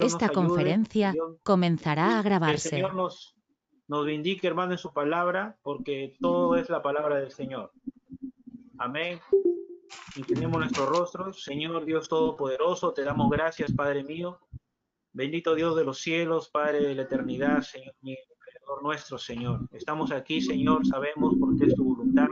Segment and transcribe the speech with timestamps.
[0.00, 2.70] Esta conferencia comenzará a grabarse.
[2.70, 3.36] Que el Señor nos,
[3.88, 4.06] nos
[4.42, 7.72] hermano, en su palabra, porque todo es la palabra del Señor.
[8.78, 9.20] Amén.
[10.16, 11.42] Inclinemos nuestros rostros.
[11.42, 14.38] Señor Dios Todopoderoso, te damos gracias, Padre mío.
[15.12, 19.68] Bendito Dios de los cielos, Padre de la eternidad, Señor mío, Creador nuestro, Señor.
[19.72, 22.28] Estamos aquí, Señor, sabemos porque es tu voluntad,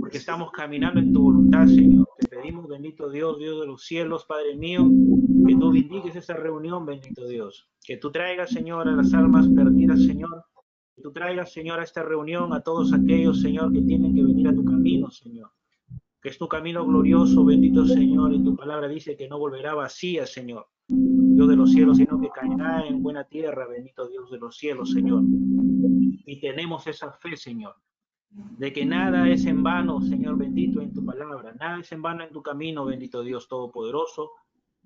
[0.00, 2.07] porque estamos caminando en tu voluntad, Señor.
[2.18, 4.84] Te pedimos, bendito Dios, Dios de los cielos, Padre mío,
[5.46, 7.68] que tú bendiques esta reunión, bendito Dios.
[7.86, 10.44] Que tú traigas, Señor, a las almas perdidas, Señor.
[10.96, 14.48] Que tú traigas, Señor, a esta reunión a todos aquellos, Señor, que tienen que venir
[14.48, 15.52] a tu camino, Señor.
[16.20, 20.26] Que es tu camino glorioso, bendito Señor, y tu palabra dice que no volverá vacía,
[20.26, 20.66] Señor.
[20.88, 24.90] Dios de los cielos, sino que caerá en buena tierra, bendito Dios de los cielos,
[24.90, 25.22] Señor.
[25.22, 27.76] Y tenemos esa fe, Señor,
[28.30, 32.24] de que nada es en vano, Señor bendito, en tu palabra, nada es en vano
[32.24, 34.30] en tu camino, bendito Dios Todopoderoso,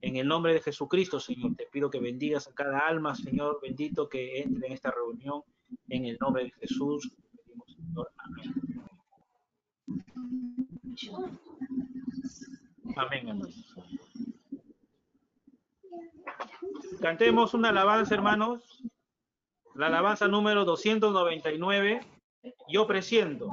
[0.02, 4.08] en el nombre de Jesucristo, Señor, te pido que bendigas a cada alma, Señor bendito,
[4.08, 5.42] que entre en esta reunión.
[5.88, 7.14] En el nombre de Jesús,
[7.66, 8.10] Señor.
[12.96, 13.40] Amén.
[17.00, 18.82] Cantemos una alabanza, hermanos.
[19.76, 22.00] La alabanza número 299.
[22.68, 23.48] Yo presiento.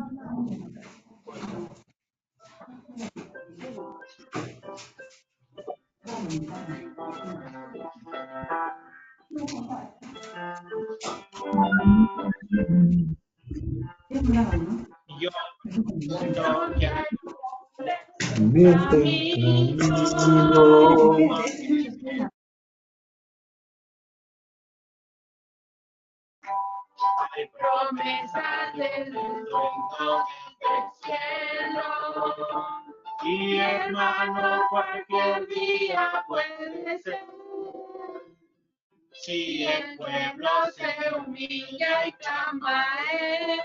[15.19, 15.29] Yo
[27.39, 30.25] Hay promesas del reino
[30.59, 32.35] del cielo.
[33.23, 37.23] Y hermano, cualquier día puede ser.
[39.13, 43.61] Si el pueblo se humilla y clama a él,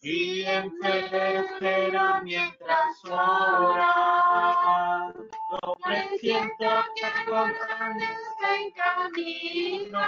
[0.00, 4.54] y en fe espera mientras ora,
[5.50, 10.00] yo presiento que algo grande está en camino.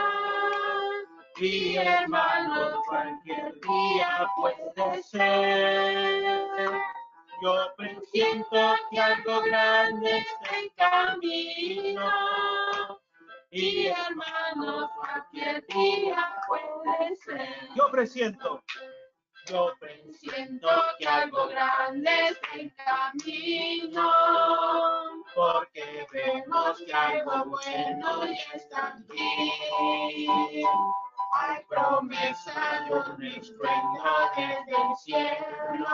[1.38, 6.72] Y hermano, cualquier día puede ser.
[7.42, 12.10] Yo presiento que algo grande está en camino.
[13.50, 17.68] Y hermano, cualquier día puede ser.
[17.74, 18.62] Yo presiento.
[19.46, 20.68] Yo presiento
[20.98, 24.10] que algo grande está en camino.
[25.36, 30.26] Porque vemos que algo bueno ya está aquí.
[31.34, 34.02] Hay promesa y un estruendo
[34.34, 35.86] desde el cielo.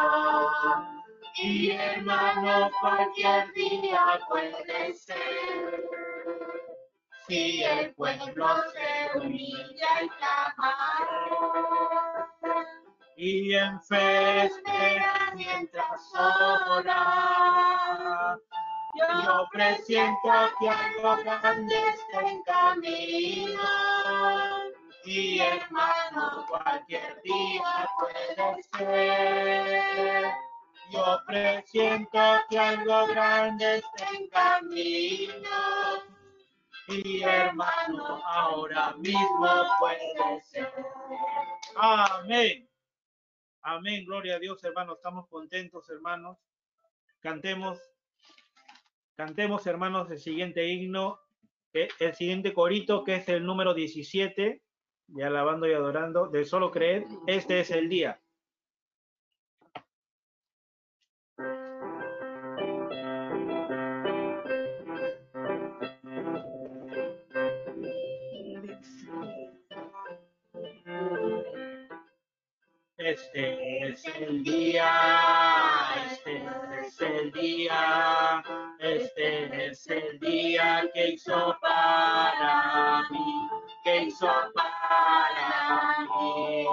[1.38, 5.88] Y hermano, cualquier día puede ser.
[7.26, 10.76] Si el pueblo se humilla y clama.
[13.16, 17.02] Y en fe espera mientras ora.
[18.94, 20.30] Yo presiento
[20.60, 23.62] que algo grande está en camino.
[25.04, 30.32] Y hermano, cualquier día puede ser.
[30.90, 32.20] Yo presiento
[32.50, 35.48] que algo grande está en camino.
[36.88, 40.70] Y hermano, ahora mismo puede ser.
[41.76, 42.68] Amén.
[43.62, 44.04] Amén.
[44.04, 44.96] Gloria a Dios, hermanos.
[44.96, 46.36] Estamos contentos, hermanos.
[47.20, 47.80] Cantemos.
[49.24, 51.20] Cantemos, hermanos, el siguiente himno,
[51.72, 54.60] el siguiente corito, que es el número 17
[55.14, 58.20] y alabando y adorando, de solo creer, este es el día.
[73.12, 74.90] Este es el día,
[76.10, 76.46] este
[76.80, 78.42] es el día,
[78.78, 83.50] este es el día que hizo para mí,
[83.84, 86.64] que hizo para mí.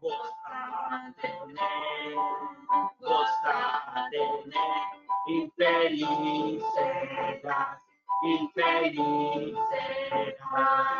[0.00, 2.14] Goza tener,
[3.00, 4.84] goza tener,
[5.26, 7.82] y feliz serás,
[8.22, 9.58] y feliz
[10.14, 10.96] serás.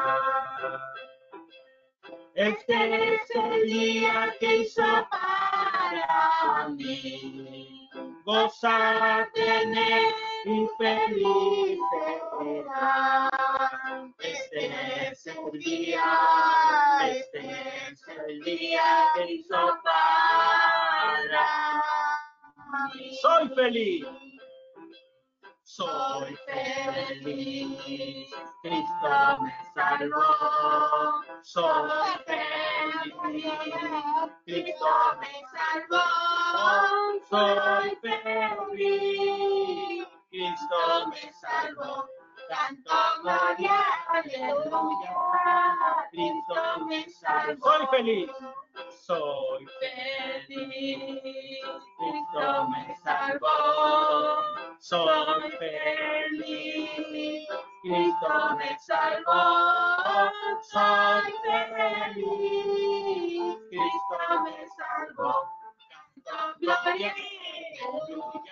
[2.36, 7.88] Este es el día que hizo para mí.
[8.26, 10.02] Goza tener
[10.44, 11.78] y feliz
[12.38, 13.30] será.
[14.18, 16.04] Este es el día,
[17.08, 18.82] este es el día
[19.14, 21.82] que hizo para
[22.94, 23.16] mí.
[23.22, 24.04] Soy feliz.
[25.68, 28.30] Soy feliz.
[28.62, 30.22] Cristo me salvó,
[31.42, 31.90] soy
[32.24, 33.50] feliz.
[34.44, 36.06] Cristo me salvó,
[37.28, 37.90] soy
[38.70, 40.06] feliz.
[40.30, 42.06] Cristo me salvó,
[42.48, 45.12] canto gloria, aleluya.
[46.10, 47.72] Cristo me salvó.
[47.72, 48.30] Soy feliz.
[49.06, 49.66] Soy
[50.46, 51.00] feliz,
[51.98, 53.48] Cristo me salvó.
[54.78, 57.48] Soy feliz,
[57.82, 59.42] Cristo me salvó.
[60.62, 61.32] Soy
[62.14, 65.32] feliz, Cristo me salvó.
[66.24, 68.42] Canto gloria, aleluya.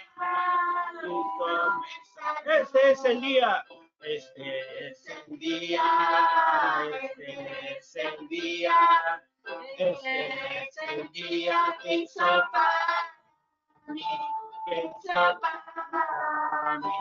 [1.00, 1.48] Cristo
[1.80, 2.44] me salvó.
[2.46, 3.64] Este es el día.
[4.06, 5.82] Este es el día,
[7.02, 8.76] este es el día,
[9.78, 13.14] este es el día que hizo para
[13.88, 14.04] mí,
[14.66, 16.92] que hizo para mí.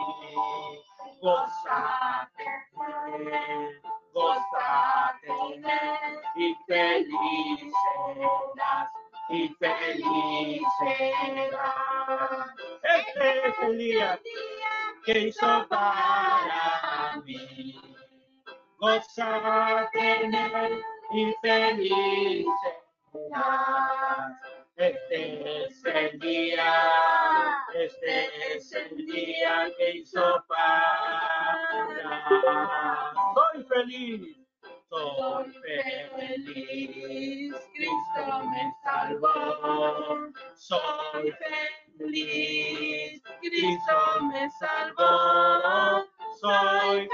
[1.21, 2.45] Gózate,
[4.13, 8.89] gózate en él, y feliz serás,
[9.29, 10.61] y feliz.
[12.83, 14.19] Este es el día.
[15.05, 16.72] que hizo para
[17.17, 17.79] mí.
[18.79, 20.33] Gózate en
[21.13, 22.47] y feliz.
[24.75, 26.73] Este es el día,
[27.75, 31.53] este es el día que hizo para
[33.35, 34.37] Soy feliz.
[34.89, 35.53] soy
[36.17, 40.31] feliz, Cristo me salvó.
[40.55, 41.33] Soy
[41.97, 46.12] feliz, Cristo me salvó.
[46.39, 47.09] Soy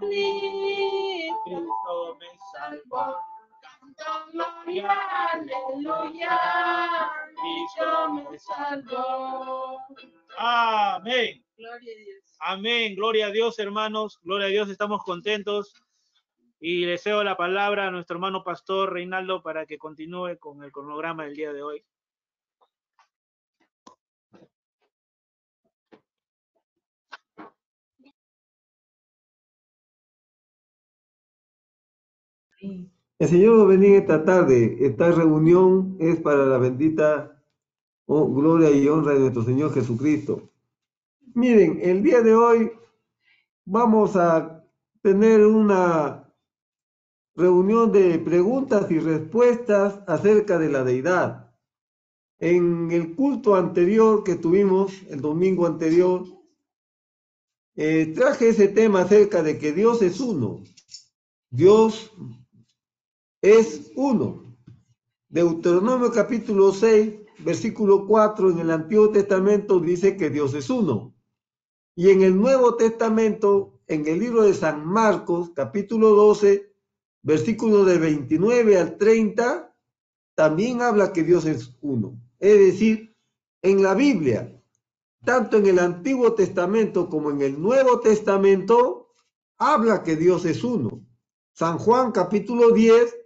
[0.00, 3.16] feliz, Cristo me salvó.
[3.60, 4.98] Canto gloria,
[5.32, 6.40] aleluya,
[7.36, 9.78] Cristo me salvó.
[10.38, 11.44] Amén.
[11.56, 12.36] Gloria a Dios.
[12.40, 12.94] Amén.
[12.96, 14.18] Gloria a Dios, hermanos.
[14.22, 14.68] Gloria a Dios.
[14.68, 15.74] Estamos contentos.
[16.60, 20.70] Y le cedo la palabra a nuestro hermano pastor Reinaldo para que continúe con el
[20.70, 21.84] cronograma del día de hoy.
[32.62, 34.76] El Señor nos esta tarde.
[34.80, 37.42] Esta reunión es para la bendita
[38.06, 40.50] oh, gloria y honra de nuestro Señor Jesucristo.
[41.34, 42.72] Miren, el día de hoy
[43.64, 44.64] vamos a
[45.02, 46.32] tener una
[47.34, 51.54] reunión de preguntas y respuestas acerca de la deidad.
[52.38, 56.24] En el culto anterior que tuvimos, el domingo anterior,
[57.76, 60.62] eh, traje ese tema acerca de que Dios es uno.
[61.50, 62.12] Dios
[63.42, 64.56] es uno.
[65.28, 71.14] Deuteronomio capítulo 6, versículo 4 en el Antiguo Testamento dice que Dios es uno.
[71.96, 76.72] Y en el Nuevo Testamento, en el libro de San Marcos, capítulo 12,
[77.22, 79.76] versículo de 29 al 30,
[80.36, 82.16] también habla que Dios es uno.
[82.38, 83.16] Es decir,
[83.60, 84.56] en la Biblia,
[85.24, 89.14] tanto en el Antiguo Testamento como en el Nuevo Testamento,
[89.58, 91.04] habla que Dios es uno.
[91.54, 93.21] San Juan capítulo 10,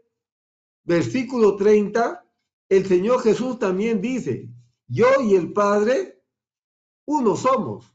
[0.86, 2.24] versículo 30,
[2.68, 4.48] el Señor Jesús también dice,
[4.86, 6.22] yo y el Padre,
[7.04, 7.92] uno somos.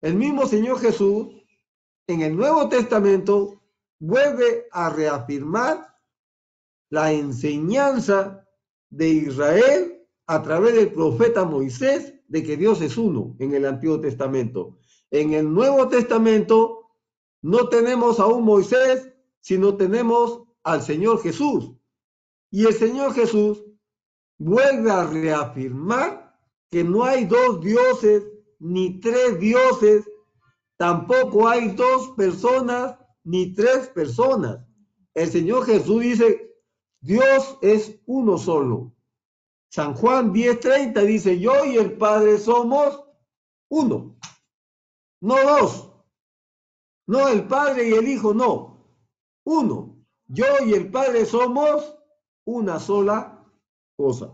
[0.00, 1.28] El mismo Señor Jesús,
[2.06, 3.62] en el Nuevo Testamento,
[3.98, 5.94] vuelve a reafirmar
[6.88, 8.48] la enseñanza
[8.88, 14.00] de Israel a través del profeta Moisés de que Dios es uno en el Antiguo
[14.00, 14.78] Testamento.
[15.10, 16.92] En el Nuevo Testamento
[17.42, 21.72] no tenemos a un Moisés, sino tenemos al Señor Jesús.
[22.50, 23.64] Y el Señor Jesús
[24.38, 26.38] vuelve a reafirmar
[26.68, 28.24] que no hay dos dioses
[28.58, 30.08] ni tres dioses,
[30.76, 34.66] tampoco hay dos personas ni tres personas.
[35.14, 36.54] El Señor Jesús dice,
[37.00, 38.94] Dios es uno solo.
[39.70, 43.04] San Juan 10:30 dice, yo y el Padre somos
[43.68, 44.18] uno,
[45.20, 45.86] no dos.
[47.06, 48.86] No el Padre y el Hijo, no.
[49.44, 50.06] Uno.
[50.28, 51.99] Yo y el Padre somos
[52.44, 53.46] una sola
[53.96, 54.32] cosa.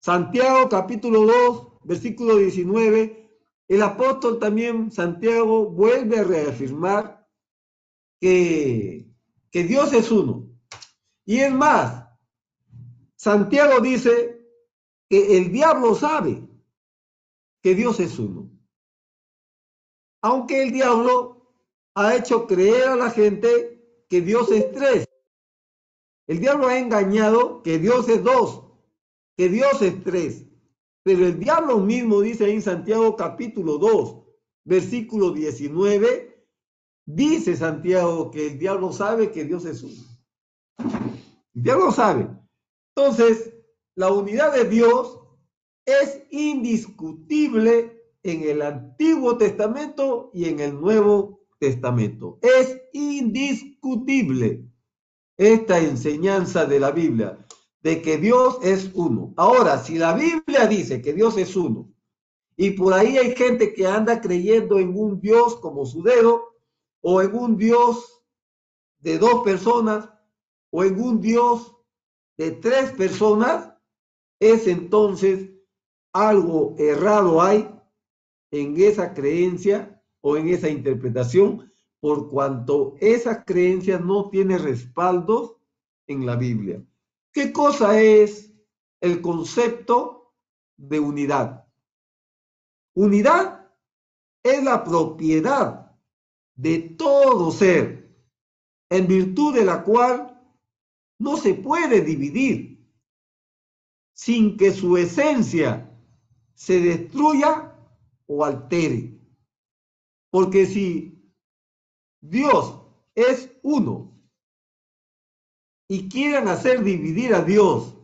[0.00, 3.28] Santiago capítulo 2, versículo 19,
[3.68, 7.28] el apóstol también, Santiago, vuelve a reafirmar
[8.20, 9.10] que,
[9.50, 10.48] que Dios es uno.
[11.26, 12.08] Y es más,
[13.16, 14.46] Santiago dice
[15.08, 16.48] que el diablo sabe
[17.62, 18.50] que Dios es uno.
[20.22, 21.52] Aunque el diablo
[21.94, 25.07] ha hecho creer a la gente que Dios es tres.
[26.28, 28.62] El diablo ha engañado que Dios es dos,
[29.36, 30.46] que Dios es tres.
[31.02, 34.24] Pero el diablo mismo dice en Santiago capítulo 2,
[34.64, 36.28] versículo 19,
[37.10, 40.02] Dice Santiago que el diablo sabe que Dios es uno.
[41.54, 42.28] Diablo sabe.
[42.94, 43.54] Entonces,
[43.94, 45.18] la unidad de Dios
[45.86, 52.38] es indiscutible en el Antiguo Testamento y en el Nuevo Testamento.
[52.42, 54.68] Es indiscutible
[55.38, 57.38] esta enseñanza de la Biblia,
[57.80, 59.32] de que Dios es uno.
[59.36, 61.90] Ahora, si la Biblia dice que Dios es uno,
[62.56, 66.56] y por ahí hay gente que anda creyendo en un Dios como su dedo,
[67.00, 68.20] o en un Dios
[68.98, 70.10] de dos personas,
[70.70, 71.76] o en un Dios
[72.36, 73.72] de tres personas,
[74.40, 75.50] es entonces
[76.12, 77.70] algo errado hay
[78.50, 81.67] en esa creencia o en esa interpretación,
[82.00, 85.60] por cuanto esa creencia no tiene respaldo
[86.06, 86.84] en la Biblia.
[87.32, 88.52] ¿Qué cosa es
[89.00, 90.34] el concepto
[90.76, 91.66] de unidad?
[92.94, 93.70] Unidad
[94.42, 95.96] es la propiedad
[96.56, 97.98] de todo ser,
[98.90, 100.40] en virtud de la cual
[101.20, 102.68] no se puede dividir
[104.14, 105.96] sin que su esencia
[106.54, 107.76] se destruya
[108.26, 109.16] o altere.
[110.30, 111.17] Porque si
[112.20, 112.80] Dios
[113.14, 114.12] es uno
[115.88, 117.94] y quieren hacer dividir a Dios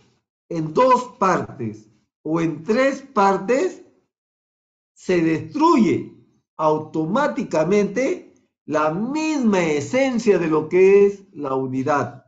[0.48, 1.90] en dos partes
[2.22, 3.84] o en tres partes,
[4.94, 6.14] se destruye
[6.56, 8.34] automáticamente
[8.66, 12.24] la misma esencia de lo que es la unidad.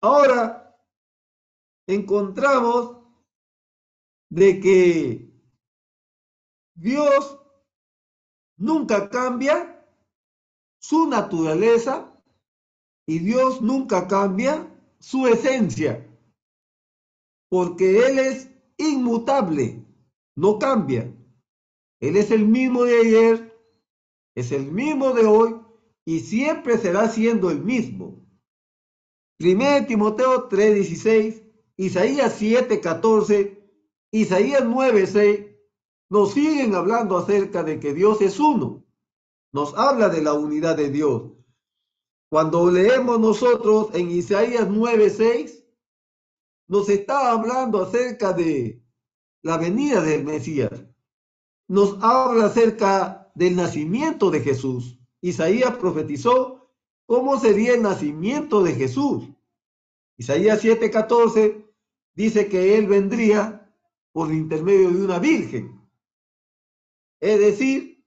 [0.00, 0.78] Ahora
[1.86, 2.96] encontramos
[4.30, 5.30] de que
[6.74, 7.38] Dios
[8.56, 9.79] nunca cambia
[10.80, 12.12] su naturaleza
[13.06, 14.66] y Dios nunca cambia
[14.98, 16.06] su esencia,
[17.48, 19.84] porque Él es inmutable,
[20.36, 21.14] no cambia.
[22.00, 23.60] Él es el mismo de ayer,
[24.34, 25.60] es el mismo de hoy
[26.06, 28.26] y siempre será siendo el mismo.
[29.38, 31.42] 1 Timoteo 3:16,
[31.76, 33.58] Isaías 7:14,
[34.12, 35.56] Isaías 9:6
[36.08, 38.84] nos siguen hablando acerca de que Dios es uno.
[39.52, 41.32] Nos habla de la unidad de Dios.
[42.28, 45.64] Cuando leemos nosotros en Isaías 9:6,
[46.68, 48.82] nos está hablando acerca de
[49.42, 50.70] la venida del Mesías
[51.70, 54.98] nos habla acerca del nacimiento de Jesús.
[55.20, 56.68] Isaías profetizó
[57.06, 59.28] cómo sería el nacimiento de Jesús.
[60.16, 61.64] Isaías 7:14
[62.16, 63.72] dice que él vendría
[64.10, 65.80] por intermedio de una virgen.
[67.20, 67.99] Es decir,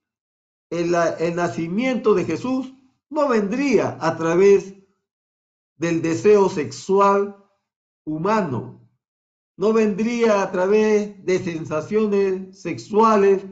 [0.74, 2.74] el, nacimiento de Jesús
[3.10, 4.74] no vendría a través
[5.76, 7.36] del deseo sexual
[8.04, 8.88] humano,
[9.56, 13.44] no vendría a través de sensaciones sexuales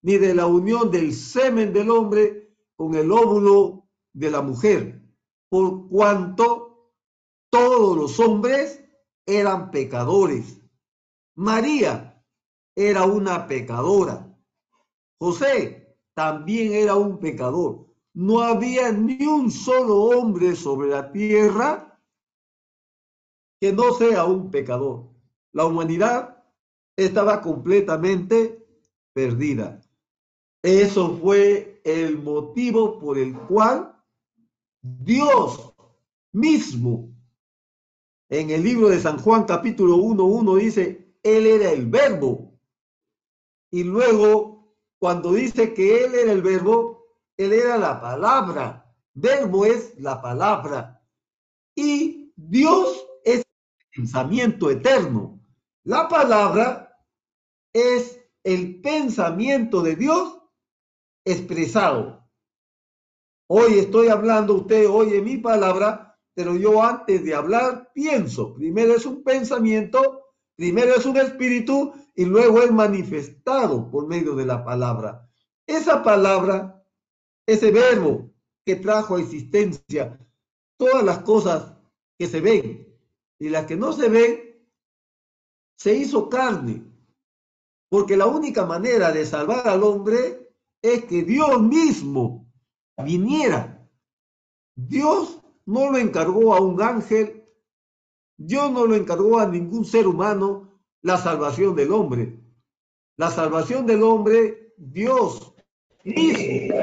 [0.00, 5.02] ni de la unión del semen del hombre con el óvulo de la mujer,
[5.48, 6.92] por cuanto
[7.50, 8.82] todos los hombres
[9.26, 10.58] eran pecadores.
[11.34, 12.24] María
[12.74, 14.28] era una pecadora.
[15.18, 15.81] José
[16.14, 17.86] también era un pecador.
[18.14, 21.98] No había ni un solo hombre sobre la tierra
[23.60, 25.12] que no sea un pecador
[25.52, 26.42] la humanidad
[26.96, 28.66] estaba completamente
[29.12, 29.80] perdida.
[30.62, 33.94] Eso fue el motivo por el cual
[34.80, 35.74] Dios
[36.32, 37.10] mismo,
[38.30, 42.58] en el libro de San Juan capítulo 1.1 dice, Él era el verbo.
[43.70, 44.51] Y luego,
[45.02, 48.94] cuando dice que Él era el verbo, Él era la palabra.
[49.12, 51.02] Verbo es la palabra.
[51.74, 53.42] Y Dios es
[53.92, 55.40] pensamiento eterno.
[55.82, 56.96] La palabra
[57.72, 60.38] es el pensamiento de Dios
[61.24, 62.30] expresado.
[63.48, 68.54] Hoy estoy hablando, usted oye mi palabra, pero yo antes de hablar pienso.
[68.54, 74.46] Primero es un pensamiento, primero es un espíritu y luego es manifestado por medio de
[74.46, 75.30] la palabra.
[75.66, 76.84] Esa palabra,
[77.46, 78.30] ese verbo
[78.64, 80.18] que trajo a existencia
[80.76, 81.74] todas las cosas
[82.18, 82.86] que se ven
[83.38, 84.52] y las que no se ven,
[85.76, 86.84] se hizo carne,
[87.88, 92.46] porque la única manera de salvar al hombre es que Dios mismo
[93.04, 93.88] viniera.
[94.74, 97.44] Dios no lo encargó a un ángel,
[98.36, 100.71] Dios no lo encargó a ningún ser humano
[101.02, 102.38] la salvación del hombre.
[103.16, 105.52] La salvación del hombre, Dios
[106.04, 106.74] mismo.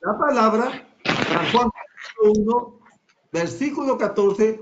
[0.00, 1.70] La palabra, San Juan
[2.22, 2.80] 1,
[3.32, 4.60] versículo 14,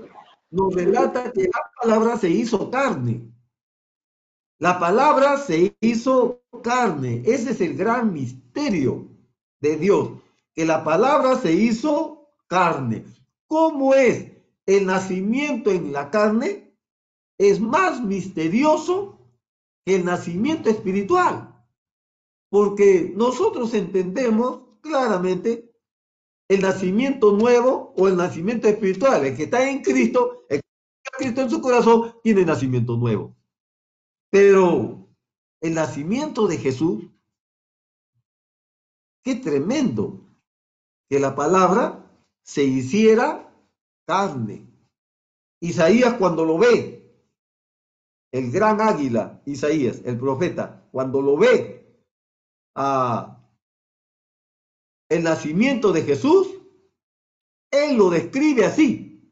[0.51, 3.31] nos relata que la palabra se hizo carne.
[4.59, 7.21] La palabra se hizo carne.
[7.25, 9.07] Ese es el gran misterio
[9.59, 10.09] de Dios,
[10.55, 13.05] que la palabra se hizo carne.
[13.47, 14.36] ¿Cómo es
[14.67, 16.77] el nacimiento en la carne?
[17.39, 19.19] Es más misterioso
[19.85, 21.65] que el nacimiento espiritual,
[22.49, 25.71] porque nosotros entendemos claramente
[26.49, 29.25] el nacimiento nuevo o el nacimiento espiritual.
[29.25, 30.67] El que está en Cristo, el que
[31.03, 33.35] está Cristo en su corazón, tiene nacimiento nuevo.
[34.29, 35.07] Pero
[35.61, 37.05] el nacimiento de Jesús,
[39.23, 40.21] qué tremendo
[41.09, 42.11] que la palabra
[42.43, 43.46] se hiciera
[44.07, 44.65] carne.
[45.59, 47.03] Isaías cuando lo ve,
[48.31, 51.85] el gran águila, Isaías, el profeta, cuando lo ve
[52.75, 53.33] a
[55.09, 56.47] el nacimiento de Jesús,
[57.71, 59.31] él lo describe así.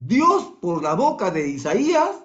[0.00, 2.22] Dios por la boca de Isaías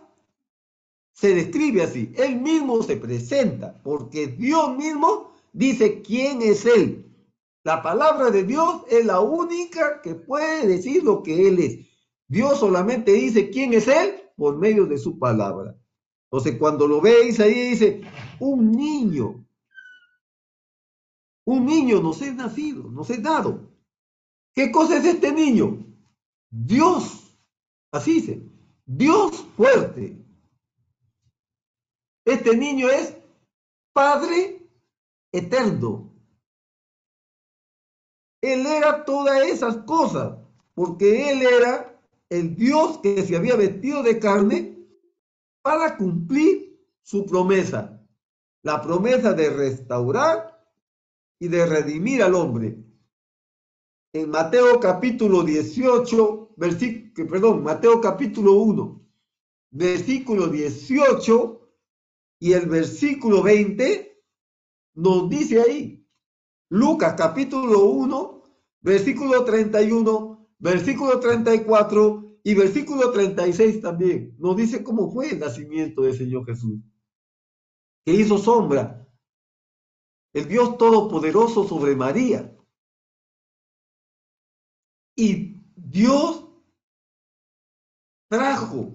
[1.13, 2.13] se describe así.
[2.17, 7.08] Él mismo se presenta, porque Dios mismo dice quién es Él.
[7.63, 11.87] La palabra de Dios es la única que puede decir lo que Él es.
[12.27, 15.75] Dios solamente dice quién es Él por medio de su palabra.
[16.31, 18.01] Entonces, cuando lo ve Isaías, dice,
[18.39, 19.45] un niño
[21.49, 23.67] un niño nos es nacido, nos es dado.
[24.53, 25.83] ¿Qué cosa es este niño?
[26.47, 27.35] Dios,
[27.91, 28.43] así dice,
[28.85, 30.23] Dios fuerte.
[32.23, 33.17] Este niño es
[33.93, 34.69] Padre
[35.31, 36.08] eterno.
[38.41, 40.37] Él era todas esas cosas,
[40.73, 44.77] porque Él era el Dios que se había vestido de carne
[45.61, 48.01] para cumplir su promesa,
[48.61, 50.63] la promesa de restaurar
[51.39, 52.77] y de redimir al hombre.
[54.13, 59.01] En Mateo capítulo 18, versículo, perdón, Mateo capítulo 1,
[59.71, 61.59] versículo 18
[62.39, 64.23] y el versículo 20
[64.95, 65.98] nos dice ahí,
[66.69, 68.43] Lucas capítulo 1,
[68.81, 76.15] versículo 31, versículo 34 y versículo 36 también, nos dice cómo fue el nacimiento del
[76.15, 76.79] Señor Jesús,
[78.05, 79.07] que hizo sombra
[80.33, 82.55] el Dios Todopoderoso sobre María.
[85.15, 86.45] Y Dios
[88.29, 88.93] trajo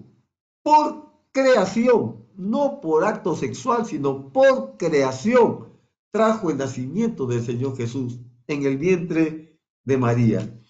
[0.63, 5.74] por creación, no por acto sexual, sino por creación,
[6.15, 10.61] trajo el nacimiento del Señor Jesús en el vientre de María.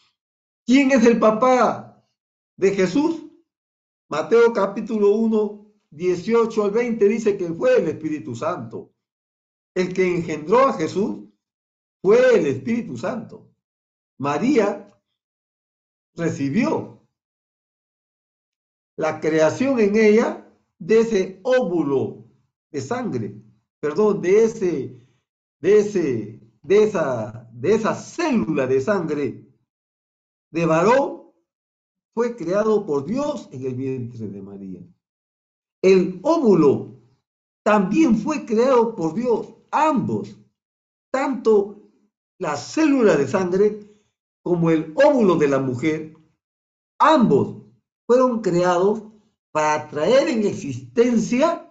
[0.65, 2.03] ¿Quién es el papá
[2.57, 3.27] de Jesús?
[4.09, 8.95] Mateo capítulo 1, 18 al 20 dice que fue el Espíritu Santo.
[9.75, 11.29] El que engendró a Jesús
[12.01, 13.55] fue el Espíritu Santo.
[14.17, 14.99] María
[16.15, 17.07] recibió
[18.97, 22.25] la creación en ella de ese óvulo
[22.71, 23.43] de sangre,
[23.79, 25.04] perdón, de ese,
[25.65, 29.49] de ese, de esa, de esa célula de sangre
[30.51, 31.33] de varón
[32.15, 34.87] fue creado por Dios en el vientre de María.
[35.81, 37.01] El óvulo
[37.63, 40.39] también fue creado por Dios ambos,
[41.11, 41.91] tanto
[42.39, 43.89] la célula de sangre
[44.43, 46.15] como el óvulo de la mujer,
[46.99, 47.63] ambos
[48.07, 49.03] fueron creados
[49.51, 51.67] para traer en existencia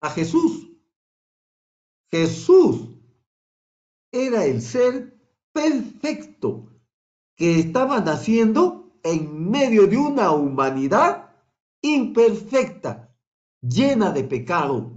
[0.00, 0.70] a Jesús.
[2.10, 2.93] Jesús
[4.14, 5.18] era el ser
[5.52, 6.70] perfecto
[7.36, 11.30] que estaba naciendo en medio de una humanidad
[11.82, 13.14] imperfecta,
[13.60, 14.94] llena de pecado,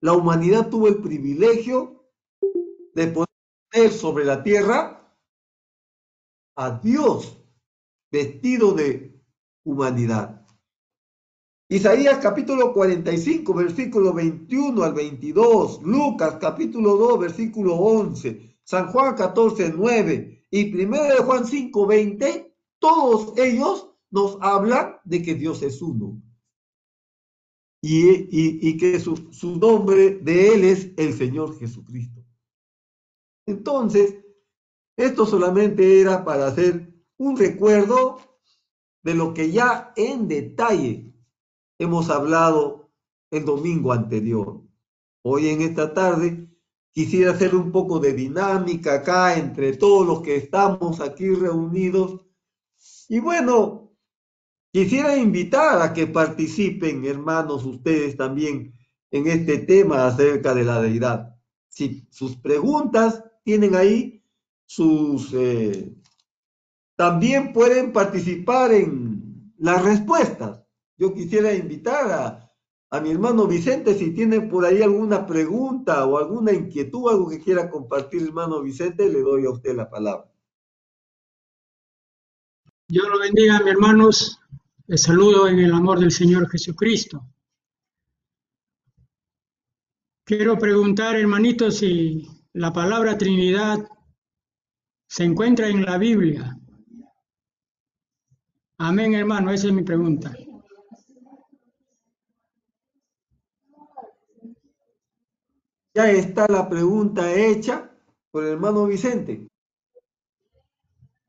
[0.00, 2.12] la humanidad tuvo el privilegio
[2.94, 5.14] de poner sobre la tierra
[6.56, 7.36] a Dios
[8.10, 9.20] vestido de
[9.64, 10.45] humanidad.
[11.68, 19.72] Isaías capítulo 45, versículo 21 al 22, Lucas capítulo 2, versículo 11, San Juan 14,
[19.76, 25.82] 9 y 1 de Juan 5, 20, todos ellos nos hablan de que Dios es
[25.82, 26.22] uno
[27.82, 32.24] y, que su, su nombre de Él es el Señor Jesucristo.
[33.44, 34.16] Entonces,
[34.96, 38.18] esto solamente era para hacer un recuerdo
[39.02, 41.05] de lo que ya en detalle
[41.78, 42.90] hemos hablado
[43.30, 44.62] el domingo anterior.
[45.22, 46.48] Hoy en esta tarde
[46.92, 52.20] quisiera hacer un poco de dinámica acá entre todos los que estamos aquí reunidos.
[53.08, 53.86] Y bueno,
[54.76, 58.74] Quisiera invitar a que participen, hermanos, ustedes también
[59.10, 61.34] en este tema acerca de la deidad.
[61.66, 64.22] Si sus preguntas tienen ahí
[64.66, 65.32] sus...
[65.32, 65.94] Eh,
[66.94, 70.62] también pueden participar en las respuestas.
[70.96, 72.52] Yo quisiera invitar a,
[72.90, 77.40] a mi hermano Vicente si tiene por ahí alguna pregunta o alguna inquietud, algo que
[77.40, 80.30] quiera compartir, hermano Vicente, le doy a usted la palabra.
[82.88, 84.40] Dios lo bendiga, mis hermanos.
[84.86, 87.26] Les saludo en el amor del Señor Jesucristo.
[90.24, 93.78] Quiero preguntar, hermanito, si la palabra Trinidad
[95.08, 96.56] se encuentra en la Biblia.
[98.78, 100.36] Amén, hermano, esa es mi pregunta.
[105.96, 107.90] Ya está la pregunta hecha
[108.30, 109.48] por el hermano Vicente.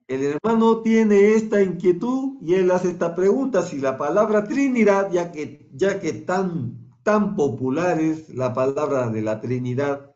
[0.10, 5.32] El hermano tiene esta inquietud y él hace esta pregunta, si la palabra Trinidad, ya
[5.32, 10.14] que, ya que tan, tan popular es la palabra de la Trinidad,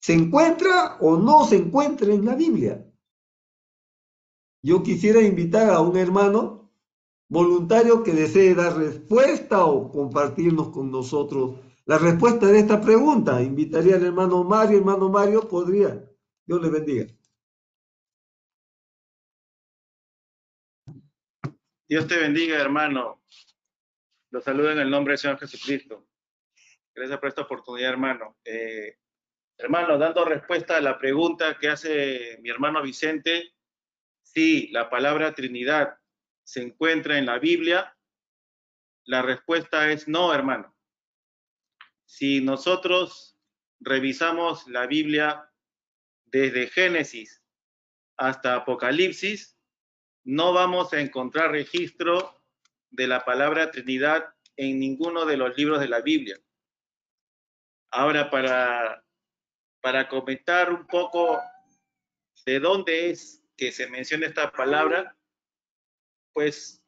[0.00, 2.90] ¿se encuentra o no se encuentra en la Biblia?
[4.62, 6.72] Yo quisiera invitar a un hermano
[7.28, 13.42] voluntario que desee dar respuesta o compartirnos con nosotros la respuesta de esta pregunta.
[13.42, 14.78] Invitaría al hermano Mario.
[14.78, 16.02] Hermano Mario, podría.
[16.44, 17.06] Dios le bendiga.
[21.88, 23.22] Dios te bendiga, hermano.
[24.30, 26.08] Los saludo en el nombre del Señor Jesucristo.
[26.94, 28.38] Gracias por esta oportunidad, hermano.
[28.44, 28.96] Eh,
[29.58, 33.52] hermano, dando respuesta a la pregunta que hace mi hermano Vicente,
[34.22, 35.98] si la palabra Trinidad
[36.44, 37.96] se encuentra en la Biblia,
[39.04, 40.74] la respuesta es no, hermano.
[42.12, 43.38] Si nosotros
[43.80, 45.50] revisamos la Biblia
[46.26, 47.42] desde Génesis
[48.18, 49.58] hasta Apocalipsis,
[50.22, 52.38] no vamos a encontrar registro
[52.90, 56.36] de la palabra Trinidad en ninguno de los libros de la Biblia.
[57.90, 59.02] Ahora, para,
[59.80, 61.40] para comentar un poco
[62.44, 65.16] de dónde es que se menciona esta palabra,
[66.34, 66.84] pues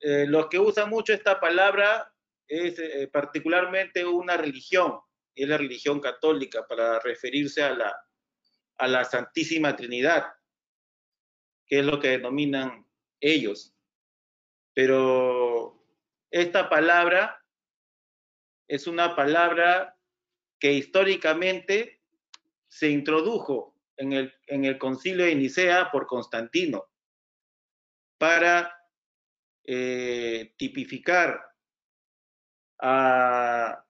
[0.00, 2.11] eh, los que usan mucho esta palabra
[2.52, 5.00] es eh, particularmente una religión,
[5.34, 7.96] y es la religión católica, para referirse a la,
[8.76, 10.26] a la Santísima Trinidad,
[11.66, 12.86] que es lo que denominan
[13.20, 13.74] ellos.
[14.74, 15.82] Pero
[16.30, 17.42] esta palabra
[18.68, 19.98] es una palabra
[20.58, 22.02] que históricamente
[22.68, 26.86] se introdujo en el, en el concilio de Nicea por Constantino
[28.18, 28.78] para
[29.64, 31.51] eh, tipificar
[32.82, 33.84] a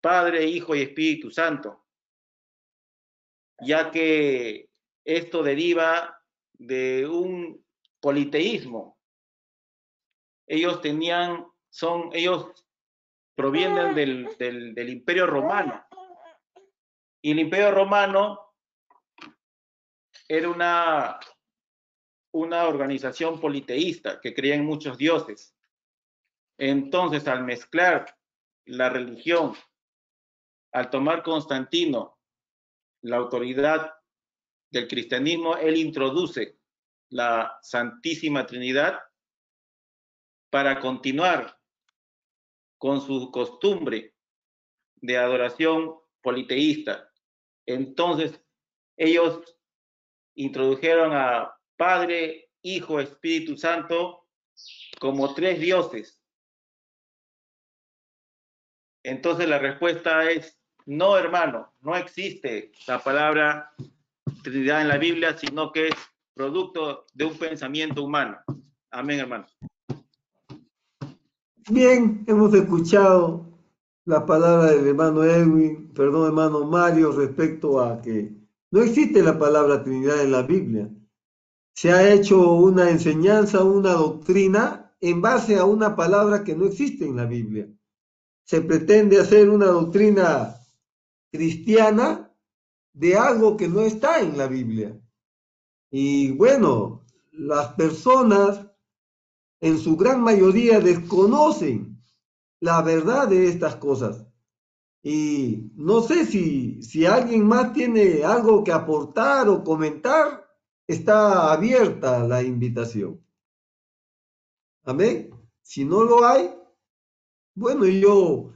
[0.00, 1.84] Padre, Hijo y Espíritu Santo,
[3.60, 4.70] ya que
[5.04, 6.18] esto deriva
[6.54, 7.62] de un
[8.00, 8.98] politeísmo.
[10.46, 12.66] Ellos tenían, son, ellos
[13.34, 15.86] provienen del, del, del Imperio Romano.
[17.22, 18.54] Y el Imperio Romano
[20.26, 21.20] era una,
[22.32, 25.54] una organización politeísta que creía en muchos dioses.
[26.58, 28.16] Entonces, al mezclar
[28.70, 29.54] la religión,
[30.72, 32.18] al tomar Constantino
[33.02, 33.92] la autoridad
[34.70, 36.58] del cristianismo, él introduce
[37.08, 39.00] la Santísima Trinidad
[40.50, 41.58] para continuar
[42.78, 44.14] con su costumbre
[44.96, 47.10] de adoración politeísta.
[47.66, 48.40] Entonces,
[48.96, 49.42] ellos
[50.34, 54.28] introdujeron a Padre, Hijo, Espíritu Santo
[55.00, 56.19] como tres dioses.
[59.02, 63.72] Entonces la respuesta es no, hermano, no existe la palabra
[64.42, 65.94] Trinidad en la Biblia, sino que es
[66.34, 68.38] producto de un pensamiento humano.
[68.90, 69.46] Amén, hermano.
[71.68, 73.46] Bien, hemos escuchado
[74.04, 78.32] la palabra del hermano Edwin, perdón, hermano Mario, respecto a que
[78.72, 80.88] no existe la palabra Trinidad en la Biblia.
[81.74, 87.04] Se ha hecho una enseñanza, una doctrina en base a una palabra que no existe
[87.04, 87.68] en la Biblia.
[88.50, 90.56] Se pretende hacer una doctrina
[91.30, 92.34] cristiana
[92.92, 95.00] de algo que no está en la Biblia.
[95.88, 98.66] Y bueno, las personas
[99.60, 102.02] en su gran mayoría desconocen
[102.58, 104.26] la verdad de estas cosas.
[105.00, 110.44] Y no sé si, si alguien más tiene algo que aportar o comentar,
[110.88, 113.24] está abierta la invitación.
[114.82, 115.30] Amén.
[115.62, 116.59] Si no lo hay,
[117.60, 118.52] bueno, yo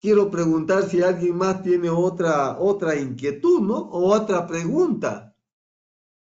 [0.00, 3.78] quiero preguntar si alguien más tiene otra, otra inquietud, ¿no?
[3.78, 5.34] O otra pregunta.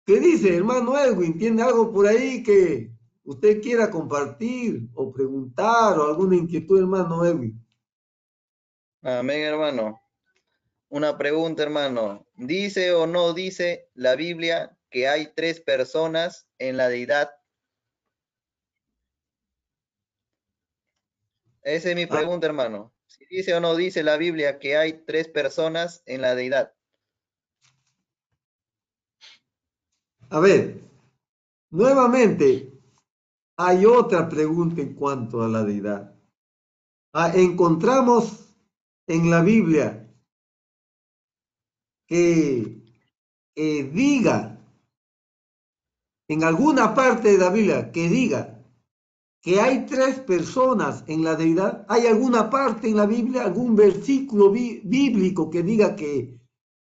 [0.05, 1.37] ¿Qué dice, hermano Edwin?
[1.37, 2.91] ¿Tiene algo por ahí que
[3.23, 7.65] usted quiera compartir o preguntar o alguna inquietud, hermano Edwin?
[9.01, 10.01] Amén, hermano.
[10.89, 12.27] Una pregunta, hermano.
[12.35, 17.29] ¿Dice o no dice la Biblia que hay tres personas en la deidad?
[21.63, 22.93] Esa es mi pregunta, hermano.
[23.05, 26.73] Si dice o no dice la Biblia que hay tres personas en la deidad.
[30.29, 30.79] A ver,
[31.69, 32.71] nuevamente,
[33.57, 36.15] hay otra pregunta en cuanto a la deidad.
[37.13, 38.55] Ah, encontramos
[39.07, 40.09] en la Biblia
[42.07, 42.81] que,
[43.53, 44.57] que diga,
[46.29, 48.60] en alguna parte de la Biblia, que diga
[49.41, 51.85] que hay tres personas en la deidad.
[51.89, 56.39] ¿Hay alguna parte en la Biblia, algún versículo bí- bíblico que diga que,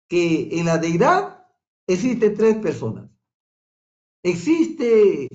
[0.10, 1.48] que en la deidad
[1.88, 3.10] existen tres personas?
[4.24, 5.28] ¿Existe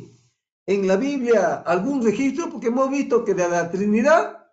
[0.66, 2.50] en la Biblia algún registro?
[2.50, 4.46] Porque hemos visto que de la Trinidad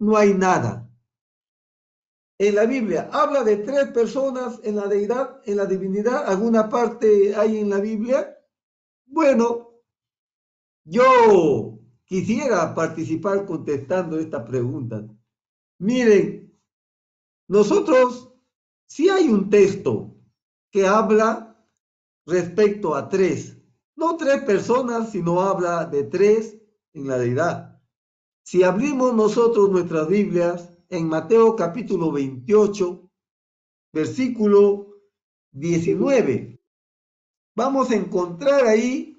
[0.00, 0.90] no hay nada.
[2.40, 6.24] En la Biblia habla de tres personas en la deidad, en la divinidad.
[6.26, 8.36] ¿Alguna parte hay en la Biblia?
[9.06, 9.82] Bueno,
[10.84, 11.77] yo
[12.08, 15.06] quisiera participar contestando esta pregunta.
[15.78, 16.58] Miren,
[17.46, 18.32] nosotros
[18.86, 20.16] sí hay un texto
[20.70, 21.62] que habla
[22.26, 23.58] respecto a tres,
[23.94, 26.58] no tres personas, sino habla de tres
[26.94, 27.80] en la deidad.
[28.42, 33.10] Si abrimos nosotros nuestras Biblias en Mateo capítulo 28,
[33.92, 34.94] versículo
[35.52, 36.58] 19,
[37.54, 39.14] vamos a encontrar ahí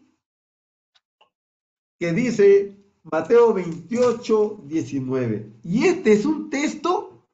[1.99, 2.78] que dice
[3.11, 5.53] Mateo 28, 19.
[5.63, 7.27] Y este es un texto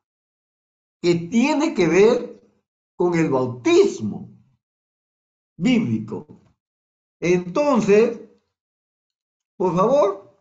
[1.02, 2.42] que tiene que ver
[2.96, 4.30] con el bautismo
[5.58, 6.42] bíblico.
[7.20, 8.20] Entonces,
[9.58, 10.38] por favor,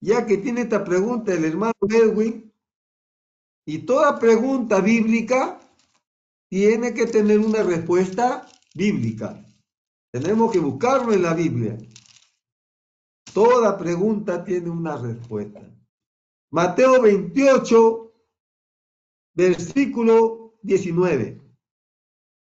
[0.00, 2.52] ya que tiene esta pregunta el hermano Edwin,
[3.66, 5.58] y toda pregunta bíblica
[6.50, 9.42] tiene que tener una respuesta bíblica.
[10.12, 11.78] Tenemos que buscarlo en la Biblia.
[13.34, 15.60] Toda pregunta tiene una respuesta.
[16.52, 18.14] Mateo 28,
[19.34, 21.42] versículo 19.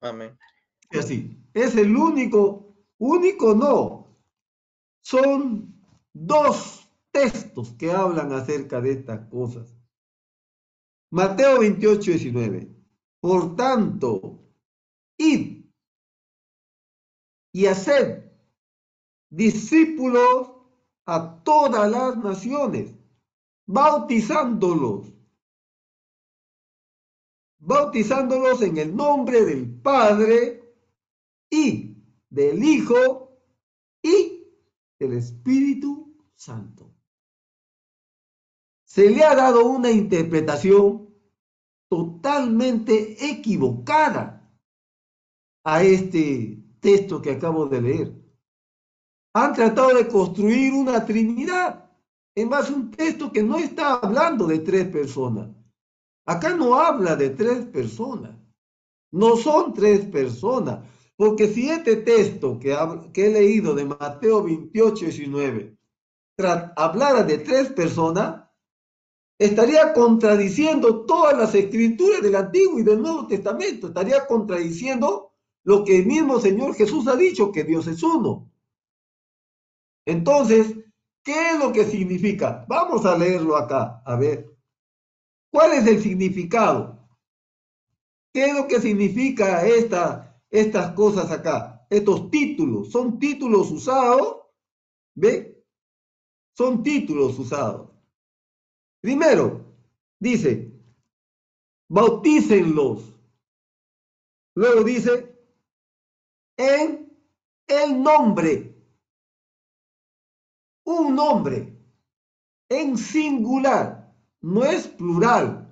[0.01, 0.39] Amén.
[0.93, 1.45] Y así.
[1.53, 4.07] Es el único, único no.
[5.03, 5.75] Son
[6.13, 9.77] dos textos que hablan acerca de estas cosas.
[11.11, 12.69] Mateo 28, 19.
[13.19, 14.39] Por tanto,
[15.17, 15.65] id
[17.53, 18.31] y haced
[19.29, 20.58] discípulos
[21.11, 22.95] a todas las naciones,
[23.67, 25.11] bautizándolos,
[27.59, 30.77] bautizándolos en el nombre del Padre
[31.49, 31.97] y
[32.29, 33.41] del Hijo
[34.03, 34.45] y
[34.99, 36.95] del Espíritu Santo.
[38.85, 41.09] Se le ha dado una interpretación
[41.89, 44.47] totalmente equivocada
[45.65, 48.28] a este texto que acabo de leer.
[49.35, 51.91] Han tratado de construir una trinidad
[52.35, 55.49] en base a un texto que no está hablando de tres personas.
[56.27, 58.37] Acá no habla de tres personas.
[59.13, 60.85] No son tres personas.
[61.17, 62.77] Porque si este texto que,
[63.13, 65.77] que he leído de Mateo 28, 19
[66.37, 68.45] tra- hablara de tres personas,
[69.39, 73.89] estaría contradiciendo todas las escrituras del Antiguo y del Nuevo Testamento.
[73.89, 75.33] Estaría contradiciendo
[75.65, 78.51] lo que el mismo Señor Jesús ha dicho, que Dios es uno.
[80.09, 80.75] Entonces,
[81.23, 82.65] ¿qué es lo que significa?
[82.67, 84.57] Vamos a leerlo acá, a ver.
[85.53, 87.07] ¿Cuál es el significado?
[88.33, 91.87] ¿Qué es lo que significa esta, estas cosas acá?
[91.91, 94.47] Estos títulos, son títulos usados,
[95.15, 95.63] ¿ve?
[96.57, 97.91] Son títulos usados.
[99.03, 99.77] Primero,
[100.19, 100.73] dice,
[101.91, 103.13] bautícenlos.
[104.55, 105.39] Luego dice,
[106.57, 107.15] en
[107.67, 108.78] el nombre.
[110.89, 111.79] Un nombre.
[112.71, 114.11] En singular.
[114.41, 115.69] No es plural.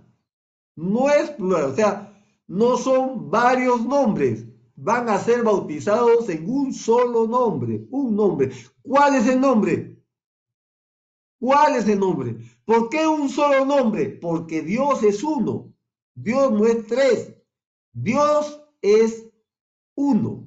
[0.76, 1.70] No es plural.
[1.70, 4.44] O sea, no son varios nombres.
[4.74, 7.86] Van a ser bautizados en un solo nombre.
[7.90, 8.52] Un nombre.
[8.82, 10.04] ¿Cuál es el nombre?
[11.40, 12.36] ¿Cuál es el nombre?
[12.66, 14.10] ¿Por qué un solo nombre?
[14.20, 15.72] Porque Dios es uno.
[16.14, 17.34] Dios no es tres.
[17.94, 19.26] Dios es
[19.94, 20.46] uno.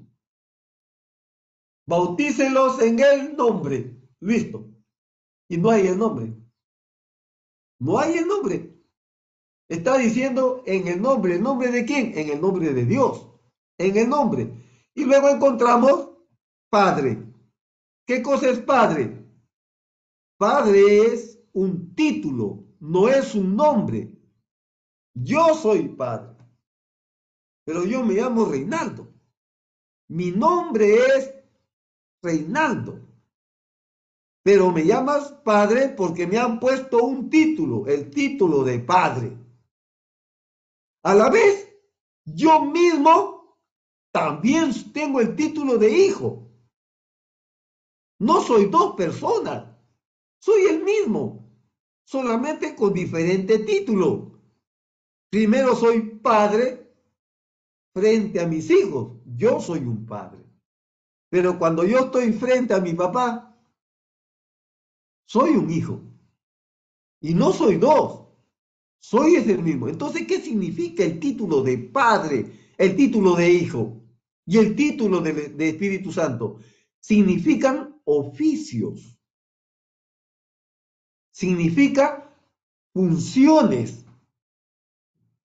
[1.88, 3.99] Bautícelos en el nombre.
[4.22, 4.66] Listo.
[5.48, 6.34] Y no hay el nombre.
[7.80, 8.76] No hay el nombre.
[9.68, 11.36] Está diciendo en el nombre.
[11.36, 12.18] ¿El nombre de quién?
[12.18, 13.28] En el nombre de Dios.
[13.78, 14.52] En el nombre.
[14.94, 16.10] Y luego encontramos
[16.70, 17.24] Padre.
[18.06, 19.20] ¿Qué cosa es Padre?
[20.40, 24.18] Padre es un título, no es un nombre.
[25.14, 26.38] Yo soy padre,
[27.66, 29.14] pero yo me llamo Reinaldo.
[30.08, 31.34] Mi nombre es
[32.24, 33.02] Reinaldo.
[34.44, 39.38] Pero me llamas padre porque me han puesto un título, el título de padre.
[41.04, 41.76] A la vez,
[42.26, 43.58] yo mismo
[44.12, 46.50] también tengo el título de hijo.
[48.20, 49.78] No soy dos personas,
[50.42, 51.50] soy el mismo,
[52.06, 54.42] solamente con diferente título.
[55.30, 56.92] Primero soy padre
[57.94, 60.44] frente a mis hijos, yo soy un padre.
[61.30, 63.49] Pero cuando yo estoy frente a mi papá,
[65.30, 66.02] soy un hijo.
[67.22, 68.30] Y no soy dos,
[68.98, 69.88] soy ese mismo.
[69.88, 74.02] Entonces, ¿qué significa el título de padre, el título de hijo
[74.48, 76.60] y el título de, Espíritu Santo?
[77.00, 79.20] Significan oficios.
[81.30, 82.36] Significa
[82.92, 84.06] funciones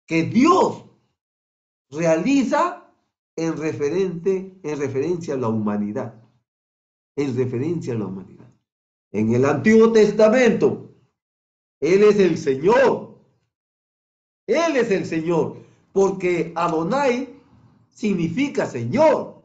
[0.06, 0.84] que Dios
[1.89, 2.94] realiza
[3.38, 6.22] en, referente, en referencia a la humanidad.
[7.15, 8.49] En referencia a la humanidad.
[9.12, 10.93] En el Antiguo Testamento,
[11.80, 13.17] Él es el Señor.
[14.48, 15.58] Él es el Señor.
[15.91, 17.41] Porque Adonai
[17.89, 19.43] significa Señor.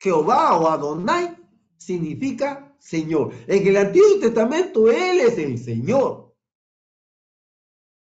[0.00, 1.36] Jehová o Adonai
[1.78, 3.32] significa Señor.
[3.46, 6.34] En el Antiguo Testamento Él es el Señor.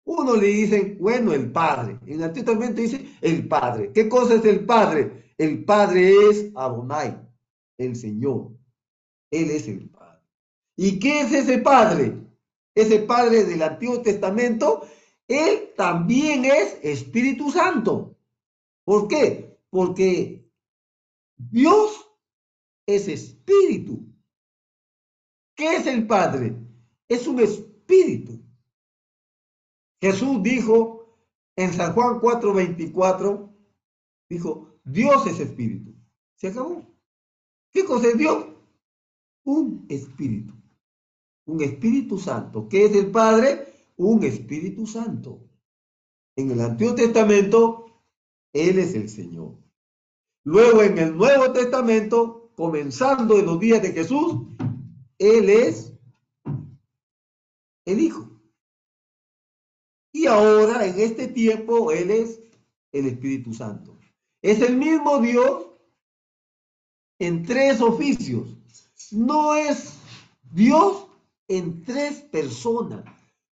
[0.05, 1.99] Uno le dicen, bueno, el Padre.
[2.07, 3.93] En el Antiguo Testamento dice el Padre.
[3.93, 5.35] ¿Qué cosa es el Padre?
[5.37, 7.21] El Padre es Adonai,
[7.77, 8.53] el Señor.
[9.31, 10.08] Él es el Padre.
[10.81, 12.25] ¿Y qué es ese Padre?
[12.73, 14.87] Ese Padre del Antiguo Testamento,
[15.27, 18.17] Él también es Espíritu Santo.
[18.85, 19.59] ¿Por qué?
[19.71, 20.49] Porque
[21.37, 22.09] Dios
[22.87, 24.07] es espíritu.
[25.57, 26.55] ¿Qué es el Padre?
[27.09, 28.41] Es un espíritu.
[30.01, 31.19] Jesús dijo
[31.57, 33.53] en San Juan 4:24,
[34.29, 35.93] dijo, Dios es espíritu.
[36.37, 36.87] Se acabó.
[37.73, 38.47] ¿Qué cosa es Dios?
[39.43, 40.58] Un espíritu.
[41.49, 42.69] Un espíritu santo.
[42.69, 43.73] ¿Qué es el Padre?
[43.97, 45.41] Un espíritu santo.
[46.37, 48.03] En el Antiguo Testamento,
[48.53, 49.57] Él es el Señor.
[50.45, 54.47] Luego en el Nuevo Testamento, comenzando en los días de Jesús,
[55.19, 55.95] Él es
[57.87, 58.29] el Hijo.
[60.13, 62.43] Y ahora, en este tiempo, Él es
[62.93, 63.99] el Espíritu Santo.
[64.43, 65.67] Es el mismo Dios
[67.19, 68.47] en tres oficios.
[69.13, 69.95] No es
[70.53, 71.08] Dios
[71.49, 73.05] en tres personas.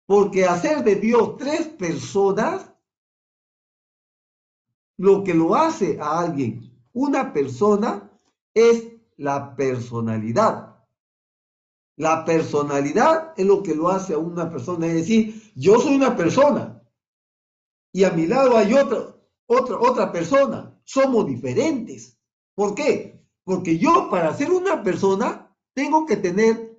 [0.07, 2.73] Porque hacer de Dios tres personas,
[4.99, 8.11] lo que lo hace a alguien una persona
[8.55, 10.83] es la personalidad.
[11.99, 14.87] La personalidad es lo que lo hace a una persona.
[14.87, 16.83] Es decir, yo soy una persona
[17.93, 19.15] y a mi lado hay otra,
[19.47, 20.75] otra, otra persona.
[20.85, 22.19] Somos diferentes.
[22.55, 23.23] ¿Por qué?
[23.45, 26.76] Porque yo para ser una persona tengo que tener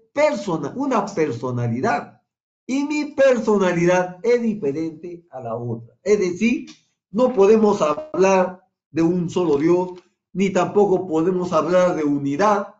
[0.75, 2.21] una personalidad.
[2.65, 5.95] Y mi personalidad es diferente a la otra.
[6.03, 6.69] Es decir,
[7.11, 9.91] no podemos hablar de un solo Dios,
[10.33, 12.75] ni tampoco podemos hablar de unidad,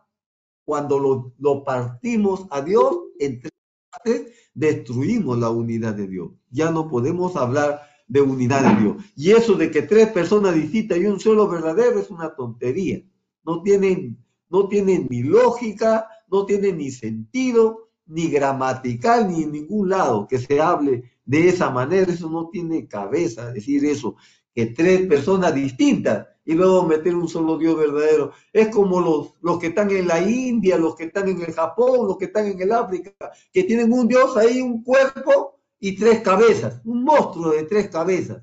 [0.64, 3.52] cuando lo, partimos a Dios en tres
[3.90, 6.32] partes, destruimos la unidad de Dios.
[6.50, 8.96] Ya no podemos hablar de unidad de Dios.
[9.16, 13.02] Y eso de que tres personas distintas y un solo verdadero es una tontería.
[13.44, 19.90] No tienen, no tienen ni lógica, no tienen ni sentido, ni gramatical, ni en ningún
[19.90, 22.12] lado que se hable de esa manera.
[22.12, 24.16] Eso no tiene cabeza decir eso,
[24.54, 28.32] que tres personas distintas y luego meter un solo Dios verdadero.
[28.52, 32.08] Es como los, los que están en la India, los que están en el Japón,
[32.08, 33.12] los que están en el África,
[33.52, 38.42] que tienen un Dios ahí, un cuerpo y tres cabezas, un monstruo de tres cabezas.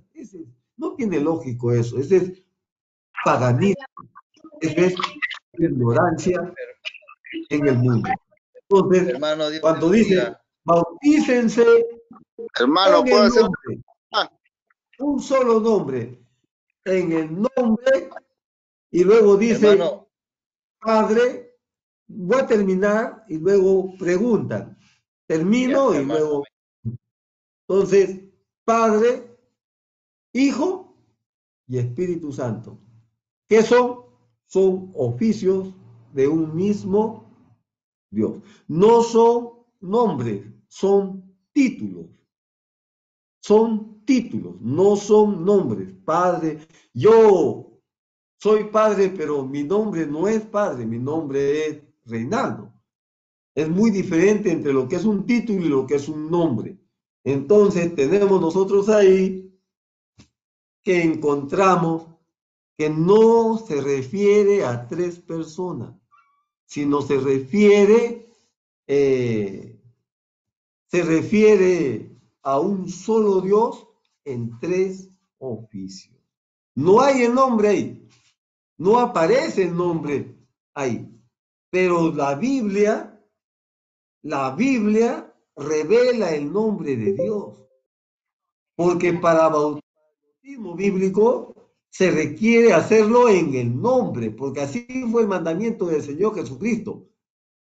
[0.78, 2.43] no tiene lógico eso, ese es
[3.24, 3.84] paganismo,
[4.62, 4.95] ese es
[5.58, 6.54] ignorancia
[7.50, 8.10] en el mundo.
[8.67, 9.19] Entonces,
[9.62, 11.65] cuando dice, bautícense,
[12.60, 13.43] hermano, ¿puedo hacer?
[15.00, 16.21] un solo nombre,
[16.86, 18.10] en el nombre
[18.91, 19.78] y luego dice,
[20.80, 21.58] Padre,
[22.08, 24.78] voy a terminar y luego preguntan.
[25.28, 26.44] Termino y luego...
[27.67, 28.21] Entonces,
[28.63, 29.38] Padre,
[30.31, 30.96] Hijo
[31.67, 32.79] y Espíritu Santo.
[33.48, 34.06] ¿Qué son?
[34.46, 35.73] Son oficios
[36.13, 37.25] de un mismo
[38.15, 38.41] Dios.
[38.67, 39.49] No son
[39.81, 42.07] nombres, son títulos.
[43.41, 45.93] Son títulos, no son nombres.
[46.03, 46.59] Padre,
[46.93, 47.79] yo
[48.37, 52.73] soy padre, pero mi nombre no es padre, mi nombre es Reinaldo.
[53.53, 56.79] Es muy diferente entre lo que es un título y lo que es un nombre.
[57.23, 59.45] Entonces tenemos nosotros ahí
[60.83, 62.07] que encontramos
[62.77, 65.95] que no se refiere a tres personas,
[66.65, 68.25] sino se refiere
[68.87, 69.75] eh,
[70.87, 72.09] se refiere
[72.43, 73.87] a un solo Dios
[74.23, 75.09] en tres
[75.39, 76.15] oficios.
[76.75, 78.09] No hay el nombre ahí,
[78.77, 80.35] no aparece el nombre
[80.73, 81.09] ahí,
[81.69, 83.19] pero la Biblia,
[84.21, 87.57] la Biblia revela el nombre de Dios,
[88.75, 91.54] porque para bautismo bíblico
[91.96, 97.08] se requiere hacerlo en el nombre, porque así fue el mandamiento del Señor Jesucristo.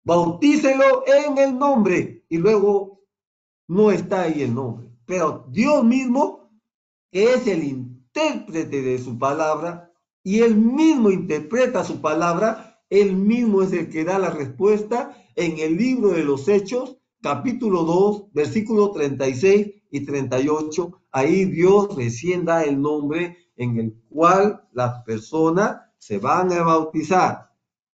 [0.03, 3.03] Bautícelo en el nombre y luego
[3.69, 4.89] no está ahí el nombre.
[5.05, 6.49] Pero Dios mismo,
[7.13, 13.75] es el intérprete de su palabra, y él mismo interpreta su palabra, él mismo es
[13.75, 19.67] el que da la respuesta en el libro de los Hechos, capítulo 2, versículo 36
[19.91, 21.03] y 38.
[21.13, 27.51] Ahí Dios recién da el nombre en el cual las personas se van a bautizar.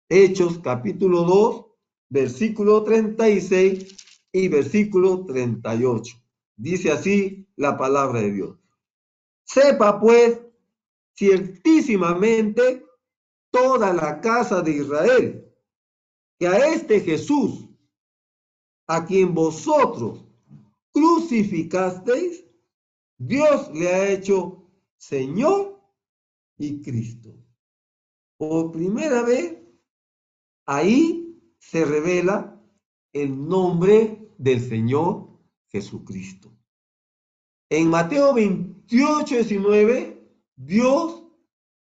[0.07, 1.66] Hechos capítulo 2,
[2.10, 3.95] versículo 36
[4.32, 6.16] y versículo 38.
[6.55, 8.57] Dice así la palabra de Dios.
[9.43, 10.39] Sepa pues
[11.16, 12.86] ciertísimamente
[13.51, 15.45] toda la casa de Israel
[16.38, 17.68] que a este Jesús,
[18.88, 20.26] a quien vosotros
[20.91, 22.45] crucificasteis,
[23.18, 24.59] Dios le ha hecho
[24.99, 25.81] Señor
[26.57, 27.33] y Cristo.
[28.37, 29.57] Por primera vez,
[30.65, 32.61] ahí se revela
[33.13, 35.39] el nombre del Señor
[35.69, 36.53] Jesucristo.
[37.69, 40.21] En Mateo 28, 19,
[40.57, 41.23] Dios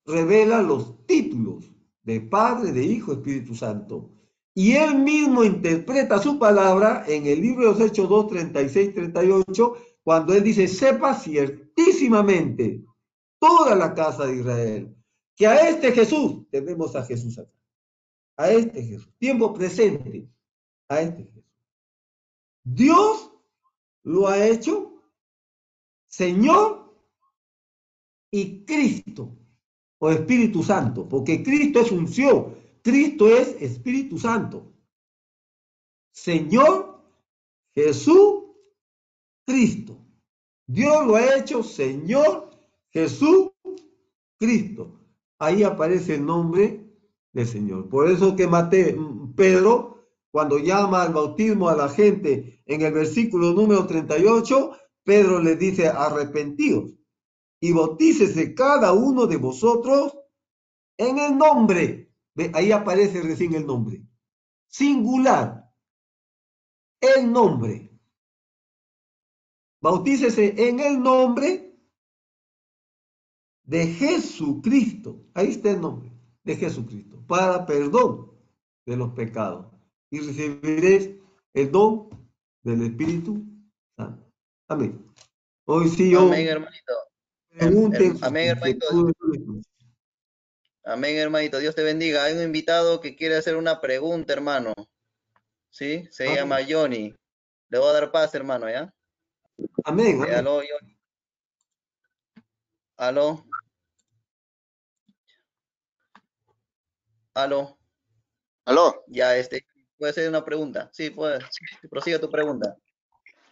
[0.05, 1.71] revela los títulos
[2.03, 4.11] de Padre, de Hijo, Espíritu Santo.
[4.53, 9.73] Y él mismo interpreta su palabra en el libro de los Hechos 2, 36, 38,
[10.03, 12.83] cuando él dice, sepa ciertísimamente
[13.39, 14.95] toda la casa de Israel,
[15.35, 17.51] que a este Jesús, tenemos a Jesús acá,
[18.37, 20.29] a este Jesús, tiempo presente,
[20.87, 21.43] a este Jesús.
[22.63, 23.31] Dios
[24.03, 25.03] lo ha hecho
[26.07, 26.95] Señor
[28.31, 29.35] y Cristo,
[29.99, 34.71] o Espíritu Santo, porque Cristo es unción, Cristo es Espíritu Santo.
[36.11, 37.03] Señor
[37.73, 38.43] Jesús,
[39.45, 39.97] Cristo.
[40.67, 42.44] Dios lo ha hecho Señor
[42.95, 43.51] Jesús
[44.39, 45.01] Cristo.
[45.37, 46.89] Ahí aparece el nombre
[47.33, 47.89] del Señor.
[47.89, 53.51] Por eso que Mateo, Pedro, cuando llama al bautismo a la gente en el versículo
[53.51, 54.71] número 38,
[55.03, 56.93] Pedro le dice, arrepentidos
[57.59, 60.17] y bautícese cada uno de vosotros
[60.97, 62.13] en el nombre.
[62.53, 64.03] Ahí aparece recién el nombre.
[64.67, 65.69] Singular.
[67.01, 67.91] El nombre.
[69.81, 71.64] Bautícese en el nombre
[73.65, 75.25] de Jesucristo.
[75.33, 76.11] Ahí está el nombre
[76.43, 78.31] de Jesucristo, para perdón
[78.85, 79.67] de los pecados.
[80.09, 81.11] Y recibiréis
[81.53, 82.09] el don
[82.63, 83.43] del Espíritu
[83.97, 84.31] Santo.
[84.67, 85.05] Amén.
[85.65, 86.21] Hoy sí yo...
[86.21, 86.93] Amén, hermanito.
[87.49, 88.17] Pregunten.
[88.21, 88.85] Amén, hermanito.
[90.83, 91.59] Amén, hermanito.
[91.59, 92.23] Dios te bendiga.
[92.23, 94.73] Hay un invitado que quiere hacer una pregunta, hermano.
[95.71, 96.07] ¿Sí?
[96.11, 97.13] Se llama Johnny.
[97.69, 98.93] Le voy a dar paz, hermano, ¿ya?
[99.83, 100.21] Amén.
[100.21, 100.35] Amén.
[100.35, 100.97] aló, Johnny.
[102.97, 103.45] Aló.
[107.35, 107.77] Aló.
[108.63, 109.03] Aló.
[109.07, 109.65] Ya, este,
[109.97, 110.89] puede hacer una pregunta.
[110.93, 111.39] Sí, puede.
[111.89, 112.77] Prosiga tu pregunta.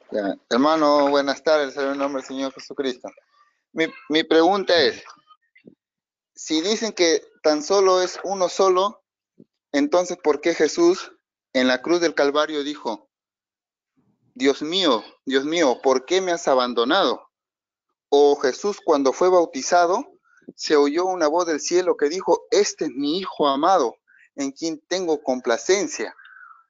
[0.09, 0.37] Ya.
[0.49, 3.09] Hermano, buenas tardes, en el nombre del Señor Jesucristo.
[3.73, 5.03] Mi, mi pregunta es,
[6.33, 9.03] si dicen que tan solo es uno solo,
[9.73, 11.11] entonces ¿por qué Jesús
[11.51, 13.09] en la cruz del Calvario dijo,
[14.33, 17.29] Dios mío, Dios mío, ¿por qué me has abandonado?
[18.07, 20.12] O Jesús cuando fue bautizado,
[20.55, 23.95] se oyó una voz del cielo que dijo, este es mi Hijo amado,
[24.35, 26.15] en quien tengo complacencia.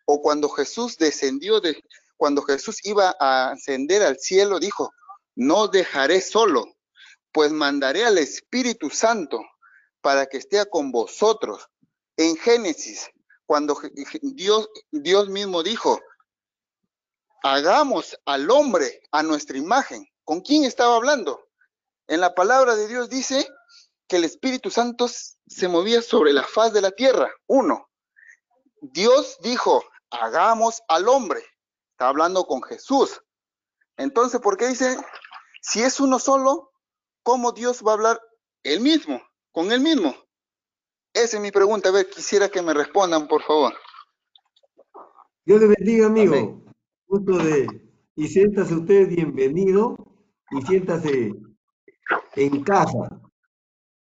[0.06, 1.82] O cuando Jesús descendió de,
[2.18, 4.92] cuando Jesús iba a ascender al cielo, dijo,
[5.36, 6.66] no dejaré solo,
[7.32, 9.42] pues mandaré al Espíritu Santo
[10.02, 11.68] para que esté con vosotros.
[12.18, 13.10] En Génesis,
[13.46, 13.78] cuando
[14.22, 16.00] Dios, Dios mismo dijo,
[17.44, 20.08] hagamos al hombre a nuestra imagen.
[20.24, 21.50] ¿Con quién estaba hablando?
[22.08, 23.48] En la palabra de Dios dice
[24.14, 27.32] que el Espíritu Santo se movía sobre la faz de la tierra.
[27.48, 27.90] Uno,
[28.80, 31.40] Dios dijo, hagamos al hombre.
[31.94, 33.24] Está hablando con Jesús.
[33.98, 34.98] Entonces, ¿por qué dice,
[35.64, 36.74] si es uno solo,
[37.24, 38.22] cómo Dios va a hablar
[38.62, 39.20] él mismo,
[39.52, 40.14] con él mismo?
[41.12, 41.90] Esa es mi pregunta.
[41.90, 43.74] A ver, quisiera que me respondan, por favor.
[45.44, 46.36] Dios le bendiga, amigo.
[46.36, 46.76] Amén.
[47.08, 47.66] Gusto de...
[48.16, 49.98] Y siéntase usted bienvenido
[50.52, 51.34] y siéntase
[52.36, 53.10] en casa.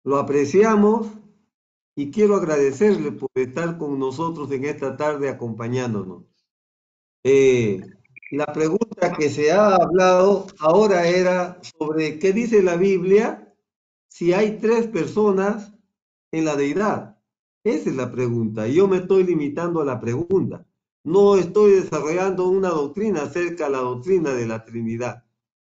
[0.07, 1.09] Lo apreciamos
[1.97, 6.23] y quiero agradecerle por estar con nosotros en esta tarde acompañándonos.
[7.25, 7.81] eh,
[8.31, 13.53] la pregunta que se ha hablado ahora era sobre qué dice la Biblia
[14.09, 15.75] si hay tres personas
[16.31, 17.19] en la deidad.
[17.65, 18.69] Esa es la pregunta.
[18.69, 20.65] Yo me estoy limitando a la pregunta.
[21.05, 25.26] No estoy desarrollando una doctrina acerca de la doctrina de la Trinidad.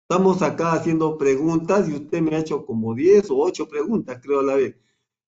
[0.10, 4.40] Estamos acá haciendo preguntas y usted me ha hecho como 10 o 8 preguntas, creo
[4.40, 4.78] a la vez.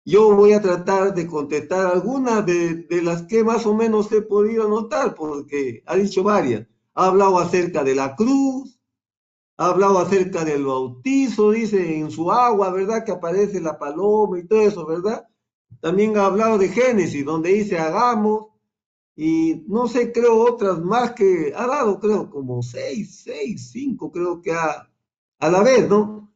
[0.04, 4.20] Yo voy a tratar de contestar algunas de, de las que más o menos he
[4.20, 6.66] podido notar, porque ha dicho varias.
[6.94, 8.78] Ha hablado acerca de la cruz,
[9.56, 13.02] ha hablado acerca del bautizo, dice en su agua, ¿verdad?
[13.02, 15.26] Que aparece la paloma y todo eso, ¿verdad?
[15.80, 18.48] También ha hablado de Génesis, donde dice hagamos,
[19.16, 24.42] y no sé, creo otras más que ha dado, creo, como seis, seis, cinco, creo
[24.42, 24.90] que ha,
[25.38, 26.34] a la vez, ¿no?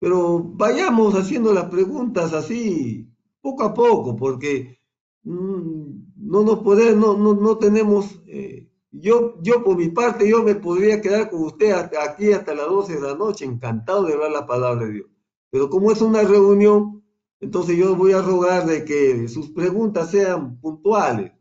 [0.00, 3.06] Pero vayamos haciendo las preguntas así,
[3.42, 4.78] poco a poco, porque
[5.24, 5.84] mm,
[6.16, 10.54] no nos podemos, no, no, no tenemos, eh, yo, yo por mi parte, yo me
[10.54, 14.30] podría quedar con usted hasta aquí hasta las 12 de la noche, encantado de ver
[14.30, 15.06] la palabra de Dios.
[15.50, 17.04] Pero como es una reunión,
[17.40, 21.35] entonces yo voy a rogar de que sus preguntas sean puntuales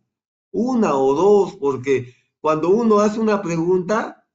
[0.56, 4.26] una o dos, porque cuando uno hace una pregunta,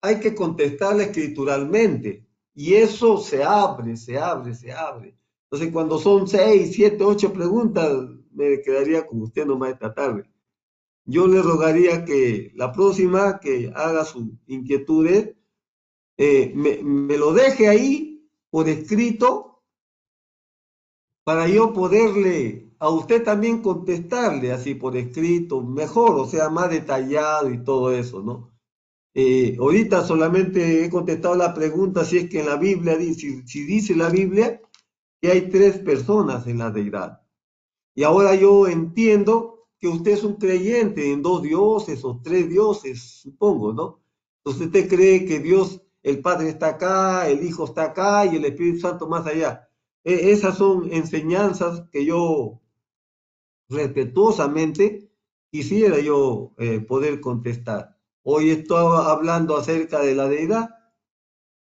[0.00, 2.24] hay que contestarla escrituralmente.
[2.54, 5.18] Y eso se abre, se abre, se abre.
[5.44, 7.92] Entonces, cuando son seis, siete, ocho preguntas,
[8.30, 10.30] me quedaría con usted nomás esta tarde.
[11.04, 15.34] Yo le rogaría que la próxima que haga su inquietudes,
[16.16, 19.64] eh, me, me lo deje ahí por escrito
[21.24, 27.50] para yo poderle a usted también contestarle así por escrito, mejor, o sea, más detallado
[27.50, 28.52] y todo eso, ¿no?
[29.14, 33.64] Eh, ahorita solamente he contestado la pregunta si es que en la Biblia, dice, si
[33.64, 34.60] dice la Biblia
[35.18, 37.22] que hay tres personas en la deidad.
[37.94, 43.22] Y ahora yo entiendo que usted es un creyente en dos dioses o tres dioses,
[43.22, 44.02] supongo, ¿no?
[44.44, 48.44] Entonces usted cree que Dios, el Padre está acá, el Hijo está acá y el
[48.44, 49.70] Espíritu Santo más allá.
[50.04, 52.60] E, esas son enseñanzas que yo
[53.68, 55.10] respetuosamente
[55.50, 57.98] quisiera yo eh, poder contestar.
[58.22, 60.70] Hoy estaba hablando acerca de la deidad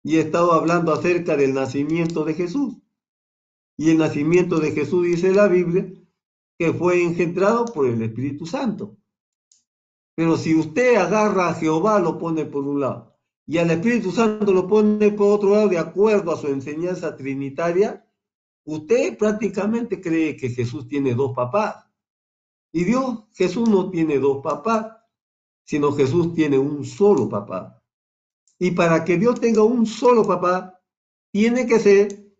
[0.04, 2.78] y he estado hablando acerca del nacimiento de Jesús.
[3.78, 5.92] Y el nacimiento de Jesús dice la Biblia
[6.58, 8.98] que fue engendrado por el Espíritu Santo.
[10.16, 14.52] Pero si usted agarra a Jehová, lo pone por un lado, y al Espíritu Santo
[14.52, 18.06] lo pone por otro lado, de acuerdo a su enseñanza trinitaria,
[18.66, 21.89] usted prácticamente cree que Jesús tiene dos papás.
[22.72, 24.98] Y Dios, Jesús no tiene dos papás,
[25.64, 27.84] sino Jesús tiene un solo papá.
[28.60, 30.82] Y para que Dios tenga un solo papá,
[31.32, 32.34] tiene que ser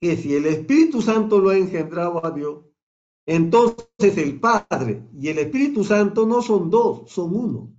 [0.00, 2.64] que si el Espíritu Santo lo ha engendrado a Dios,
[3.26, 7.74] entonces el Padre y el Espíritu Santo no son dos, son uno.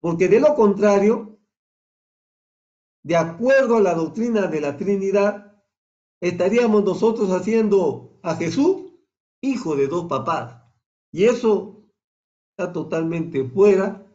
[0.00, 1.38] Porque de lo contrario,
[3.02, 5.62] de acuerdo a la doctrina de la Trinidad,
[6.20, 8.92] estaríamos nosotros haciendo a Jesús
[9.40, 10.67] hijo de dos papás.
[11.12, 11.90] Y eso
[12.50, 14.06] está totalmente fuera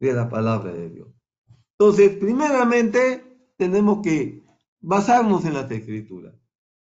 [0.00, 1.08] de la palabra de Dios.
[1.78, 4.44] Entonces, primeramente, tenemos que
[4.80, 6.34] basarnos en las escrituras.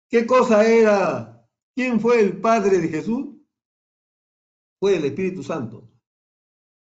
[0.08, 1.46] ¿Qué cosa era?
[1.74, 3.28] ¿Quién fue el Padre de Jesús?
[4.78, 5.88] Fue el Espíritu Santo.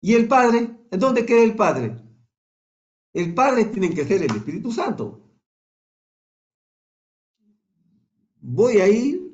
[0.01, 0.87] ¿Y el Padre?
[0.91, 1.97] ¿En dónde queda el Padre?
[3.13, 5.23] El Padre tiene que ser el Espíritu Santo.
[8.41, 9.32] Voy a ir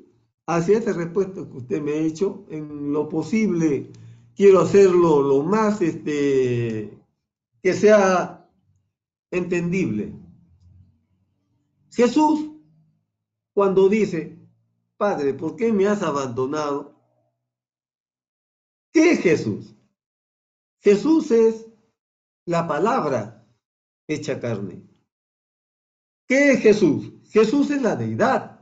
[0.55, 3.91] hacia esta respuesta que usted me ha hecho, en lo posible
[4.35, 6.97] quiero hacerlo lo más este,
[7.61, 8.49] que sea
[9.29, 10.13] entendible.
[11.91, 12.49] Jesús,
[13.53, 14.39] cuando dice,
[14.97, 16.95] Padre, ¿por qué me has abandonado?
[18.91, 19.75] ¿Qué es Jesús?
[20.79, 21.67] Jesús es
[22.45, 23.45] la palabra
[24.07, 24.81] hecha carne.
[26.27, 27.13] ¿Qué es Jesús?
[27.29, 28.58] Jesús es la deidad.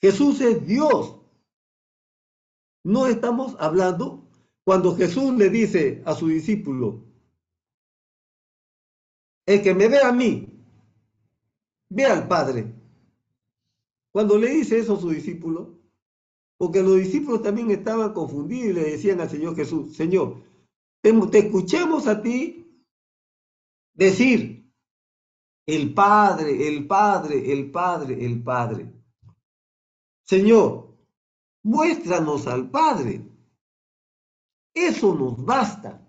[0.00, 1.20] Jesús es Dios.
[2.84, 4.28] No estamos hablando
[4.64, 7.04] cuando Jesús le dice a su discípulo,
[9.46, 10.48] el que me ve a mí,
[11.88, 12.74] ve al Padre.
[14.12, 15.78] Cuando le dice eso a su discípulo,
[16.58, 20.42] porque los discípulos también estaban confundidos y le decían al Señor Jesús, Señor,
[21.02, 22.66] te, te escuchamos a ti
[23.94, 24.72] decir,
[25.66, 28.95] el Padre, el Padre, el Padre, el Padre.
[30.26, 30.96] Señor,
[31.62, 33.24] muéstranos al Padre.
[34.74, 36.02] Eso nos basta.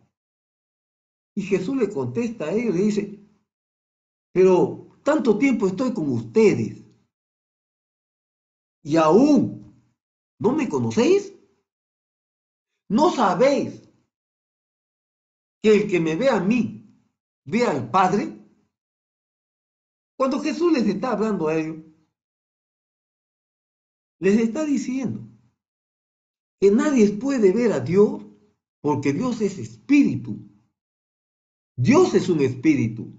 [1.35, 3.19] Y Jesús le contesta a él, le dice,
[4.33, 6.83] pero tanto tiempo estoy con ustedes
[8.83, 9.75] y aún
[10.39, 11.33] no me conocéis.
[12.89, 13.81] No sabéis
[15.61, 16.97] que el que me ve a mí,
[17.45, 18.33] ve al Padre.
[20.17, 21.86] Cuando Jesús les está hablando a ellos,
[24.19, 25.21] les está diciendo
[26.59, 28.25] que nadie puede ver a Dios
[28.81, 30.39] porque Dios es espíritu.
[31.75, 33.13] Dios es un espíritu.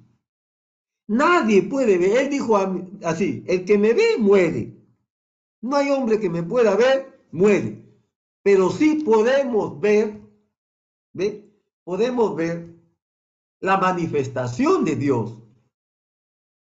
[1.07, 2.19] Nadie puede ver.
[2.19, 2.57] Él dijo
[3.05, 4.75] así, el que me ve muere.
[5.61, 7.85] No hay hombre que me pueda ver, muere.
[8.43, 10.21] Pero sí podemos ver,
[11.13, 11.45] ¿ve?
[11.85, 12.75] Podemos ver
[13.61, 15.39] la manifestación de Dios.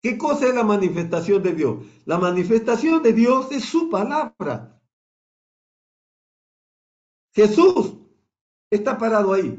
[0.04, 1.86] ¿Qué cosa es la manifestación de Dios?
[2.04, 4.82] La manifestación de Dios es su palabra.
[7.34, 7.94] Jesús
[8.70, 9.58] está parado ahí.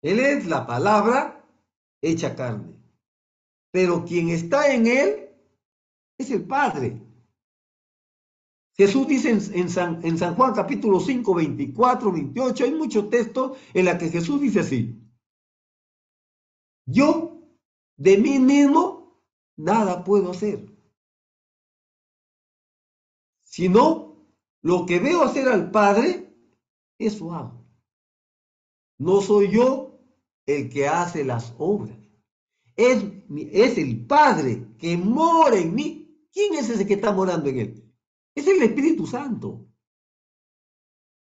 [0.00, 1.46] Él es la palabra
[2.00, 2.74] hecha carne.
[3.70, 5.28] Pero quien está en él
[6.16, 6.98] es el Padre.
[8.74, 13.84] Jesús dice en, San, en San Juan capítulo 5, 24, 28, hay muchos textos en
[13.84, 14.98] los que Jesús dice así.
[16.86, 17.34] Yo
[17.96, 18.93] de mí mismo
[19.56, 20.66] nada puedo hacer.
[23.42, 24.16] Sino
[24.62, 26.34] lo que veo hacer al Padre,
[26.98, 27.64] eso hago.
[28.98, 29.98] No soy yo
[30.46, 31.98] el que hace las obras.
[32.76, 33.04] Es,
[33.52, 36.28] es el Padre que mora en mí.
[36.32, 37.94] ¿Quién es ese que está morando en él?
[38.34, 39.68] Es el Espíritu Santo.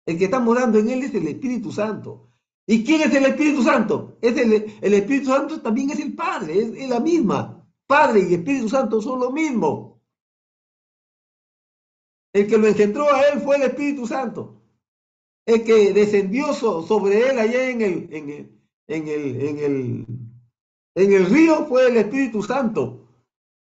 [0.05, 2.29] El que está morando en él es el Espíritu Santo.
[2.67, 4.17] ¿Y quién es el Espíritu Santo?
[4.21, 4.53] Es el,
[4.93, 7.54] Espíritu Santo también es el Padre, es, la misma.
[7.87, 10.01] Padre y Espíritu Santo son lo mismo.
[12.33, 14.61] El que lo engendró a él fue el Espíritu Santo.
[15.45, 20.05] El que descendió sobre él allá en el, en el, en el, en el,
[20.95, 23.07] en el río fue el Espíritu Santo.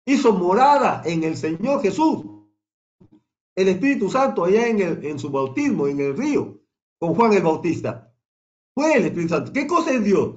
[0.06, 2.36] Hizo morada en el Señor Jesús
[3.56, 6.60] el Espíritu Santo allá en, el, en su bautismo, en el río,
[6.98, 8.14] con Juan el Bautista.
[8.74, 9.52] Fue el Espíritu Santo.
[9.52, 10.36] ¿Qué cosa es Dios?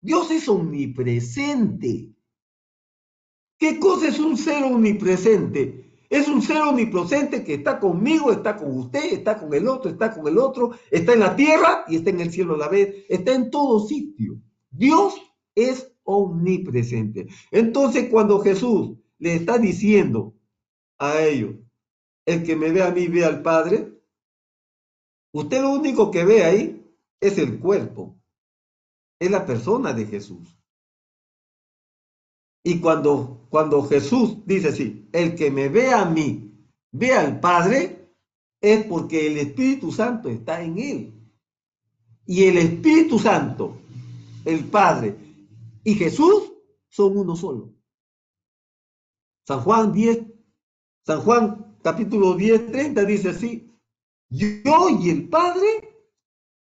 [0.00, 2.13] Dios es omnipresente.
[3.58, 6.06] ¿Qué cosa es un ser omnipresente?
[6.10, 10.14] Es un ser omnipresente que está conmigo, está con usted, está con el otro, está
[10.14, 13.04] con el otro, está en la tierra y está en el cielo a la vez,
[13.08, 14.40] está en todo sitio.
[14.70, 15.14] Dios
[15.54, 17.28] es omnipresente.
[17.50, 20.34] Entonces, cuando Jesús le está diciendo
[20.98, 21.56] a ellos,
[22.26, 23.92] el que me ve a mí ve al Padre.
[25.32, 28.20] Usted lo único que ve ahí es el cuerpo,
[29.18, 30.56] es la persona de Jesús.
[32.62, 36.52] Y cuando, cuando Jesús dice así, el que me ve a mí
[36.90, 38.10] ve al Padre,
[38.60, 41.14] es porque el Espíritu Santo está en él.
[42.26, 43.76] Y el Espíritu Santo,
[44.44, 45.16] el Padre
[45.84, 46.52] y Jesús
[46.88, 47.72] son uno solo.
[49.46, 50.24] San Juan 10,
[51.06, 53.72] San Juan capítulo 10, 30 dice así,
[54.30, 55.96] yo y el Padre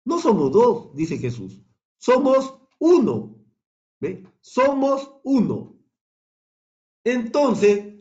[0.05, 1.59] no somos dos, dice Jesús,
[1.97, 3.35] somos uno.
[3.99, 4.23] ¿Ve?
[4.41, 5.76] Somos uno.
[7.09, 7.95] Entonces,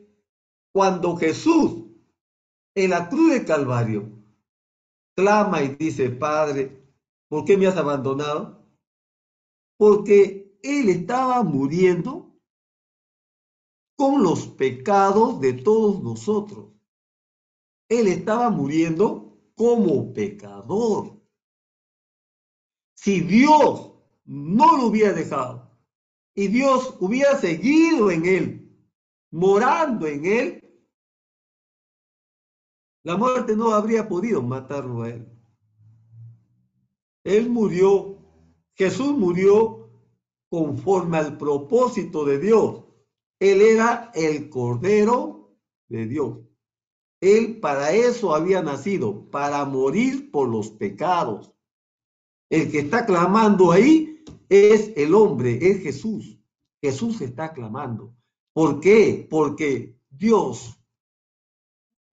[0.72, 1.84] cuando Jesús
[2.74, 4.10] en la cruz de Calvario
[5.14, 6.84] clama y dice, Padre,
[7.28, 8.66] ¿por qué me has abandonado?
[9.78, 12.36] Porque Él estaba muriendo
[13.96, 16.72] con los pecados de todos nosotros.
[17.88, 21.22] Él estaba muriendo como pecador.
[22.96, 23.92] Si Dios
[24.24, 25.70] no lo hubiera dejado
[26.34, 28.65] y Dios hubiera seguido en él,
[29.30, 30.66] morando en él,
[33.04, 35.28] la muerte no habría podido matarlo a él.
[37.24, 38.18] Él murió,
[38.74, 39.90] Jesús murió
[40.48, 42.84] conforme al propósito de Dios.
[43.38, 45.56] Él era el Cordero
[45.88, 46.38] de Dios.
[47.20, 51.52] Él para eso había nacido, para morir por los pecados.
[52.50, 56.38] El que está clamando ahí es el hombre, es Jesús.
[56.80, 58.14] Jesús está clamando.
[58.56, 59.26] ¿Por qué?
[59.28, 60.80] Porque Dios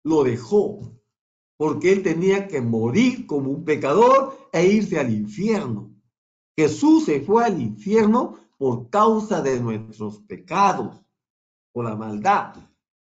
[0.03, 0.95] lo dejó.
[1.57, 5.95] Porque él tenía que morir como un pecador e irse al infierno.
[6.55, 11.03] Jesús se fue al infierno por causa de nuestros pecados,
[11.71, 12.53] por la maldad.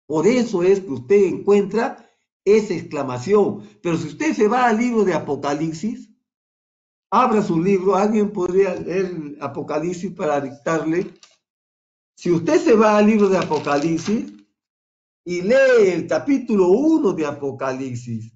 [0.07, 2.09] Por eso es que usted encuentra
[2.45, 3.69] esa exclamación.
[3.83, 6.09] Pero si usted se va al libro de Apocalipsis,
[7.11, 11.12] abra su libro, alguien podría leer Apocalipsis para dictarle.
[12.19, 14.33] Si usted se va al libro de Apocalipsis
[15.25, 18.35] y lee el capítulo 1 de Apocalipsis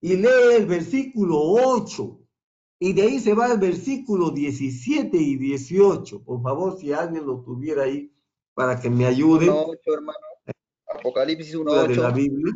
[0.00, 2.20] y lee el versículo 8
[2.78, 7.42] y de ahí se va al versículo 17 y 18, por favor, si alguien lo
[7.42, 8.10] tuviera ahí
[8.54, 9.44] para que me ayude.
[9.44, 10.18] hermano.
[10.86, 11.86] Apocalipsis 1.8.
[11.86, 12.54] de la Biblia.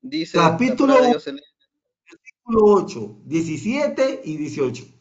[0.00, 4.97] Dice capítulo, versículo 8, 17 y 18.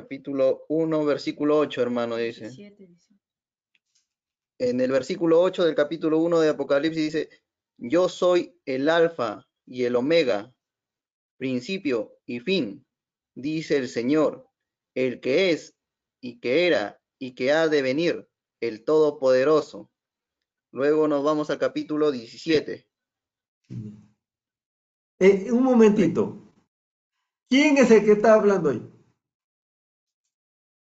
[0.00, 2.52] Capítulo 1, versículo 8, hermano, dice.
[4.58, 7.30] En el versículo 8 del capítulo 1 de Apocalipsis dice,
[7.78, 10.54] yo soy el alfa y el omega,
[11.36, 12.86] principio y fin,
[13.34, 14.48] dice el Señor,
[14.94, 15.74] el que es
[16.20, 18.28] y que era y que ha de venir,
[18.60, 19.90] el Todopoderoso.
[20.70, 22.88] Luego nos vamos al capítulo 17.
[25.18, 26.54] Eh, un momentito.
[27.48, 28.97] ¿Quién es el que está hablando ahí?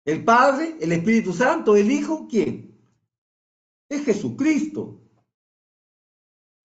[0.05, 0.77] ¿El Padre?
[0.81, 1.77] ¿El Espíritu Santo?
[1.77, 2.27] ¿El Hijo?
[2.29, 2.77] ¿Quién?
[3.89, 5.01] Es Jesucristo.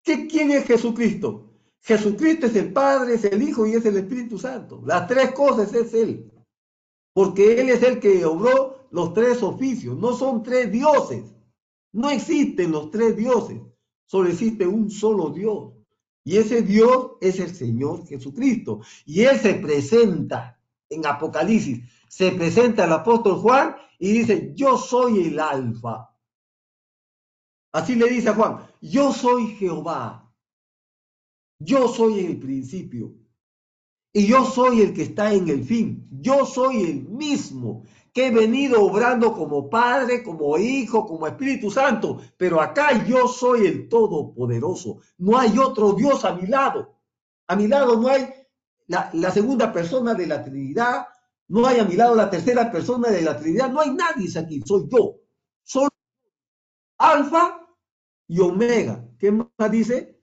[0.03, 1.47] ¿Qué, ¿Quién es Jesucristo?
[1.81, 4.81] Jesucristo es el Padre, es el Hijo y es el Espíritu Santo.
[4.85, 6.31] Las tres cosas es Él.
[7.13, 9.97] Porque Él es el que obró los tres oficios.
[9.97, 11.23] No son tres dioses.
[11.93, 13.61] No existen los tres dioses.
[14.05, 15.73] Solo existe un solo Dios.
[16.23, 18.81] Y ese Dios es el Señor Jesucristo.
[19.05, 20.56] Y Él se presenta
[20.89, 26.09] en Apocalipsis se presenta el apóstol Juan y dice, yo soy el alfa.
[27.71, 30.23] Así le dice a Juan, yo soy Jehová.
[31.59, 33.13] Yo soy el principio.
[34.13, 36.07] Y yo soy el que está en el fin.
[36.11, 37.83] Yo soy el mismo
[38.13, 42.19] que he venido obrando como Padre, como Hijo, como Espíritu Santo.
[42.35, 45.01] Pero acá yo soy el Todopoderoso.
[45.19, 46.95] No hay otro Dios a mi lado.
[47.47, 48.27] A mi lado no hay
[48.87, 51.07] la, segunda persona de la Trinidad,
[51.49, 53.69] no hay a mi lado la tercera persona de la Trinidad.
[53.69, 54.61] No hay nadie aquí.
[54.65, 55.19] Soy yo.
[55.63, 55.87] Soy
[56.97, 57.67] Alfa
[58.27, 59.05] y Omega.
[59.19, 60.17] ¿Qué más dice?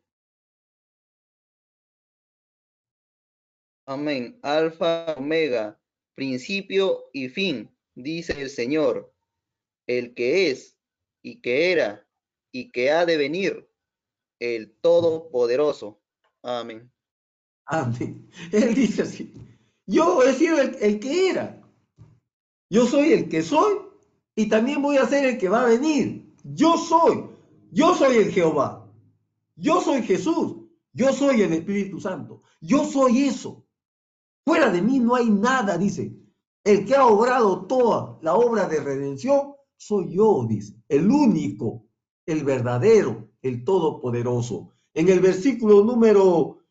[3.87, 4.39] Amén.
[4.43, 5.79] Alfa, Omega,
[6.15, 9.15] principio y fin, dice el Señor,
[9.87, 10.79] el que es
[11.23, 12.07] y que era
[12.51, 13.69] y que ha de venir,
[14.39, 16.01] el Todopoderoso.
[16.43, 16.94] Amén.
[17.67, 18.29] Amén.
[18.53, 19.33] Él dice así.
[19.87, 21.63] Yo he sido el, que era.
[22.71, 23.75] Yo soy el que soy
[24.35, 26.35] y también voy a ser el que va a venir.
[26.43, 27.25] Yo soy.
[27.71, 28.91] Yo soy el Jehová.
[29.57, 30.57] Yo soy Jesús.
[30.93, 32.43] Yo soy el Espíritu Santo.
[32.61, 33.67] Yo soy eso.
[34.45, 36.17] Fuera de mí no hay nada, dice.
[36.63, 40.77] El que ha obrado toda la obra de redención soy yo, dice.
[40.89, 41.87] El único,
[42.27, 44.71] el verdadero, el todopoderoso.
[44.95, 46.64] En el versículo número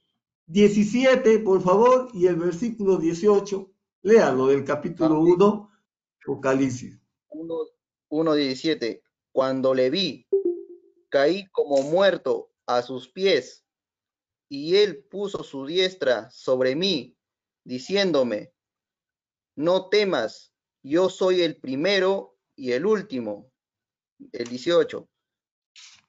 [0.54, 3.74] 17, por favor, y el versículo 18,
[4.04, 5.72] léalo del capítulo 1,
[6.22, 7.02] Apocalipsis.
[8.10, 9.02] 1, 17.
[9.32, 10.28] Cuando le vi,
[11.10, 13.66] caí como muerto a sus pies,
[14.48, 17.18] y él puso su diestra sobre mí,
[17.64, 18.54] diciéndome,
[19.56, 23.52] no temas, yo soy el primero y el último.
[24.32, 25.10] El 18.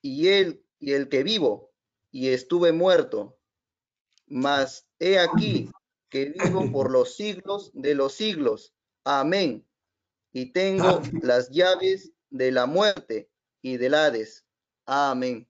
[0.03, 1.73] Y él y el que vivo,
[2.11, 3.39] y estuve muerto,
[4.27, 5.71] mas he aquí
[6.09, 8.73] que vivo por los siglos de los siglos.
[9.05, 9.67] Amén.
[10.33, 13.29] Y tengo las llaves de la muerte
[13.63, 14.45] y del Hades.
[14.87, 15.47] Amén.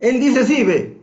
[0.00, 1.00] Él dice, sí, ve.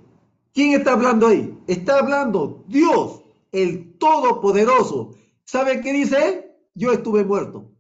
[0.54, 1.58] ¿Quién está hablando ahí?
[1.68, 5.16] Está hablando Dios, el Todopoderoso.
[5.46, 6.56] ¿Sabe qué dice?
[6.74, 7.72] Yo estuve muerto.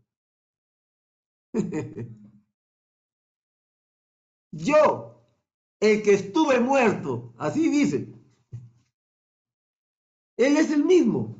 [4.51, 5.10] Yo
[5.81, 8.07] el que estuve muerto, así dice.
[10.37, 11.35] Él es el mismo.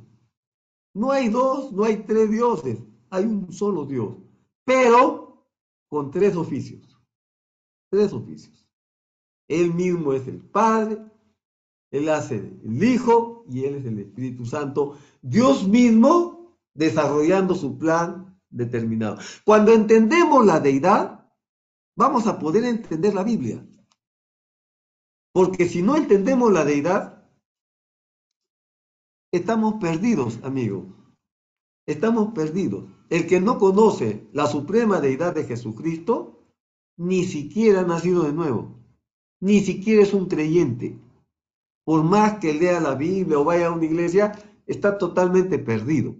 [0.94, 2.78] No hay dos, no hay tres dioses,
[3.08, 4.14] hay un solo Dios,
[4.64, 5.46] pero
[5.88, 7.00] con tres oficios.
[7.90, 8.68] Tres oficios.
[9.48, 10.98] Él mismo es el Padre,
[11.90, 14.98] Él hace el Hijo y Él es el Espíritu Santo.
[15.22, 19.18] Dios mismo desarrollando su plan determinado.
[19.44, 21.30] Cuando entendemos la deidad,
[21.96, 23.64] vamos a poder entender la Biblia.
[25.32, 27.24] Porque si no entendemos la deidad,
[29.32, 30.84] estamos perdidos, amigos.
[31.86, 32.84] Estamos perdidos.
[33.08, 36.46] El que no conoce la suprema deidad de Jesucristo,
[36.98, 38.78] ni siquiera ha nacido de nuevo.
[39.40, 40.98] Ni siquiera es un creyente.
[41.84, 44.32] Por más que lea la Biblia o vaya a una iglesia,
[44.66, 46.14] está totalmente perdido.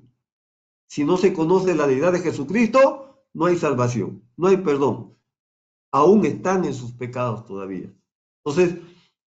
[0.89, 5.17] Si no se conoce la deidad de Jesucristo, no hay salvación, no hay perdón.
[5.93, 7.95] Aún están en sus pecados todavía.
[8.45, 8.81] Entonces,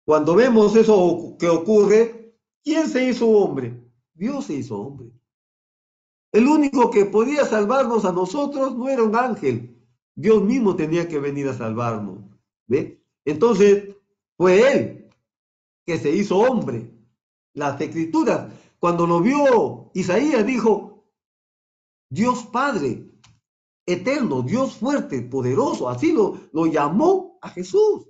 [0.08, 2.34] cuando vemos eso que ocurre,
[2.64, 3.78] ¿quién se hizo hombre?
[4.14, 5.10] Dios se hizo hombre.
[6.32, 9.86] El único que podía salvarnos a nosotros no era un ángel.
[10.14, 12.20] Dios mismo tenía que venir a salvarnos.
[12.66, 13.04] ¿Ve?
[13.26, 13.96] Entonces,
[14.38, 15.10] fue Él
[15.84, 16.90] que se hizo hombre.
[17.52, 21.04] Las escrituras, cuando lo vio Isaías, dijo,
[22.08, 23.10] Dios Padre,
[23.84, 28.07] eterno, Dios fuerte, poderoso, así lo, lo llamó a Jesús.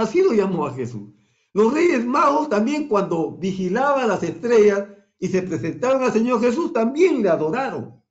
[0.00, 1.10] Así lo llamó a Jesús.
[1.52, 4.88] Los reyes magos también cuando vigilaban las estrellas
[5.18, 8.02] y se presentaron al Señor Jesús, también le adoraron.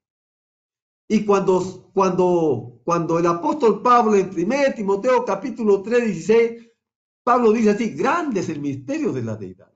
[1.07, 6.69] Y cuando, cuando, cuando el apóstol Pablo en 1 Timoteo capítulo 3, 16,
[7.23, 9.73] Pablo dice así, grande es el misterio de la deidad.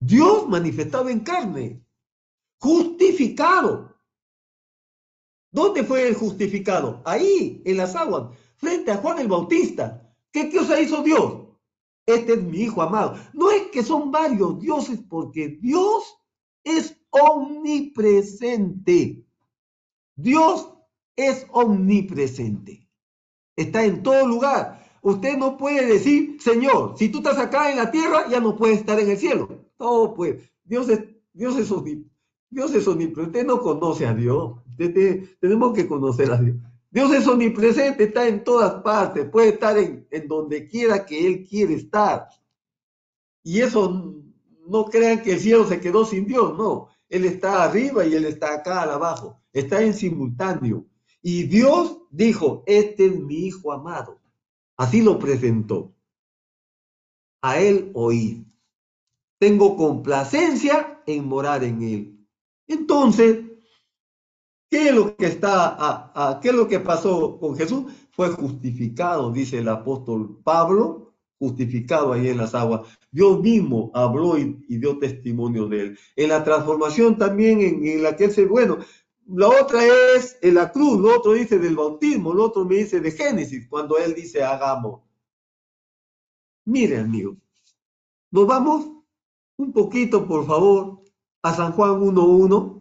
[0.00, 1.84] Dios manifestado en carne,
[2.58, 3.96] justificado.
[5.52, 7.02] ¿Dónde fue el justificado?
[7.04, 10.09] Ahí, en las aguas, frente a Juan el Bautista.
[10.32, 11.46] ¿Qué cosa hizo Dios?
[12.06, 13.16] Este es mi hijo amado.
[13.32, 16.16] No es que son varios dioses, porque Dios
[16.64, 19.24] es omnipresente.
[20.16, 20.72] Dios
[21.16, 22.88] es omnipresente.
[23.56, 24.86] Está en todo lugar.
[25.02, 28.80] Usted no puede decir, Señor, si tú estás acá en la tierra, ya no puedes
[28.80, 29.66] estar en el cielo.
[29.78, 31.72] No, pues, Dios es, Dios es,
[32.50, 33.38] Dios es omnipresente.
[33.38, 34.60] Usted no conoce a Dios.
[35.40, 36.56] tenemos que conocer a Dios.
[36.90, 41.46] Dios es omnipresente, está en todas partes, puede estar en, en donde quiera que Él
[41.48, 42.28] quiere estar.
[43.42, 44.14] Y eso
[44.66, 46.88] no crean que el cielo se quedó sin Dios, no.
[47.08, 49.40] Él está arriba y Él está acá abajo.
[49.52, 50.86] Está en simultáneo.
[51.22, 54.20] Y Dios dijo, este es mi hijo amado.
[54.76, 55.92] Así lo presentó.
[57.42, 58.46] A Él oír.
[59.38, 62.26] Tengo complacencia en morar en Él.
[62.68, 63.49] Entonces,
[64.70, 67.92] ¿qué es lo que está, qué es lo que pasó con Jesús?
[68.12, 72.82] Fue justificado, dice el apóstol Pablo, justificado ahí en las aguas.
[73.10, 75.98] Dios mismo habló y, dio testimonio de él.
[76.16, 78.78] En la transformación también en, la que él se, bueno,
[79.26, 79.80] la otra
[80.14, 83.68] es en la cruz, lo otro dice del bautismo, lo otro me dice de Génesis,
[83.68, 85.02] cuando él dice hagamos.
[86.64, 87.36] Mire, amigo,
[88.30, 88.88] nos vamos
[89.56, 91.02] un poquito, por favor,
[91.42, 92.79] a San Juan 1.1,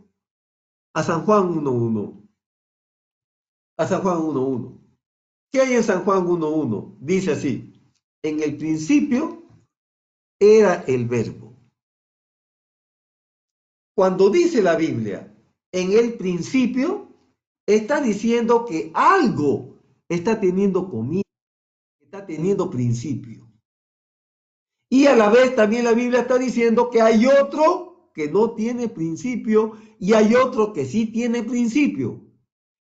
[0.93, 2.27] a San Juan 1.1,
[3.77, 4.79] a San Juan 1.1.
[5.51, 6.97] ¿Qué hay en San Juan 1.1?
[6.99, 7.73] Dice así,
[8.23, 9.43] en el principio
[10.39, 11.55] era el verbo.
[13.95, 15.35] Cuando dice la Biblia,
[15.71, 17.09] en el principio,
[17.67, 19.77] está diciendo que algo
[20.07, 21.29] está teniendo comienzo,
[21.99, 23.47] está teniendo principio.
[24.89, 27.88] Y a la vez también la Biblia está diciendo que hay otro
[28.19, 32.19] que no tiene principio y hay otro que sí tiene principio.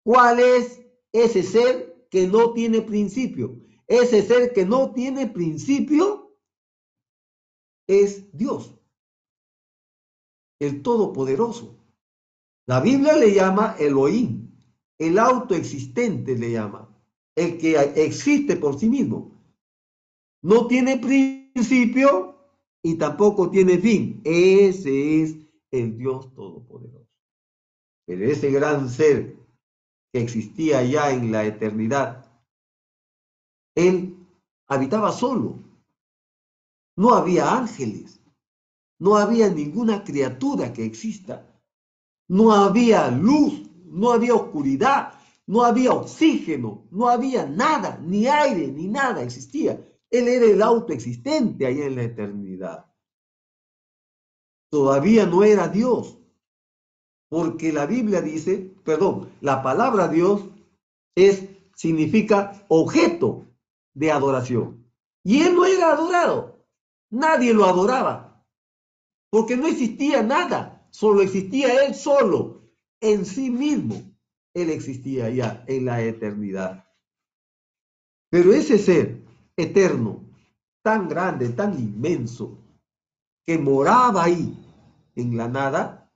[0.03, 3.55] ¿Cuál es ese ser que no tiene principio?
[3.85, 6.35] Ese ser que no tiene principio
[7.87, 8.73] es Dios,
[10.59, 11.77] el Todopoderoso.
[12.65, 14.49] La Biblia le llama Elohim,
[14.97, 16.89] el autoexistente le llama,
[17.35, 19.39] el que existe por sí mismo.
[20.41, 22.40] No tiene principio
[22.83, 24.21] y tampoco tiene fin.
[24.23, 25.35] Ese es
[25.71, 27.07] el Dios Todopoderoso.
[28.05, 29.37] Pero ese gran ser
[30.11, 32.31] que existía ya en la eternidad
[33.75, 34.17] él
[34.67, 35.59] habitaba solo.
[36.97, 38.19] No había ángeles.
[38.99, 41.47] No había ninguna criatura que exista.
[42.27, 45.13] No había luz, no había oscuridad,
[45.47, 49.83] no había oxígeno, no había nada, ni aire, ni nada existía.
[50.11, 52.85] Él era el autoexistente allá en la eternidad.
[54.69, 56.19] Todavía no era Dios,
[57.29, 60.43] porque la Biblia dice, perdón, la palabra Dios
[61.15, 63.47] es significa objeto
[63.93, 64.85] de adoración.
[65.23, 66.67] Y él no era adorado.
[67.09, 68.45] Nadie lo adoraba.
[69.29, 70.87] Porque no existía nada.
[70.91, 72.69] Solo existía él solo.
[72.99, 73.95] En sí mismo.
[74.53, 76.85] Él existía ya en la eternidad.
[78.29, 79.25] Pero ese ser
[79.57, 80.23] eterno,
[80.83, 82.57] tan grande, tan inmenso,
[83.45, 84.57] que moraba ahí
[85.15, 86.11] en la nada,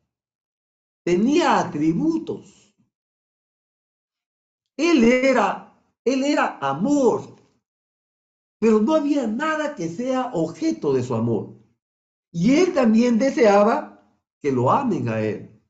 [1.04, 2.74] tenía atributos.
[4.78, 5.74] Él era,
[6.04, 7.36] él era amor,
[8.60, 11.56] pero no había nada que sea objeto de su amor.
[12.32, 13.96] Y él también deseaba
[14.42, 15.62] que lo amen a él.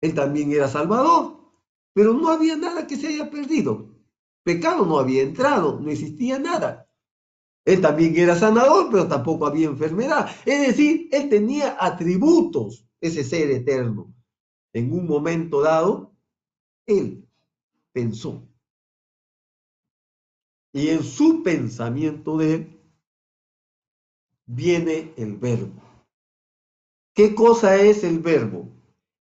[0.00, 1.52] Él también era salvador,
[1.94, 3.96] pero no había nada que se haya perdido.
[4.44, 6.86] Pecado no había entrado, no existía nada.
[7.64, 10.30] Él también era sanador, pero tampoco había enfermedad.
[10.44, 14.14] Es decir, él tenía atributos, ese ser eterno.
[14.72, 16.14] En un momento dado,
[16.86, 17.26] él
[17.92, 18.46] pensó,
[20.74, 22.80] y en su pensamiento de él
[24.44, 25.80] viene el verbo.
[27.14, 28.68] ¿Qué cosa es el verbo?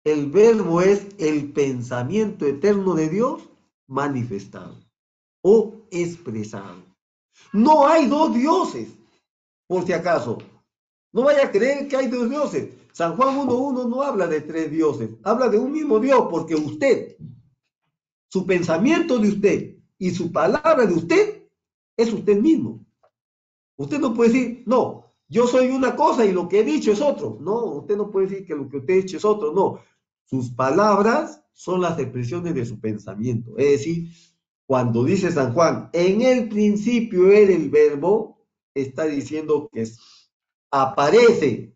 [0.02, 3.50] El verbo es el pensamiento eterno de Dios
[3.86, 4.82] manifestado
[5.42, 6.91] o expresado.
[7.52, 8.88] No hay dos dioses,
[9.66, 10.38] por si acaso.
[11.12, 12.70] No vaya a creer que hay dos dioses.
[12.92, 17.16] San Juan 1.1 no habla de tres dioses, habla de un mismo Dios, porque usted,
[18.28, 21.48] su pensamiento de usted y su palabra de usted
[21.96, 22.84] es usted mismo.
[23.76, 27.00] Usted no puede decir, no, yo soy una cosa y lo que he dicho es
[27.00, 27.38] otro.
[27.40, 29.80] No, usted no puede decir que lo que usted ha dicho es otro, no.
[30.24, 33.56] Sus palabras son las expresiones de su pensamiento.
[33.56, 34.08] Es decir,
[34.66, 39.86] cuando dice San Juan, en el principio era el verbo, está diciendo que
[40.70, 41.74] aparece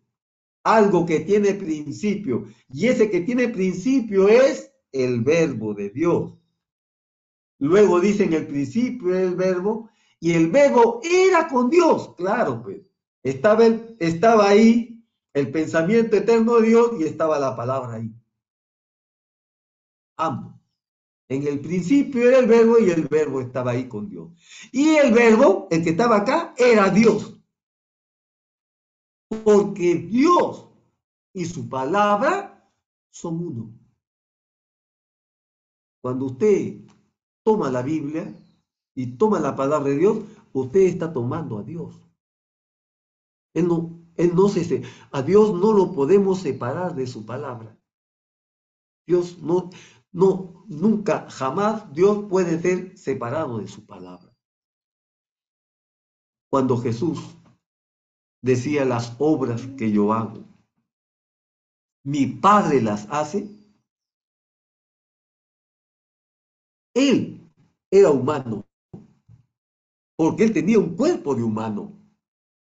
[0.63, 2.45] algo que tiene principio.
[2.69, 6.33] Y ese que tiene principio es el verbo de Dios.
[7.59, 12.81] Luego dice en el principio el verbo, y el verbo era con Dios, claro, pues.
[13.23, 13.65] Estaba,
[13.99, 18.11] estaba ahí el pensamiento eterno de Dios y estaba la palabra ahí.
[20.17, 20.56] Ambos.
[21.29, 24.31] En el principio era el verbo y el verbo estaba ahí con Dios.
[24.71, 27.37] Y el verbo, el que estaba acá, era Dios.
[29.43, 30.69] Porque Dios
[31.33, 32.71] y su palabra
[33.11, 33.73] son uno.
[36.01, 36.79] Cuando usted
[37.43, 38.33] toma la Biblia
[38.95, 40.19] y toma la palabra de Dios,
[40.53, 41.99] usted está tomando a Dios.
[43.53, 47.77] Él no, él no se, a Dios no lo podemos separar de su palabra.
[49.05, 49.69] Dios no,
[50.17, 54.35] no, nunca, jamás Dios puede ser separado de su palabra.
[56.49, 57.19] Cuando Jesús
[58.41, 60.43] decía las obras que yo hago,
[62.03, 63.47] mi Padre las hace,
[66.95, 67.47] Él
[67.91, 68.65] era humano,
[70.15, 71.93] porque Él tenía un cuerpo de humano.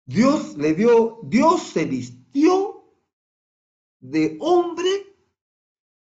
[0.08, 2.84] Dios le dio, Dios se vistió
[4.00, 4.77] de hombre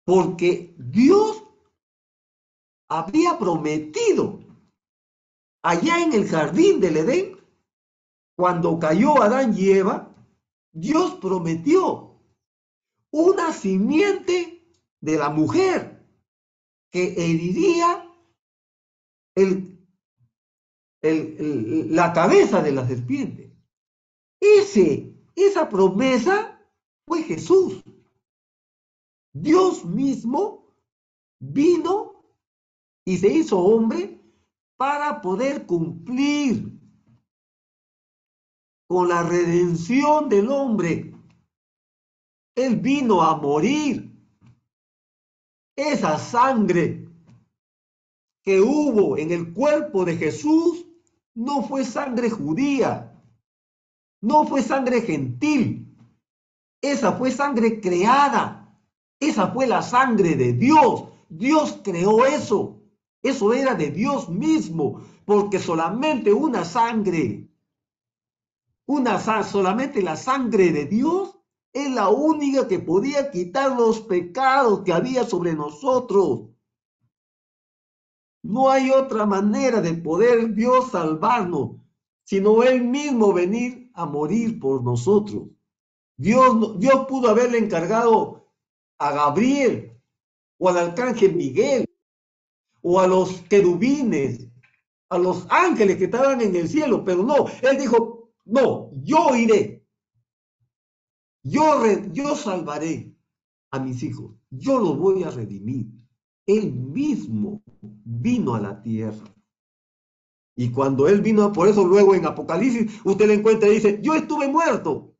[0.05, 1.43] porque Dios
[2.89, 4.39] había prometido
[5.63, 7.37] allá en el jardín del Edén,
[8.35, 10.13] cuando cayó Adán y Eva,
[10.71, 12.19] Dios prometió
[13.11, 14.67] una simiente
[14.99, 16.03] de la mujer
[16.91, 18.09] que heriría
[19.35, 19.79] el,
[21.01, 23.55] la cabeza de la serpiente.
[24.39, 26.59] Ese, esa promesa
[27.07, 27.83] fue Jesús.
[29.33, 30.73] Dios mismo
[31.39, 32.23] vino
[33.05, 34.21] y se hizo hombre
[34.77, 36.79] para poder cumplir
[38.87, 41.13] con la redención del hombre.
[42.55, 44.11] Él vino a morir.
[45.75, 47.09] Esa sangre
[48.43, 50.85] que hubo en el cuerpo de Jesús
[51.33, 53.19] no fue sangre judía,
[54.21, 55.97] no fue sangre gentil,
[56.81, 58.62] esa fue sangre creada,
[59.27, 61.05] esa fue la sangre de Dios.
[61.29, 62.81] Dios creó eso,
[63.21, 67.49] eso era de Dios mismo, porque solamente una sangre,
[68.85, 71.39] una solamente la sangre de Dios
[71.71, 76.49] es la única que podía quitar los pecados que había sobre nosotros.
[78.43, 81.77] No hay otra manera de poder Dios salvarnos,
[82.25, 85.47] sino Él mismo venir a morir por nosotros.
[86.17, 88.42] Dios, Dios pudo haberle encargado
[88.97, 89.99] a Gabriel
[90.57, 91.85] o al arcángel Miguel
[92.81, 94.47] o a los querubines,
[95.09, 99.85] a los ángeles que estaban en el cielo, pero no, él dijo, no, yo iré,
[101.43, 103.13] yo, yo salvaré
[103.71, 105.87] a mis hijos, yo los voy a redimir.
[106.45, 109.33] Él mismo vino a la tierra
[110.55, 114.13] y cuando él vino, por eso luego en Apocalipsis, usted le encuentra y dice, yo
[114.13, 115.15] estuve muerto.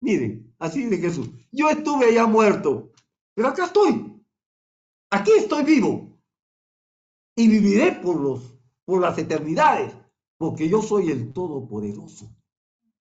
[0.00, 2.92] Miren, así de Jesús, yo estuve ya muerto,
[3.34, 4.22] pero acá estoy.
[5.10, 6.18] Aquí estoy vivo.
[7.36, 9.94] Y viviré por, los, por las eternidades,
[10.36, 12.28] porque yo soy el Todopoderoso.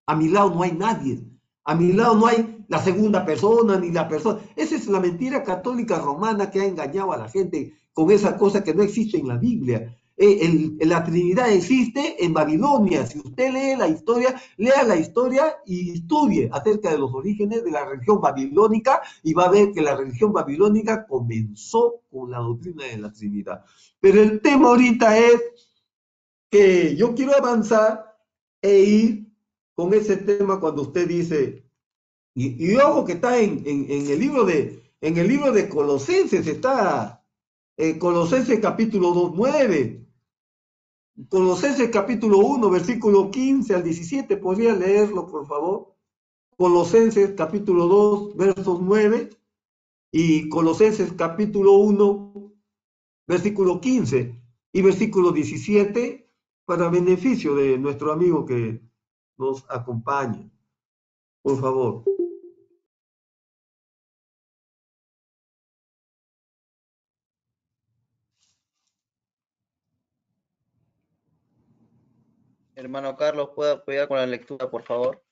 [0.06, 1.24] A mi lado no hay nadie.
[1.66, 4.40] A mi lado no hay la segunda persona ni la persona.
[4.56, 8.64] Esa es la mentira católica romana que ha engañado a la gente con esa cosa
[8.64, 9.98] que no existe en la Biblia.
[10.20, 13.06] Eh, la Trinidad existe en Babilonia.
[13.06, 17.70] Si usted lee la historia, lea la historia y estudie acerca de los orígenes de
[17.70, 22.86] la religión babilónica y va a ver que la religión babilónica comenzó con la doctrina
[22.86, 23.64] de la Trinidad.
[24.00, 25.40] Pero el tema ahorita es
[26.50, 28.18] que yo quiero avanzar
[28.60, 29.28] e ir
[29.76, 31.64] con ese tema cuando usted dice,
[32.34, 37.24] y, ojo que está en, el libro de, en el libro de Colosenses, está
[37.78, 40.07] en Colosenses capítulo 2, 9,
[41.30, 45.96] Colosenses capítulo 1, versículo 15 al 17, ¿podría leerlo, por favor?
[46.56, 49.30] Colosenses capítulo 2, versos 9
[50.12, 52.54] y Colosenses capítulo 1,
[53.28, 54.40] versículo 15
[54.74, 56.32] y versículo 17
[56.66, 58.84] para beneficio de nuestro amigo que
[59.38, 60.48] nos acompaña.
[61.42, 62.04] Por favor.
[72.78, 75.24] Hermano Carlos, ¿puede apoyar con la lectura, por favor?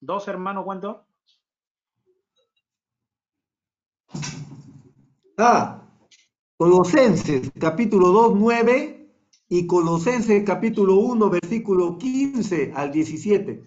[0.00, 1.06] Dos hermanos, ¿cuánto?
[5.36, 5.82] Ah,
[6.56, 9.08] Colosenses capítulo 2, 9
[9.48, 13.62] y Colosenses capítulo 1, versículo 15 al 17.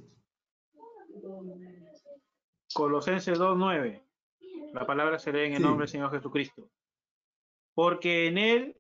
[2.74, 4.02] Colosenses 2.9.
[4.74, 5.64] La palabra se lee en el Sí.
[5.64, 6.70] nombre del Señor Jesucristo.
[7.74, 8.78] Porque en Él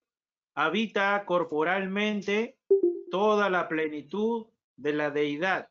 [0.56, 2.58] habita corporalmente
[3.10, 5.70] toda la plenitud de la deidad.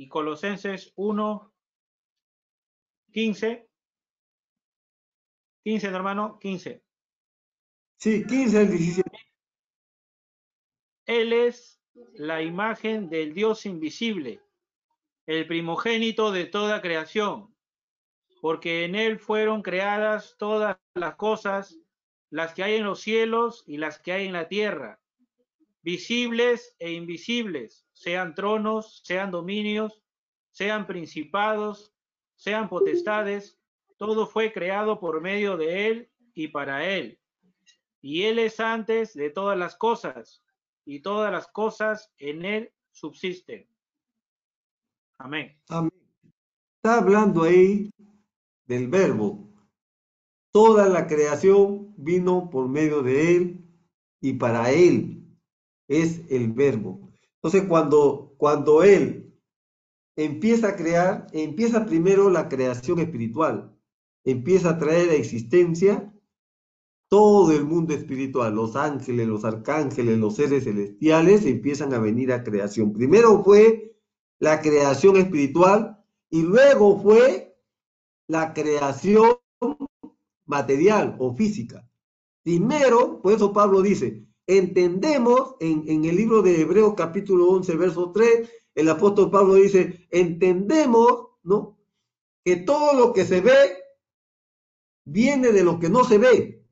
[0.00, 1.52] Y Colosenses 1,
[3.12, 3.68] 15.
[5.62, 6.82] 15, hermano, 15.
[7.98, 9.10] Sí, 15 al 17.
[11.04, 11.82] Él es
[12.14, 14.40] la imagen del Dios invisible,
[15.26, 17.54] el primogénito de toda creación,
[18.40, 21.78] porque en Él fueron creadas todas las cosas,
[22.30, 24.98] las que hay en los cielos y las que hay en la tierra,
[25.82, 30.02] visibles e invisibles, sean tronos, sean dominios,
[30.52, 31.92] sean principados,
[32.34, 33.60] sean potestades,
[33.98, 37.20] todo fue creado por medio de Él y para Él.
[38.00, 40.42] Y Él es antes de todas las cosas,
[40.86, 43.68] y todas las cosas en Él subsisten.
[45.18, 45.60] Amén.
[45.68, 45.92] Amén.
[46.76, 47.90] Está hablando ahí
[48.64, 49.46] del verbo.
[50.50, 53.64] Toda la creación vino por medio de él
[54.22, 55.38] y para él
[55.86, 57.09] es el verbo.
[57.42, 59.34] Entonces, cuando, cuando él
[60.16, 63.74] empieza a crear, empieza primero la creación espiritual,
[64.24, 66.12] empieza a traer a existencia
[67.08, 72.44] todo el mundo espiritual, los ángeles, los arcángeles, los seres celestiales empiezan a venir a
[72.44, 72.92] creación.
[72.92, 73.96] Primero fue
[74.38, 77.58] la creación espiritual y luego fue
[78.28, 79.38] la creación
[80.46, 81.88] material o física.
[82.44, 84.24] Primero, por eso Pablo dice,
[84.58, 91.28] entendemos en, el libro de Hebreos capítulo 11, verso 3, el apóstol Pablo dice, entendemos,
[91.42, 91.78] ¿no?
[92.44, 93.78] Que todo lo que se ve
[95.04, 96.66] viene de lo que no se ve.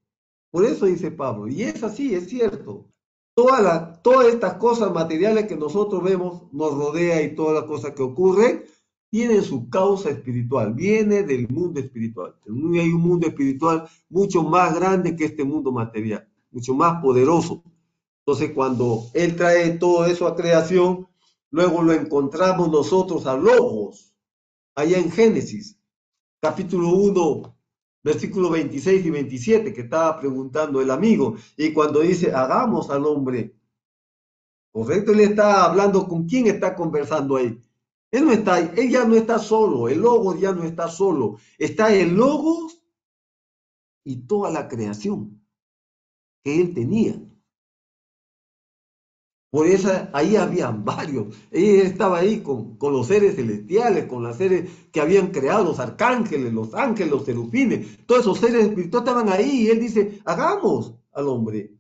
[0.51, 2.91] Por eso dice Pablo, y es así, es cierto.
[3.35, 7.93] Toda la, todas estas cosas materiales que nosotros vemos, nos rodea y todas las cosas
[7.93, 8.65] que ocurren,
[9.11, 12.35] tienen su causa espiritual, viene del mundo espiritual.
[12.47, 17.63] Hay un mundo espiritual mucho más grande que este mundo material, mucho más poderoso.
[18.21, 21.09] Entonces, cuando Él trae todo eso a creación,
[21.51, 24.15] luego lo encontramos nosotros a Logos,
[24.75, 25.79] allá en Génesis,
[26.41, 27.57] capítulo 1,
[28.05, 33.55] versículo 26 y 27, que estaba preguntando el amigo, y cuando dice, hagamos al hombre,
[34.73, 37.63] correcto, él está hablando con quién está conversando ahí.
[38.11, 41.95] Él no está, él ya no está solo, el Logos ya no está solo, está
[41.95, 42.83] el Logos
[44.05, 45.39] y toda la creación
[46.49, 47.15] que él tenía.
[49.51, 51.37] Por eso ahí habían varios.
[51.51, 55.79] Él estaba ahí con, con, los seres celestiales, con los seres que habían creado, los
[55.79, 58.07] arcángeles, los ángeles, los serufines.
[58.07, 61.75] Todos esos seres espirituales estaban ahí y él dice, hagamos al hombre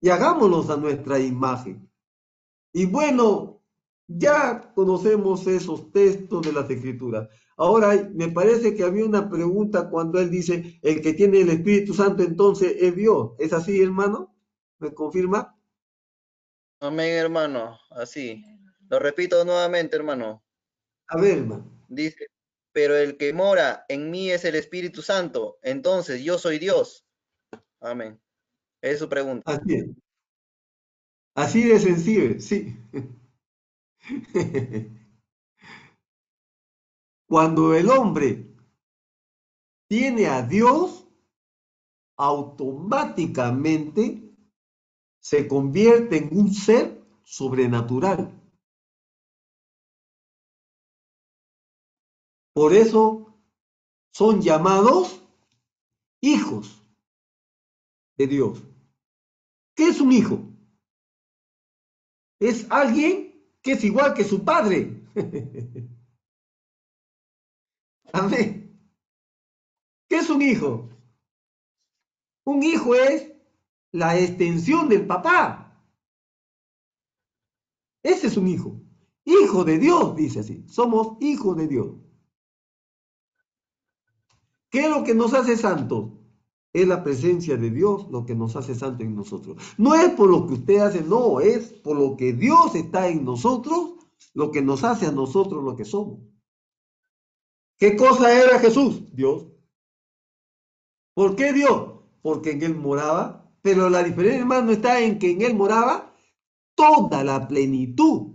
[0.00, 1.90] y hagámonos a nuestra imagen.
[2.72, 3.62] Y bueno,
[4.06, 7.28] ya conocemos esos textos de las escrituras.
[7.56, 11.94] Ahora, me parece que había una pregunta cuando él dice, el que tiene el Espíritu
[11.94, 13.32] Santo entonces es Dios.
[13.38, 14.36] ¿Es así, hermano?
[14.78, 15.58] ¿Me confirma?
[16.80, 17.78] Amén, hermano.
[17.90, 18.44] Así.
[18.88, 20.44] Lo repito nuevamente, hermano.
[21.08, 21.64] A ver, hermano.
[21.88, 22.26] Dice,
[22.72, 27.06] pero el que mora en mí es el Espíritu Santo, entonces yo soy Dios.
[27.80, 28.20] Amén.
[28.82, 29.50] Es su pregunta.
[29.52, 29.86] Así es.
[31.34, 32.76] Así de sensible, sí.
[37.28, 38.54] Cuando el hombre
[39.88, 41.08] tiene a Dios,
[42.16, 44.22] automáticamente
[45.18, 48.30] se convierte en un ser sobrenatural.
[52.54, 53.36] Por eso
[54.12, 55.20] son llamados
[56.22, 56.80] hijos
[58.16, 58.62] de Dios.
[59.74, 60.38] ¿Qué es un hijo?
[62.40, 65.02] Es alguien que es igual que su padre.
[68.12, 68.80] Amén.
[70.08, 70.88] ¿Qué es un hijo?
[72.44, 73.32] Un hijo es
[73.92, 75.82] la extensión del papá.
[78.02, 78.80] Ese es un hijo.
[79.24, 80.64] Hijo de Dios, dice así.
[80.68, 81.88] Somos hijos de Dios.
[84.70, 86.12] ¿Qué es lo que nos hace santos?
[86.72, 89.56] Es la presencia de Dios lo que nos hace santo en nosotros.
[89.78, 93.24] No es por lo que usted hace, no, es por lo que Dios está en
[93.24, 93.94] nosotros,
[94.34, 96.20] lo que nos hace a nosotros lo que somos.
[97.78, 99.02] ¿Qué cosa era Jesús?
[99.14, 99.46] Dios.
[101.14, 102.00] ¿Por qué Dios?
[102.22, 103.50] Porque en Él moraba.
[103.62, 106.14] Pero la diferencia, hermano, está en que en Él moraba
[106.74, 108.34] toda la plenitud.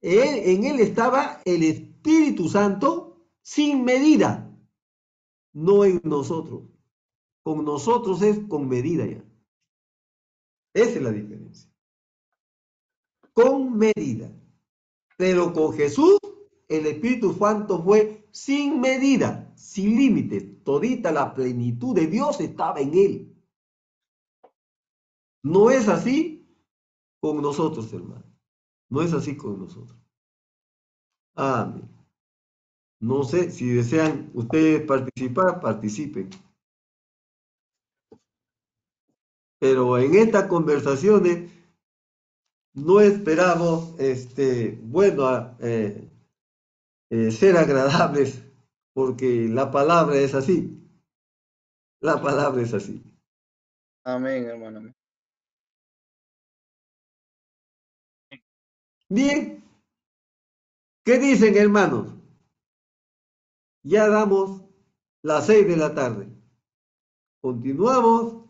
[0.00, 4.48] en Él estaba el Espíritu Santo sin medida
[5.58, 6.62] no en nosotros.
[7.42, 9.24] Con nosotros es con medida ya.
[10.74, 11.70] Esa es la diferencia.
[13.32, 14.30] Con medida.
[15.16, 16.17] Pero con Jesús,
[16.68, 20.40] el Espíritu Santo fue sin medida, sin límite.
[20.64, 23.36] Todita la plenitud de Dios estaba en él.
[25.42, 26.46] No es así
[27.20, 28.24] con nosotros, hermano.
[28.90, 29.98] No es así con nosotros.
[31.34, 31.88] Amén.
[33.00, 36.30] No sé si desean ustedes participar, participen.
[39.60, 41.50] Pero en estas conversaciones
[42.74, 46.08] no esperamos, este, bueno, eh,
[47.10, 48.42] eh, ser agradables,
[48.92, 50.78] porque la palabra es así.
[52.00, 53.02] La palabra es así.
[54.04, 54.94] Amén, hermano.
[59.08, 59.64] Bien.
[61.04, 62.14] ¿Qué dicen, hermanos?
[63.82, 64.62] Ya damos
[65.22, 66.28] las seis de la tarde.
[67.40, 68.44] Continuamos.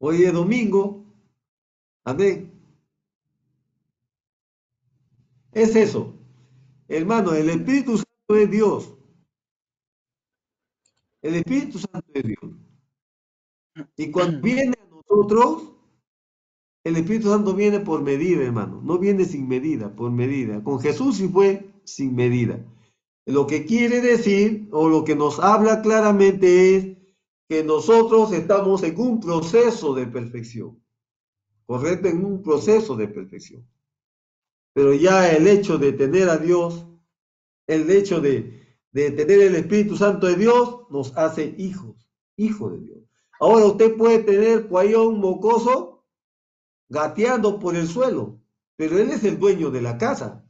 [0.00, 1.04] Hoy es domingo.
[2.04, 2.53] Amén.
[5.54, 6.14] Es eso.
[6.88, 8.94] Hermano, el Espíritu Santo es Dios.
[11.22, 12.52] El Espíritu Santo es Dios.
[13.96, 15.72] Y cuando viene a nosotros,
[16.84, 18.82] el Espíritu Santo viene por medida, hermano.
[18.82, 20.62] No viene sin medida, por medida.
[20.62, 22.62] Con Jesús sí fue sin medida.
[23.26, 26.96] Lo que quiere decir, o lo que nos habla claramente es
[27.48, 30.82] que nosotros estamos en un proceso de perfección.
[31.64, 33.66] Correcto, en un proceso de perfección.
[34.74, 36.84] Pero ya el hecho de tener a Dios,
[37.66, 38.60] el hecho de,
[38.92, 41.96] tener el Espíritu Santo de Dios, nos hace hijos,
[42.36, 42.98] hijos de Dios.
[43.40, 46.04] Ahora usted puede tener un mocoso
[46.88, 48.40] gateando por el suelo,
[48.76, 50.44] pero él es el dueño de la casa.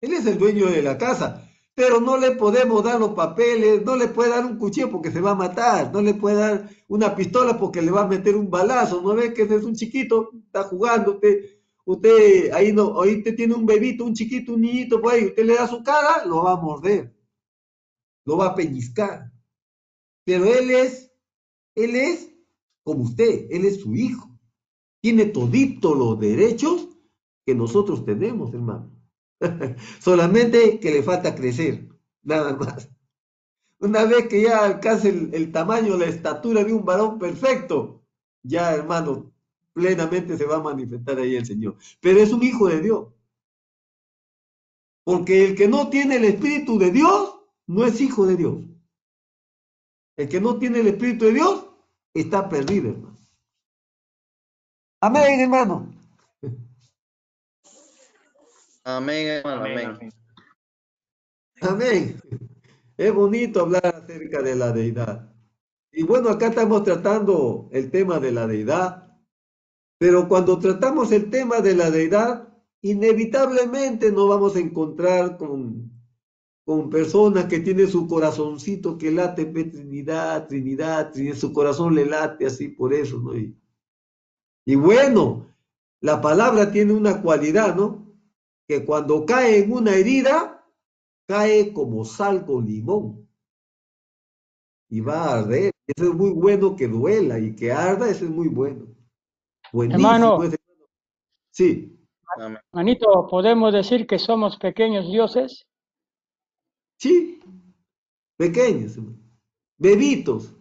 [0.00, 3.96] Él es el dueño de la casa, pero no le podemos dar los papeles, no
[3.96, 7.16] le puede dar un cuchillo porque se va a matar, no le puede dar una
[7.16, 10.30] pistola porque le va a meter un balazo, no ve que ese es un chiquito,
[10.46, 15.00] está jugando, usted, usted ahí no, ahí te tiene un bebito, un chiquito, un niñito,
[15.00, 17.14] pues ahí, usted le da su cara, lo va a morder,
[18.24, 19.30] lo va a pellizcar.
[20.24, 21.12] Pero él es,
[21.74, 22.34] él es
[22.82, 24.34] como usted, él es su hijo
[25.04, 26.88] tiene todito los derechos
[27.44, 28.90] que nosotros tenemos, hermano.
[30.00, 31.90] Solamente que le falta crecer,
[32.22, 32.88] nada más.
[33.80, 38.02] Una vez que ya alcance el, tamaño, la estatura de un varón perfecto,
[38.42, 39.33] ya, hermano,
[39.74, 41.76] plenamente se va a manifestar ahí el Señor.
[42.00, 43.08] Pero es un hijo de Dios.
[45.04, 48.56] Porque el que no tiene el Espíritu de Dios, no es hijo de Dios.
[50.16, 51.66] El que no tiene el Espíritu de Dios,
[52.14, 53.18] está perdido, hermano.
[55.00, 55.94] Amén, hermano.
[58.84, 59.64] Amén, hermano.
[59.64, 60.12] Amén.
[61.60, 62.20] Amén.
[62.96, 65.34] Es bonito hablar acerca de la deidad.
[65.90, 69.03] Y bueno, acá estamos tratando el tema de la deidad,
[69.98, 72.48] pero cuando tratamos el tema de la deidad,
[72.82, 75.90] inevitablemente nos vamos a encontrar con,
[76.64, 82.46] con personas que tienen su corazoncito que late, Trinidad, Trinidad, Trinidad, su corazón le late
[82.46, 83.32] así por eso, ¿no?
[84.66, 85.46] Y bueno,
[86.00, 88.14] la palabra tiene una cualidad, ¿no?
[88.66, 90.66] Que cuando cae en una herida,
[91.26, 93.28] cae como sal con limón.
[94.88, 95.72] Y va a arder.
[95.86, 98.86] Eso es muy bueno que duela y que arda, eso es muy bueno.
[99.74, 100.06] Buenísimo.
[100.06, 100.56] Hermano,
[101.50, 101.98] sí.
[102.70, 105.66] Manito, ¿podemos decir que somos pequeños dioses?
[106.96, 107.40] Sí,
[108.36, 108.96] pequeños,
[109.76, 110.54] bebitos,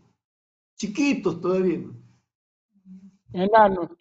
[0.76, 1.92] chiquitos todavía.
[3.34, 3.96] Enano.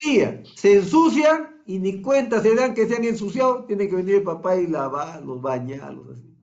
[0.00, 4.16] Día, se ensucian y ni cuenta se dan que se han ensuciado, tiene que venir
[4.16, 6.36] el papá y lavarlos, bañarlos así.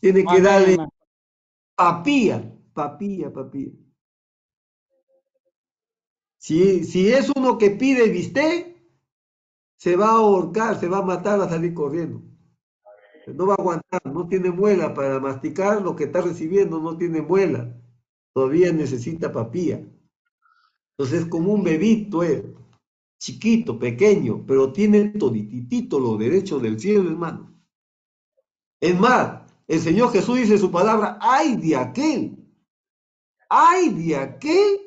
[0.00, 0.76] Tiene que darle
[1.76, 3.70] papía, papía, papía.
[6.40, 8.74] Si, si es uno que pide viste,
[9.76, 12.22] se va a ahorcar, se va a matar, a salir corriendo.
[13.26, 17.20] No va a aguantar, no tiene muela para masticar lo que está recibiendo, no tiene
[17.20, 17.76] muela.
[18.32, 19.86] Todavía necesita papía.
[20.96, 22.54] Entonces es como un bebito, eh,
[23.18, 27.54] chiquito, pequeño, pero tiene todititito los derechos del cielo, hermano.
[28.80, 32.38] Es más, el Señor Jesús dice su palabra, ay de aquel,
[33.50, 34.79] ay de aquel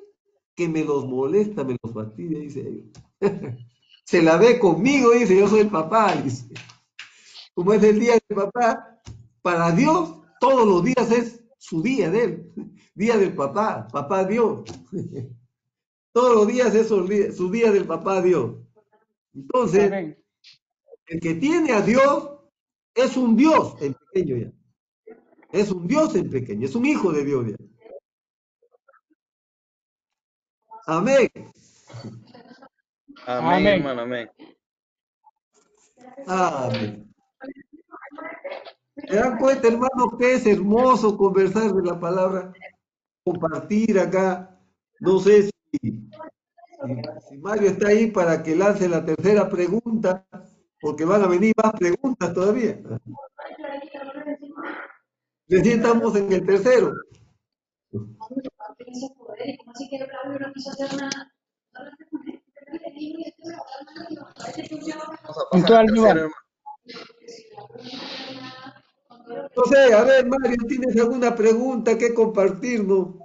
[0.55, 2.91] que me los molesta, me los fastidia, dice él.
[4.05, 6.47] Se la ve conmigo, dice, yo soy el papá, dice.
[7.53, 9.01] Como es el día del papá,
[9.41, 12.51] para Dios todos los días es su día de él,
[12.95, 14.63] día del papá, papá Dios.
[16.11, 18.57] Todos los días es su día, su día del papá Dios.
[19.33, 20.15] Entonces, Amén.
[21.07, 22.29] el que tiene a Dios
[22.93, 24.53] es un Dios en pequeño ya.
[25.51, 27.55] Es un Dios en pequeño, es un hijo de Dios ya.
[30.85, 31.29] Amén.
[33.25, 33.67] Amén, Amén.
[33.67, 34.29] hermano, amén.
[36.27, 37.13] Amén.
[39.07, 42.53] ¿Se dan cuenta, hermano, que es hermoso conversar de la palabra?
[43.23, 44.59] Compartir acá.
[44.99, 45.51] No sé si,
[45.81, 46.09] si-
[47.29, 50.25] si Mario está ahí para que lance la tercera pregunta,
[50.81, 52.79] porque van a venir más preguntas todavía.
[55.47, 56.93] Recién estamos en el tercero.
[65.21, 66.17] Vamos a pasar Puntual, al tercero, Iván.
[66.17, 66.33] hermano.
[69.55, 73.15] No sé, a ver, Mario, ¿tienes alguna pregunta que compartirnos?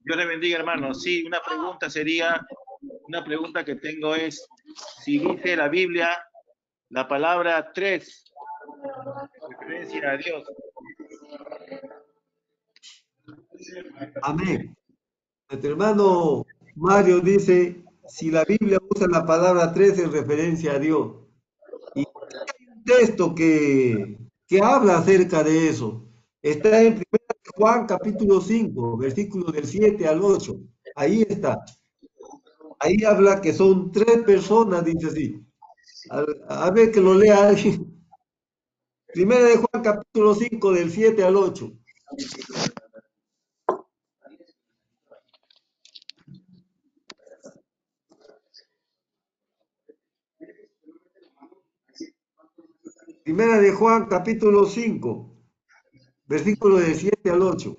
[0.00, 0.94] Dios le bendiga, hermano.
[0.94, 2.40] Sí, una pregunta sería,
[3.08, 4.48] una pregunta que tengo es,
[5.02, 6.10] si dice la Biblia
[6.90, 8.32] la palabra tres,
[9.48, 10.44] referencia a Dios,
[14.22, 14.76] Amén.
[15.48, 16.46] Nuestro hermano
[16.76, 21.12] Mario dice, si la Biblia usa la palabra tres en referencia a Dios.
[21.94, 26.06] Y hay un texto que, que habla acerca de eso.
[26.42, 27.04] Está en 1
[27.56, 30.58] Juan capítulo 5, versículos del 7 al 8.
[30.94, 31.62] Ahí está.
[32.78, 35.46] Ahí habla que son tres personas, dice así.
[36.48, 37.94] A, ver que lo lea alguien.
[39.12, 41.72] Primera de Juan capítulo 5, del 7 al 8.
[53.30, 55.36] Primera de Juan, capítulo 5,
[56.26, 57.76] versículo de 7 al 8.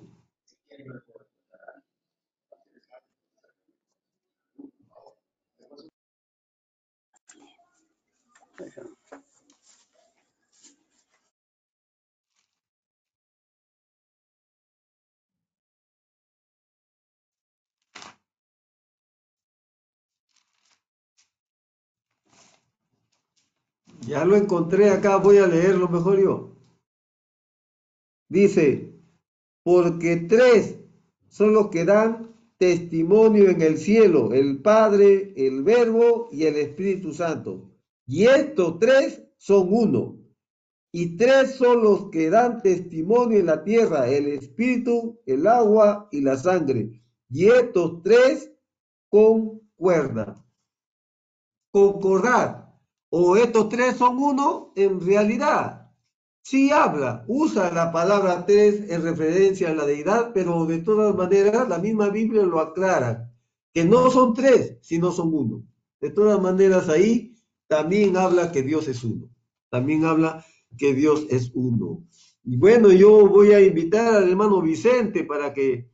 [24.06, 26.56] Ya lo encontré acá, voy a leerlo mejor yo.
[28.28, 28.92] Dice,
[29.62, 30.78] porque tres
[31.28, 37.12] son los que dan testimonio en el cielo, el Padre, el Verbo y el Espíritu
[37.12, 37.70] Santo.
[38.06, 40.18] Y estos tres son uno.
[40.92, 46.20] Y tres son los que dan testimonio en la tierra, el Espíritu, el agua y
[46.20, 47.02] la sangre.
[47.30, 48.52] Y estos tres
[49.08, 50.44] concuerdan.
[51.70, 52.61] Concordar.
[53.14, 55.90] O estos tres son uno, en realidad
[56.40, 61.68] sí habla, usa la palabra tres en referencia a la deidad, pero de todas maneras
[61.68, 63.30] la misma Biblia lo aclara,
[63.70, 65.62] que no son tres, sino son uno.
[66.00, 67.36] De todas maneras ahí
[67.66, 69.28] también habla que Dios es uno,
[69.68, 70.42] también habla
[70.78, 72.02] que Dios es uno.
[72.44, 75.86] Y bueno, yo voy a invitar al hermano Vicente para que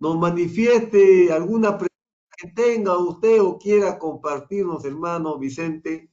[0.00, 1.94] nos manifieste alguna pregunta
[2.38, 6.08] que tenga usted o quiera compartirnos, hermano Vicente.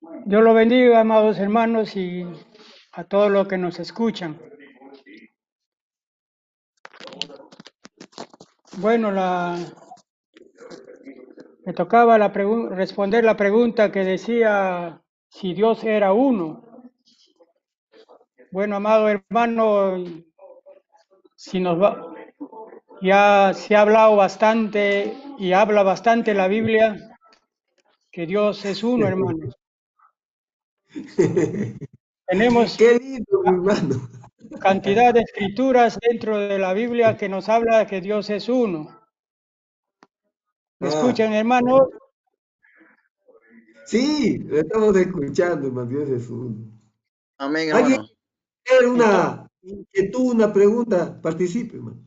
[0.00, 2.24] Dios lo bendiga, amados hermanos, y
[2.92, 4.40] a todos los que nos escuchan.
[8.78, 9.58] Bueno, la,
[11.66, 16.64] me tocaba la responder la pregunta que decía si Dios era uno.
[18.50, 20.02] Bueno, amado hermano,
[21.36, 22.14] si nos va,
[23.02, 26.96] ya se ha hablado bastante y habla bastante la Biblia
[28.10, 29.59] que Dios es uno, hermano.
[32.26, 34.08] Tenemos Qué lindo, mi hermano.
[34.60, 38.98] cantidad de escrituras dentro de la Biblia que nos habla que Dios es uno.
[40.78, 40.90] ¿Me Ah.
[40.90, 41.88] escuchan, hermano?
[43.86, 45.88] Sí, lo estamos escuchando, hermano.
[45.90, 46.56] Dios es uno.
[47.38, 48.08] Amén, ¿Alguien hermano.
[48.64, 51.20] tiene una inquietud, una pregunta?
[51.20, 52.00] Participe, hermano.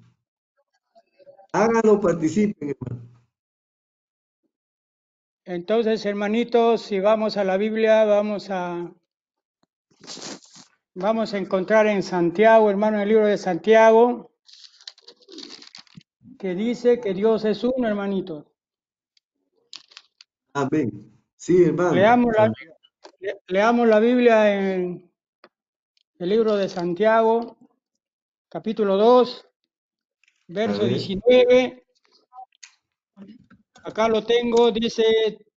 [1.51, 3.12] Háganlo, participen, hermano.
[5.45, 8.91] Entonces, hermanitos, si vamos a la Biblia, vamos a
[10.95, 14.31] vamos a encontrar en Santiago, hermano, en el libro de Santiago,
[16.39, 18.51] que dice que Dios es uno, hermanito.
[20.53, 21.11] Amén.
[21.35, 21.93] Sí, hermano.
[21.93, 22.47] Leamos la,
[23.19, 25.11] le- leamos la Biblia en
[26.19, 27.57] el libro de Santiago,
[28.47, 29.45] capítulo 2,
[30.47, 30.89] verso ver.
[30.89, 31.82] 19.
[33.83, 35.03] Acá lo tengo, dice,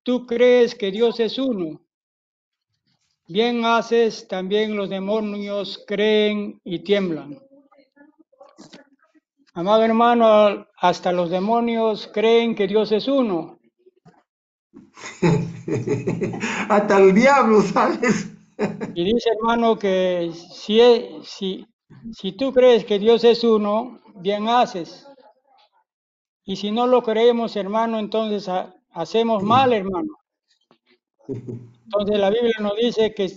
[0.02, 1.80] tú crees que Dios es uno.
[3.28, 7.40] Bien haces, también los demonios creen y tiemblan.
[9.54, 13.58] Amado hermano, hasta los demonios creen que Dios es uno.
[16.68, 18.28] Hasta el diablo, ¿sabes?
[18.94, 20.80] Y dice hermano que si,
[21.24, 21.66] si,
[22.12, 25.06] si tú crees que Dios es uno, bien haces.
[26.46, 30.16] Y si no lo creemos, hermano, entonces ha- hacemos mal, hermano.
[31.28, 33.30] Entonces la Biblia nos dice que,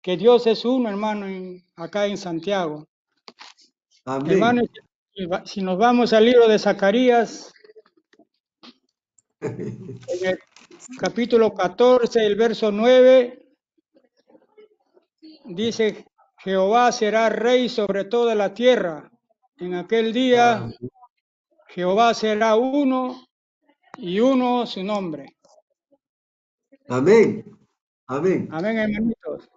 [0.00, 2.86] que Dios es uno, hermano, en- acá en Santiago.
[4.04, 4.32] Amén.
[4.32, 4.62] Hermano,
[5.44, 7.52] si nos vamos al libro de Zacarías,
[9.40, 9.68] en
[10.22, 10.38] el
[10.98, 13.46] capítulo 14, el verso 9,
[15.44, 16.04] dice,
[16.38, 19.10] Jehová será rey sobre toda la tierra.
[19.58, 20.68] En aquel día,
[21.74, 23.26] Jehová será uno
[23.98, 25.36] y uno su nombre.
[26.88, 27.44] Amén.
[28.06, 28.48] Amén.
[28.52, 29.50] Amén, hermanitos.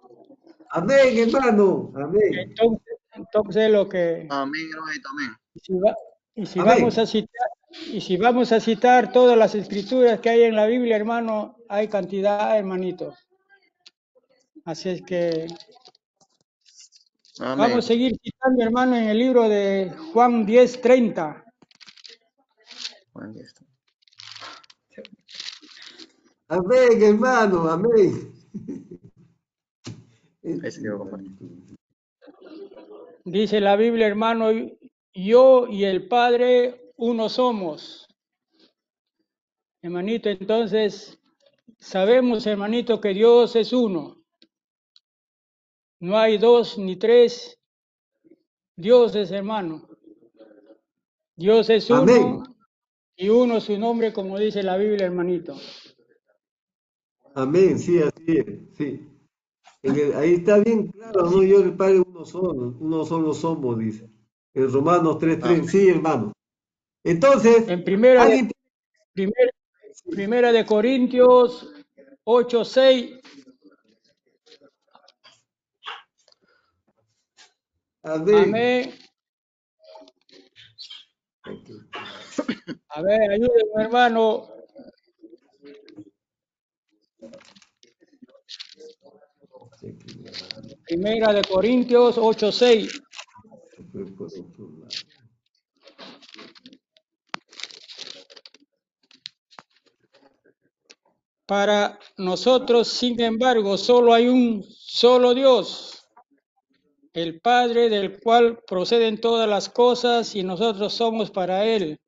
[0.70, 1.92] Amén, hermano.
[1.94, 2.34] Amén.
[2.40, 4.26] Entonces, entonces lo que...
[4.30, 5.30] Amén, hermanito, amén.
[5.54, 5.96] Y si, va-
[6.34, 6.74] y si Amén.
[6.78, 7.50] vamos a citar,
[7.92, 11.86] y si vamos a citar todas las escrituras que hay en la Biblia, hermano, hay
[11.86, 13.14] cantidad, hermanitos.
[14.64, 15.46] Así es que
[17.38, 17.58] Amén.
[17.58, 21.44] vamos a seguir citando, hermano, en el libro de Juan 10, 30.
[26.48, 27.68] Amén, hermano.
[27.68, 28.32] Amén.
[33.24, 34.50] Dice la Biblia, hermano,
[35.12, 38.06] yo y el Padre uno somos.
[39.82, 41.18] Hermanito, entonces
[41.78, 44.16] sabemos, hermanito, que Dios es uno.
[46.00, 47.58] No hay dos ni tres
[48.76, 49.88] dioses, hermano.
[51.36, 52.57] Dios es uno Amén.
[53.18, 55.56] Y uno su nombre, como dice la Biblia, hermanito.
[57.34, 59.08] Amén, sí, así es, sí.
[59.82, 61.42] El- ahí está bien claro, ¿no?
[61.42, 64.08] Yo el Padre uno solo, uno solo somos, dice.
[64.54, 66.32] En Romanos 3.3, sí, hermano.
[67.04, 68.50] Entonces, En primera de, alguien,
[69.12, 69.54] primer-
[70.10, 71.72] primera de Corintios
[72.24, 73.18] 8, 6,
[78.02, 78.44] amén.
[78.54, 78.94] amén.
[82.88, 84.48] A ver, ayúdenme, hermano.
[90.84, 93.02] Primera de Corintios 8, 6.
[101.46, 106.06] Para nosotros, sin embargo, solo hay un solo Dios,
[107.14, 111.98] el Padre del cual proceden todas las cosas y nosotros somos para Él,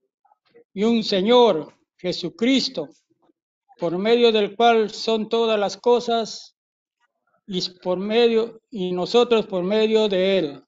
[0.73, 2.89] y un Señor, Jesucristo,
[3.79, 6.57] por medio del cual son todas las cosas
[7.47, 10.65] y por medio y nosotros por medio de Él.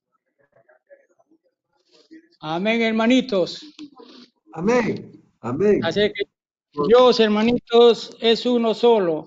[2.41, 3.65] Amén, hermanitos.
[4.53, 5.85] Amén, amén.
[5.85, 6.25] Así que
[6.89, 9.27] Dios, hermanitos, es uno solo.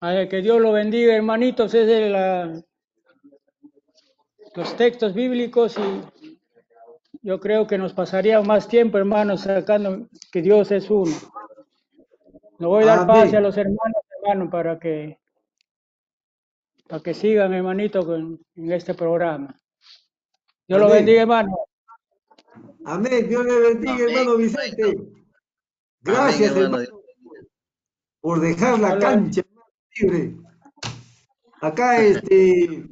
[0.00, 1.72] Así que Dios lo bendiga, hermanitos.
[1.74, 2.62] Es de la-
[4.54, 6.19] los textos bíblicos y
[7.22, 11.12] yo creo que nos pasaría más tiempo, hermanos, sacando que Dios es uno.
[12.58, 15.18] Le voy a dar paz a los hermanos, hermanos, para que
[16.88, 19.54] para que sigan, hermanito, con, en este programa.
[20.66, 20.98] Dios lo Amén.
[20.98, 21.56] bendiga, hermano.
[22.84, 24.82] Amén, Dios le bendiga, Amén, hermano Vicente.
[24.82, 25.26] Amén,
[26.00, 26.82] Gracias, hermano.
[26.82, 27.00] hermano,
[28.20, 28.98] por dejar la Hola.
[28.98, 29.42] cancha
[29.96, 30.34] libre.
[31.60, 32.88] Acá, este,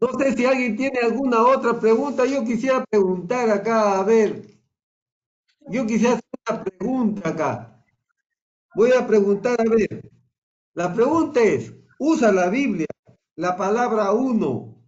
[0.00, 2.24] no sé si alguien tiene alguna otra pregunta.
[2.24, 4.58] Yo quisiera preguntar acá, a ver,
[5.68, 7.84] yo quisiera hacer una pregunta acá.
[8.74, 10.08] Voy a preguntar, a ver,
[10.74, 12.86] la pregunta es, ¿usa la Biblia
[13.36, 14.84] la palabra uno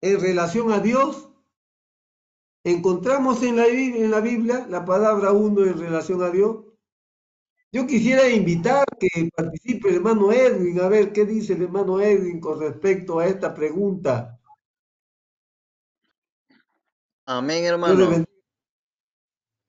[0.00, 1.30] en relación a Dios?
[2.64, 6.64] ¿Encontramos en la, en la Biblia la palabra uno en relación a Dios?
[7.72, 12.38] Yo quisiera invitar que participe el hermano Edwin, a ver qué dice el hermano Edwin
[12.38, 14.38] con respecto a esta pregunta.
[17.26, 18.24] Amén, hermano.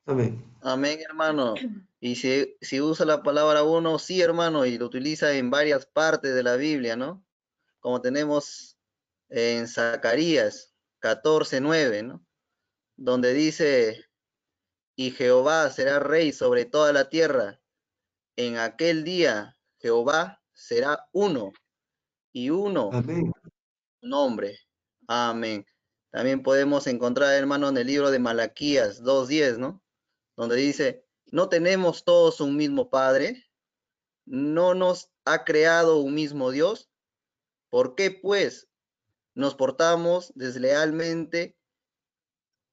[0.05, 0.53] Amén.
[0.61, 1.55] Amén, hermano.
[1.99, 6.33] Y si, si usa la palabra uno, sí, hermano, y lo utiliza en varias partes
[6.33, 7.25] de la Biblia, ¿no?
[7.79, 8.77] Como tenemos
[9.29, 12.25] en Zacarías 14, 9, ¿no?
[12.95, 14.05] donde dice,
[14.95, 17.59] y Jehová será rey sobre toda la tierra.
[18.35, 21.51] En aquel día Jehová será uno
[22.31, 23.31] y uno Amén.
[24.01, 24.59] nombre.
[25.07, 25.65] Amén.
[26.13, 29.83] También podemos encontrar, hermano, en el libro de Malaquías 2.10, ¿no?
[30.37, 33.47] Donde dice, ¿no tenemos todos un mismo Padre?
[34.23, 36.91] ¿No nos ha creado un mismo Dios?
[37.71, 38.69] ¿Por qué, pues,
[39.33, 41.57] nos portamos deslealmente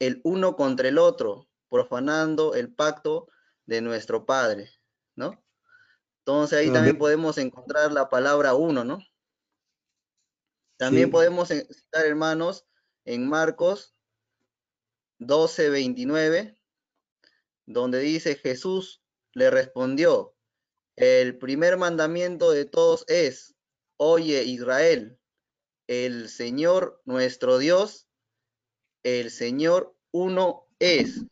[0.01, 3.29] el uno contra el otro, profanando el pacto
[3.65, 4.71] de nuestro Padre,
[5.17, 5.43] ¿no?
[6.27, 8.99] Entonces ahí también podemos encontrar la palabra uno, ¿no?
[10.79, 11.12] También Sí.
[11.12, 12.67] podemos citar, hermanos,
[13.11, 13.97] en Marcos
[15.19, 16.57] 12, 29,
[17.66, 20.37] donde dice Jesús le respondió,
[20.95, 23.57] el primer mandamiento de todos es,
[23.97, 25.19] oye Israel,
[25.89, 28.09] el Señor nuestro Dios,
[29.03, 31.24] el Señor uno es.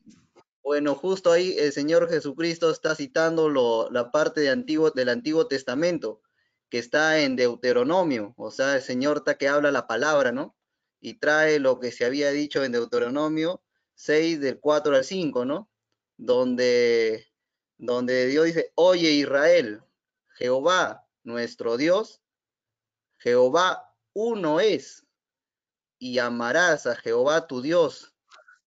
[0.64, 5.46] Bueno, justo ahí el Señor Jesucristo está citando lo- la parte de antiguo, del Antiguo
[5.46, 6.22] Testamento,
[6.70, 10.57] que está en Deuteronomio, o sea, el Señor está que habla la palabra, ¿no?
[11.00, 13.62] Y trae lo que se había dicho en Deuteronomio
[13.94, 15.70] 6, del 4 al 5, ¿no?
[16.16, 17.26] Donde,
[17.76, 19.82] donde Dios dice, oye Israel,
[20.36, 22.22] Jehová nuestro Dios,
[23.18, 25.06] Jehová uno es,
[25.98, 28.14] y amarás a Jehová tu Dios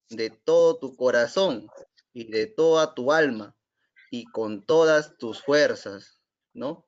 [0.10, 1.70] de todo tu corazón
[2.14, 3.56] y de toda tu alma
[4.10, 6.20] y con todas tus fuerzas,
[6.54, 6.86] ¿no?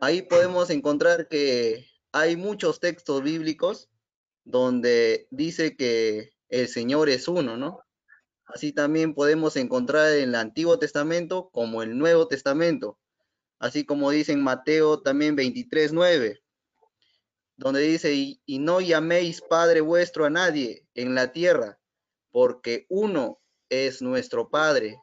[0.00, 3.88] Ahí podemos encontrar que hay muchos textos bíblicos
[4.46, 7.80] donde dice que el Señor es uno, ¿no?
[8.46, 12.96] Así también podemos encontrar en el Antiguo Testamento como el Nuevo Testamento,
[13.58, 16.40] así como dice en Mateo también 23, 9,
[17.56, 21.80] donde dice, y, no llaméis Padre vuestro a nadie en la tierra,
[22.30, 24.96] porque uno es nuestro Padre,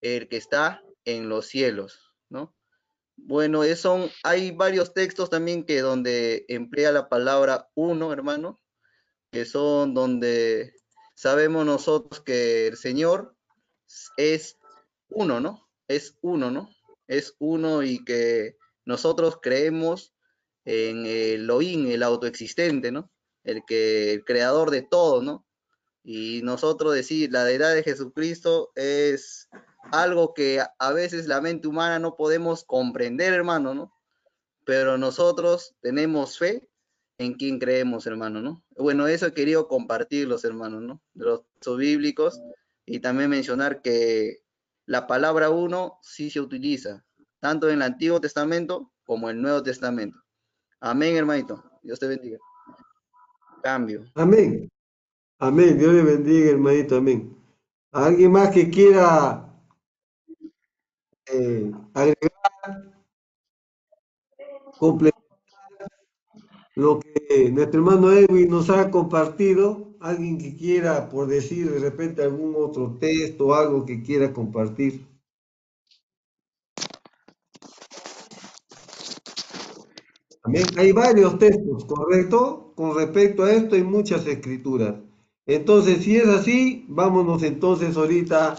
[0.00, 2.54] el que está en los cielos, ¿no?
[3.16, 8.58] Bueno, son, hay varios textos también que donde emplea la palabra uno, hermano,
[9.36, 10.72] que son donde
[11.14, 13.36] sabemos nosotros que el Señor
[14.16, 14.56] es
[15.10, 15.68] uno, ¿no?
[15.88, 16.70] Es uno, ¿no?
[17.06, 18.56] Es uno y que
[18.86, 20.14] nosotros creemos
[20.64, 23.10] en el Elohim, el autoexistente, ¿no?
[23.44, 25.46] El que, el creador de todo, ¿no?
[26.02, 29.50] Y nosotros decir, la deidad de Jesucristo es
[29.92, 33.92] algo que a veces la mente humana no podemos comprender, hermano, ¿no?
[34.64, 36.70] Pero nosotros tenemos fe
[37.18, 38.62] en quien creemos, hermano, ¿no?
[38.76, 41.00] Bueno, eso he querido compartir los hermanos, ¿no?
[41.14, 42.40] De los bíblicos
[42.84, 44.42] y también mencionar que
[44.84, 47.04] la palabra uno sí se utiliza,
[47.40, 50.18] tanto en el Antiguo Testamento como en el Nuevo Testamento.
[50.80, 51.64] Amén, hermanito.
[51.82, 52.38] Dios te bendiga.
[53.62, 54.04] Cambio.
[54.14, 54.68] Amén.
[55.38, 55.78] Amén.
[55.78, 56.96] Dios le bendiga, hermanito.
[56.96, 57.36] Amén.
[57.92, 59.46] ¿Alguien más que quiera
[61.26, 62.92] eh, agregar,
[64.78, 65.15] completar
[66.76, 69.96] lo que nuestro hermano Edwin nos ha compartido?
[69.98, 75.06] ¿Alguien que quiera, por decir de repente algún otro texto algo que quiera compartir?
[80.42, 80.64] Amén.
[80.76, 82.72] Hay varios textos, ¿correcto?
[82.76, 84.94] Con respecto a esto hay muchas escrituras.
[85.46, 88.54] Entonces, si es así, vámonos entonces ahorita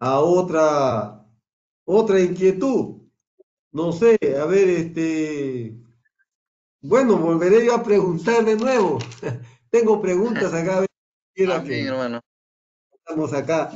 [0.00, 1.26] a otra,
[1.84, 2.96] otra inquietud.
[3.72, 5.76] No sé, a ver, este,
[6.88, 8.98] bueno, volveré yo a preguntar de nuevo.
[9.70, 12.20] Tengo preguntas acá, a ver si quiera Amén, que hermano.
[12.92, 13.72] estamos acá.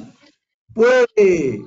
[0.73, 1.65] ¿Puede,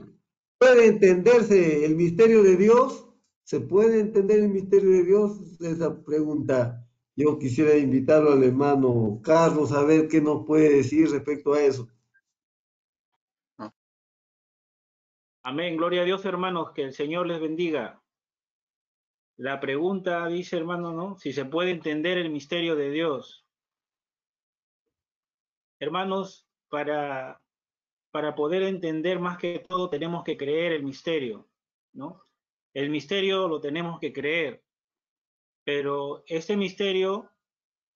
[0.58, 3.08] puede entenderse el misterio de Dios?
[3.44, 5.62] ¿Se puede entender el misterio de Dios?
[5.62, 11.54] Esa pregunta yo quisiera invitarlo al hermano Carlos a ver qué nos puede decir respecto
[11.54, 11.88] a eso.
[15.44, 15.76] Amén.
[15.76, 16.72] Gloria a Dios, hermanos.
[16.72, 18.03] Que el Señor les bendiga.
[19.44, 21.18] La pregunta dice, hermano, ¿no?
[21.18, 23.46] Si se puede entender el misterio de Dios.
[25.82, 27.42] Hermanos, para,
[28.12, 31.50] para poder entender más que todo tenemos que creer el misterio,
[31.92, 32.24] ¿no?
[32.74, 34.64] El misterio lo tenemos que creer,
[35.66, 37.30] pero ese misterio,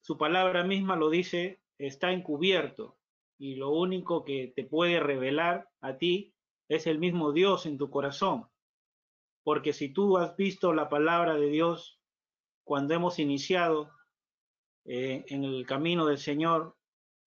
[0.01, 2.97] su palabra misma lo dice, está encubierto
[3.37, 6.33] y lo único que te puede revelar a ti
[6.67, 8.49] es el mismo Dios en tu corazón.
[9.47, 12.01] Porque si tú has visto la palabra de Dios
[12.65, 13.89] cuando hemos iniciado
[14.83, 16.75] eh, en el camino del Señor,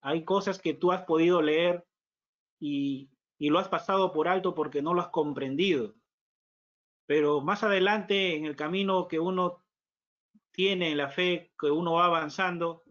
[0.02, 1.86] hay cosas que tú has podido leer
[2.58, 5.94] y, y lo has pasado por alto porque no lo has comprendido.
[7.06, 9.64] Pero más adelante en el camino que uno
[10.50, 12.82] tiene en la fe, que uno va avanzando,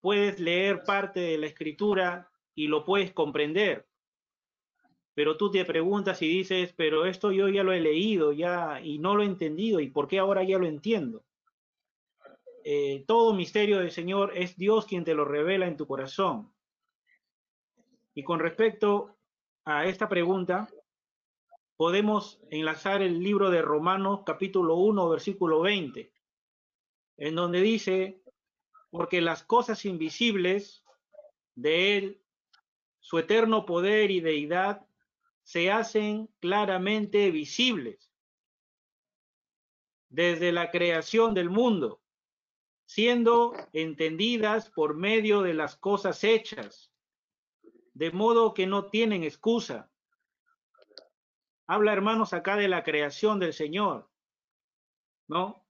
[0.00, 3.89] puedes leer parte de la escritura y lo puedes comprender.
[5.20, 8.98] Pero tú te preguntas y dices, pero esto yo ya lo he leído ya y
[8.98, 11.26] no lo he entendido, ¿y por qué ahora ya lo entiendo?
[12.64, 16.50] Eh, todo misterio del Señor es Dios quien te lo revela en tu corazón.
[18.14, 19.18] Y con respecto
[19.66, 20.70] a esta pregunta,
[21.76, 26.14] podemos enlazar el libro de Romanos capítulo 1, versículo 20,
[27.18, 28.22] en donde dice,
[28.88, 30.82] porque las cosas invisibles
[31.56, 32.22] de Él,
[33.00, 34.86] su eterno poder y deidad,
[35.50, 38.12] se hacen claramente visibles
[40.08, 42.00] desde la creación del mundo,
[42.84, 46.92] siendo entendidas por medio de las cosas hechas,
[47.94, 49.90] de modo que no tienen excusa.
[51.66, 54.08] Habla, hermanos, acá de la creación del Señor,
[55.26, 55.66] ¿no?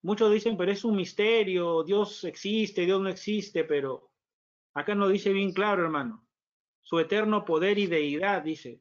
[0.00, 4.10] Muchos dicen, pero es un misterio, Dios existe, Dios no existe, pero
[4.72, 6.26] acá nos dice bien claro, hermano,
[6.80, 8.80] su eterno poder y deidad, dice,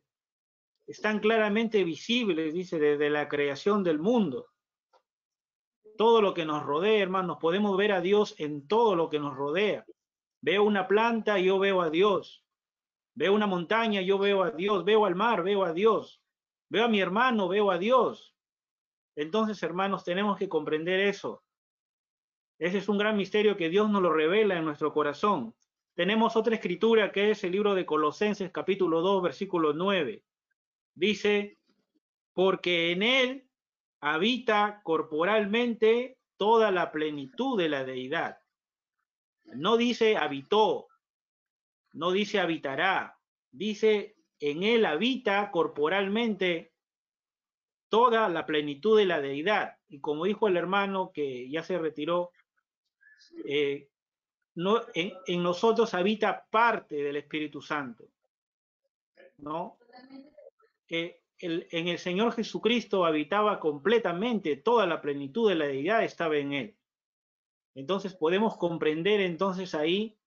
[0.87, 4.49] están claramente visibles, dice, desde la creación del mundo.
[5.97, 9.35] Todo lo que nos rodea, hermanos, podemos ver a Dios en todo lo que nos
[9.35, 9.85] rodea.
[10.41, 12.43] Veo una planta, yo veo a Dios.
[13.15, 14.83] Veo una montaña, yo veo a Dios.
[14.83, 16.21] Veo al mar, veo a Dios.
[16.69, 18.35] Veo a mi hermano, veo a Dios.
[19.15, 21.43] Entonces, hermanos, tenemos que comprender eso.
[22.57, 25.55] Ese es un gran misterio que Dios nos lo revela en nuestro corazón.
[25.95, 30.23] Tenemos otra escritura que es el libro de Colosenses capítulo 2, versículo 9.
[30.95, 31.57] Dice,
[32.33, 33.49] porque en él
[33.99, 38.37] habita corporalmente toda la plenitud de la deidad.
[39.45, 40.87] No dice habitó,
[41.93, 43.17] no dice habitará,
[43.51, 46.73] dice en él habita corporalmente
[47.87, 49.77] toda la plenitud de la deidad.
[49.87, 52.31] Y como dijo el hermano que ya se retiró,
[53.47, 53.87] eh,
[54.55, 58.05] no, en, en, nosotros habita parte del Espíritu Santo,
[59.37, 59.77] ¿no?
[60.87, 66.53] Que en el Señor Jesucristo habitaba completamente toda la plenitud de la deidad estaba en
[66.53, 66.77] él.
[67.75, 70.17] Entonces podemos comprender entonces ahí,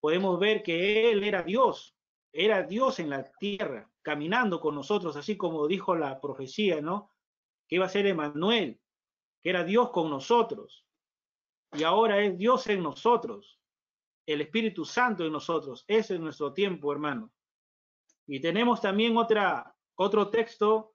[0.00, 1.96] podemos ver que él era Dios,
[2.32, 7.12] era Dios en la tierra, caminando con nosotros, así como dijo la profecía, ¿no?
[7.68, 8.80] Que iba a ser Emanuel,
[9.40, 10.84] que era Dios con nosotros.
[11.72, 13.60] Y ahora es Dios en nosotros,
[14.26, 15.84] el Espíritu Santo en nosotros.
[15.88, 17.32] Ese es nuestro tiempo, hermano.
[18.26, 20.94] Y tenemos también otra, otro texto,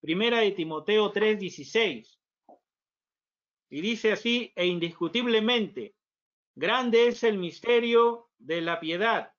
[0.00, 2.18] primera de Timoteo 3:16.
[3.70, 5.94] Y dice así, e indiscutiblemente,
[6.54, 9.32] grande es el misterio de la piedad.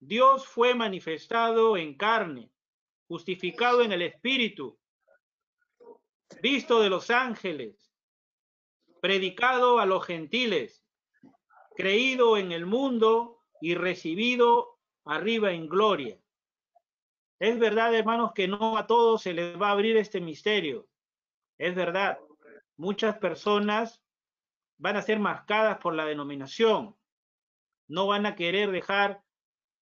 [0.00, 2.50] Dios fue manifestado en carne,
[3.08, 4.78] justificado en el Espíritu,
[6.42, 7.92] visto de los ángeles,
[9.00, 10.84] predicado a los gentiles,
[11.76, 16.18] creído en el mundo y recibido arriba en gloria.
[17.38, 20.88] Es verdad, hermanos, que no a todos se les va a abrir este misterio.
[21.58, 22.18] Es verdad.
[22.76, 24.02] Muchas personas
[24.78, 26.96] van a ser marcadas por la denominación.
[27.88, 29.22] No van a querer dejar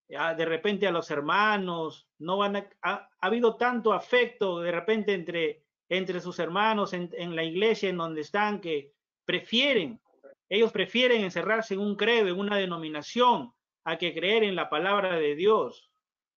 [0.08, 5.64] de repente a los hermanos, no van a, ha, habido tanto afecto de repente entre,
[5.88, 8.92] entre sus hermanos en, en, la iglesia en donde están que
[9.24, 10.00] prefieren,
[10.48, 13.52] ellos prefieren encerrarse en un credo, en una denominación,
[13.84, 15.90] a que creer en la palabra de Dios.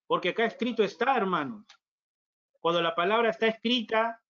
[0.08, 1.64] Porque acá escrito está, hermanos.
[2.58, 4.20] Cuando la palabra está escrita,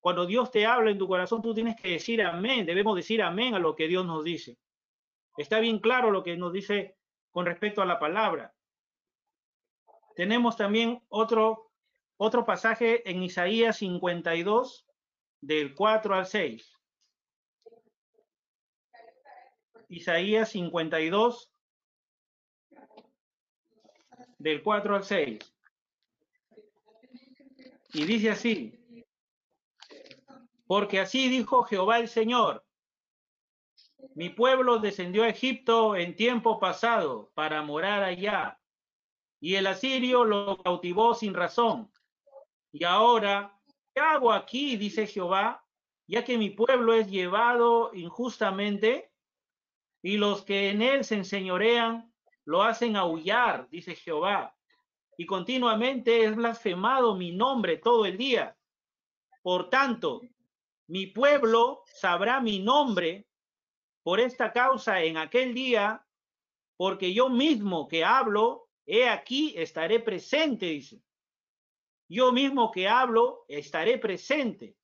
[0.00, 2.66] cuando Dios te habla en tu corazón, tú tienes que decir amén.
[2.66, 4.58] Debemos decir amén a lo que Dios nos dice.
[5.36, 6.96] Está bien claro lo que nos dice
[7.30, 8.54] con respecto a la palabra.
[10.16, 11.70] Tenemos también otro,
[12.16, 14.86] otro pasaje en Isaías 52,
[15.42, 16.78] del 4 al 6.
[19.88, 21.51] Isaías 52,
[24.42, 25.38] del 4 al 6.
[27.94, 28.78] Y dice así,
[30.66, 32.64] porque así dijo Jehová el Señor,
[34.14, 38.58] mi pueblo descendió a Egipto en tiempo pasado para morar allá,
[39.40, 41.92] y el asirio lo cautivó sin razón.
[42.72, 43.58] Y ahora,
[43.94, 44.76] ¿qué hago aquí?
[44.76, 45.64] dice Jehová,
[46.06, 49.12] ya que mi pueblo es llevado injustamente,
[50.02, 52.11] y los que en él se enseñorean
[52.44, 54.56] lo hacen aullar, dice Jehová,
[55.16, 58.56] y continuamente es blasfemado mi nombre todo el día.
[59.42, 60.22] Por tanto,
[60.88, 63.26] mi pueblo sabrá mi nombre
[64.02, 66.04] por esta causa en aquel día,
[66.76, 71.02] porque yo mismo que hablo, he aquí, estaré presente, dice.
[72.08, 74.76] Yo mismo que hablo, estaré presente.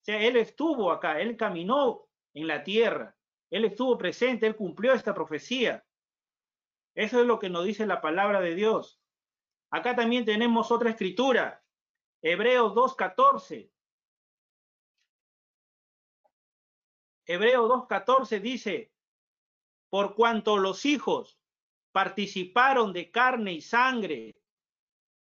[0.00, 3.14] O sea, él estuvo acá, él caminó en la tierra,
[3.50, 5.84] él estuvo presente, él cumplió esta profecía.
[6.98, 9.00] Eso es lo que nos dice la palabra de Dios.
[9.70, 11.64] Acá también tenemos otra escritura,
[12.22, 13.70] Hebreos 2.14.
[17.24, 18.92] Hebreos 2.14 dice,
[19.88, 21.38] por cuanto los hijos
[21.92, 24.42] participaron de carne y sangre,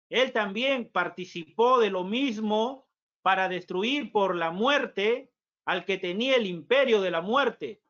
[0.09, 2.89] él también participó de lo mismo
[3.21, 5.31] para destruir por la muerte
[5.63, 7.83] al que tenía el imperio de la muerte.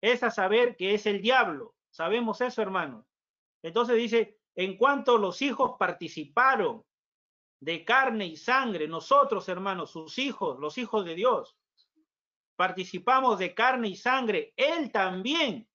[0.00, 1.74] Es a saber que es el diablo.
[1.90, 3.04] Sabemos eso, hermanos.
[3.62, 6.84] Entonces dice, en cuanto los hijos participaron
[7.60, 11.56] de carne y sangre, nosotros, hermanos, sus hijos, los hijos de Dios,
[12.56, 15.68] participamos de carne y sangre, Él también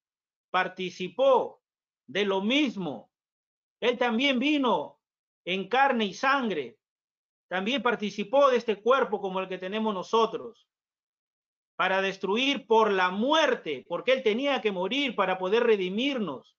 [0.49, 1.61] participó
[2.07, 3.11] de lo mismo.
[3.79, 4.99] Él también vino
[5.43, 6.79] en carne y sangre.
[7.47, 10.67] También participó de este cuerpo como el que tenemos nosotros
[11.75, 16.55] para destruir por la muerte, porque él tenía que morir para poder redimirnos.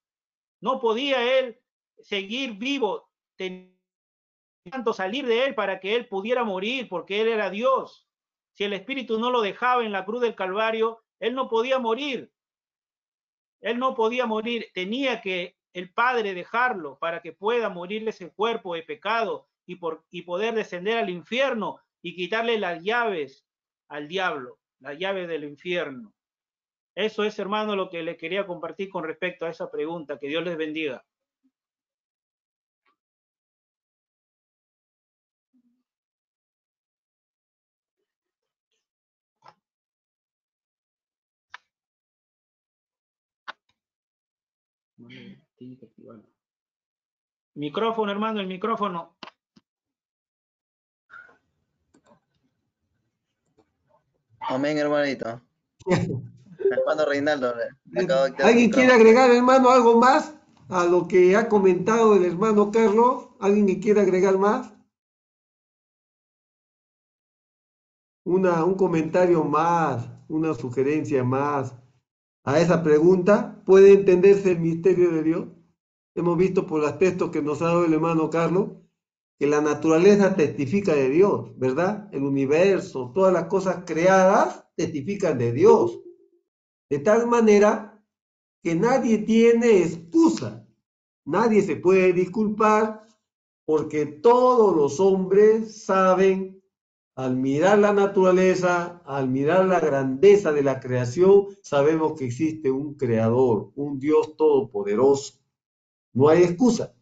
[0.61, 1.59] No podía él
[1.99, 3.11] seguir vivo,
[4.71, 8.07] tanto salir de él para que él pudiera morir, porque él era Dios.
[8.53, 12.31] Si el Espíritu no lo dejaba en la cruz del Calvario, él no podía morir.
[13.61, 18.75] Él no podía morir, tenía que el Padre dejarlo para que pueda morir ese cuerpo
[18.75, 23.45] de pecado y, poder descender al infierno y quitarle las llaves
[23.89, 26.13] al diablo la llave del infierno.
[26.95, 30.19] Eso es, hermano, lo que le quería compartir con respecto a esa pregunta.
[30.19, 31.05] Que Dios les bendiga.
[47.55, 49.17] Micrófono, hermano, el micrófono.
[54.49, 55.41] Amén, hermanito.
[56.71, 57.55] hermano Reinaldo.
[58.43, 60.35] ¿Alguien quiere agregar, hermano, algo más
[60.69, 63.29] a lo que ha comentado el hermano Carlos?
[63.41, 64.73] ¿Alguien que quiere agregar más?
[68.25, 71.75] Una, un comentario más, una sugerencia más
[72.45, 73.63] a esa pregunta.
[73.65, 75.47] ¿Puede entenderse el misterio de Dios?
[76.15, 78.71] Hemos visto por los textos que nos ha dado el hermano Carlos
[79.39, 82.09] que la naturaleza testifica de Dios, ¿verdad?
[82.13, 86.01] El universo, todas las cosas creadas testifican de Dios.
[86.89, 88.03] De tal manera
[88.63, 90.67] que nadie tiene excusa,
[91.25, 93.07] nadie se puede disculpar
[93.67, 96.63] porque todos los hombres saben,
[97.17, 102.95] al mirar la naturaleza, al mirar la grandeza de la creación, sabemos que existe un
[102.95, 105.41] creador, un Dios todopoderoso.
[106.13, 106.96] No hay excusa.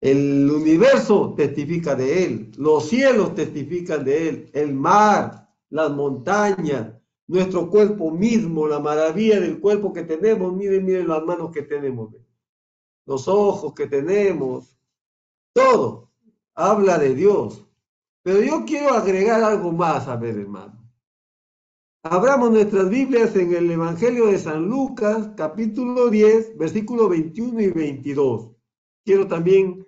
[0.00, 6.92] El universo testifica de él, los cielos testifican de él, el mar, las montañas,
[7.26, 10.54] nuestro cuerpo mismo, la maravilla del cuerpo que tenemos.
[10.54, 12.14] Miren, miren las manos que tenemos,
[13.06, 14.78] los ojos que tenemos,
[15.52, 16.12] todo
[16.54, 17.64] habla de Dios.
[18.22, 20.78] Pero yo quiero agregar algo más, a ver, hermano.
[22.04, 28.50] Abramos nuestras Biblias en el Evangelio de San Lucas, capítulo 10, versículos 21 y 22.
[29.04, 29.87] Quiero también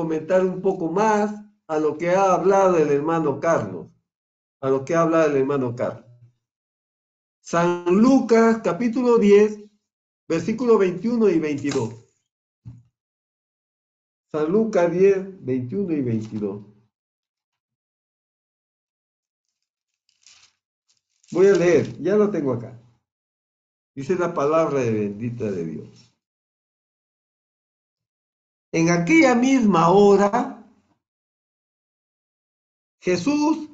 [0.00, 1.30] comentar un poco más
[1.68, 3.88] a lo que ha hablado el hermano Carlos,
[4.62, 6.06] a lo que ha hablado el hermano Carlos.
[7.42, 9.60] San Lucas capítulo 10,
[10.26, 11.94] versículos 21 y 22.
[14.32, 16.64] San Lucas 10, 21 y 22.
[21.32, 22.80] Voy a leer, ya lo tengo acá.
[23.94, 26.09] Dice la palabra de bendita de Dios.
[28.72, 30.64] En aquella misma hora,
[33.00, 33.68] Jesús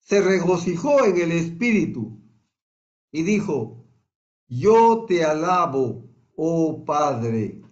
[0.00, 2.20] se regocijó en el Espíritu
[3.12, 3.86] y dijo,
[4.46, 7.62] yo te alabo, oh Padre,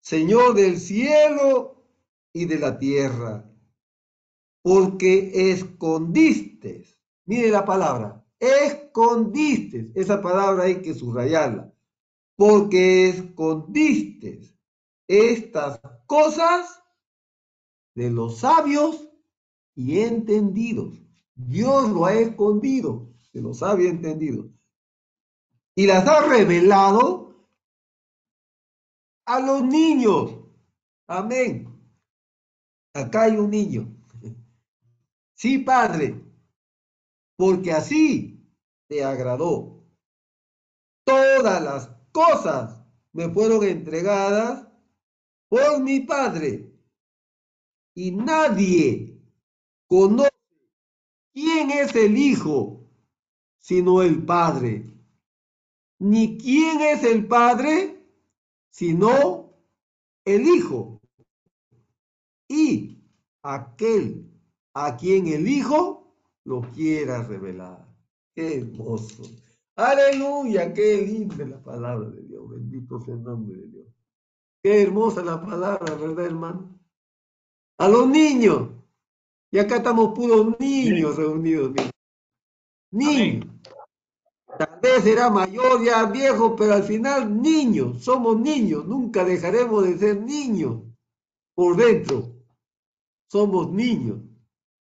[0.00, 1.84] Señor del cielo
[2.32, 3.48] y de la tierra,
[4.62, 6.84] porque escondiste,
[7.26, 11.72] mire la palabra, escondiste, esa palabra hay que subrayarla,
[12.36, 14.50] porque escondiste
[15.10, 16.80] estas cosas
[17.96, 19.08] de los sabios
[19.74, 21.00] y entendidos.
[21.34, 24.46] Dios lo ha escondido de los sabios y entendidos.
[25.74, 27.48] Y las ha revelado
[29.26, 30.44] a los niños.
[31.08, 31.66] Amén.
[32.94, 33.92] Acá hay un niño.
[35.34, 36.22] Sí, Padre,
[37.34, 38.48] porque así
[38.86, 39.82] te agradó.
[41.04, 42.80] Todas las cosas
[43.12, 44.69] me fueron entregadas
[45.50, 46.72] por mi Padre.
[47.94, 49.20] Y nadie
[49.86, 50.30] conoce
[51.34, 52.88] quién es el Hijo,
[53.58, 54.86] sino el Padre.
[55.98, 58.02] Ni quién es el Padre,
[58.70, 59.52] sino
[60.24, 61.02] el Hijo.
[62.48, 63.04] Y
[63.42, 64.30] aquel
[64.72, 67.86] a quien el Hijo lo quiera revelar.
[68.34, 69.24] Qué hermoso.
[69.74, 72.48] Aleluya, qué linda la palabra de Dios.
[72.50, 73.69] Bendito sea el nombre de Dios.
[74.62, 76.78] Qué hermosa la palabra, ¿verdad, hermano?
[77.78, 78.68] A los niños.
[79.50, 81.72] Y acá estamos puros niños reunidos.
[82.92, 83.46] Niños.
[84.58, 88.04] Tal vez será mayor, ya viejo, pero al final niños.
[88.04, 88.86] Somos niños.
[88.86, 90.82] Nunca dejaremos de ser niños.
[91.54, 92.34] Por dentro.
[93.28, 94.18] Somos niños.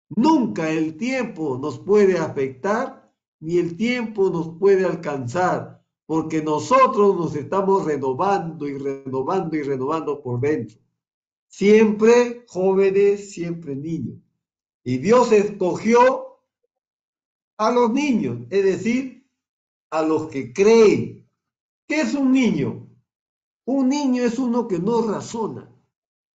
[0.10, 5.79] Nunca el tiempo nos puede afectar, ni el tiempo nos puede alcanzar,
[6.10, 10.80] porque nosotros nos estamos renovando y renovando y renovando por dentro.
[11.48, 14.18] Siempre jóvenes, siempre niños.
[14.84, 16.40] Y Dios escogió
[17.60, 19.30] a los niños, es decir,
[19.92, 21.30] a los que creen.
[21.88, 22.88] ¿Qué es un niño?
[23.66, 25.72] Un niño es uno que no razona.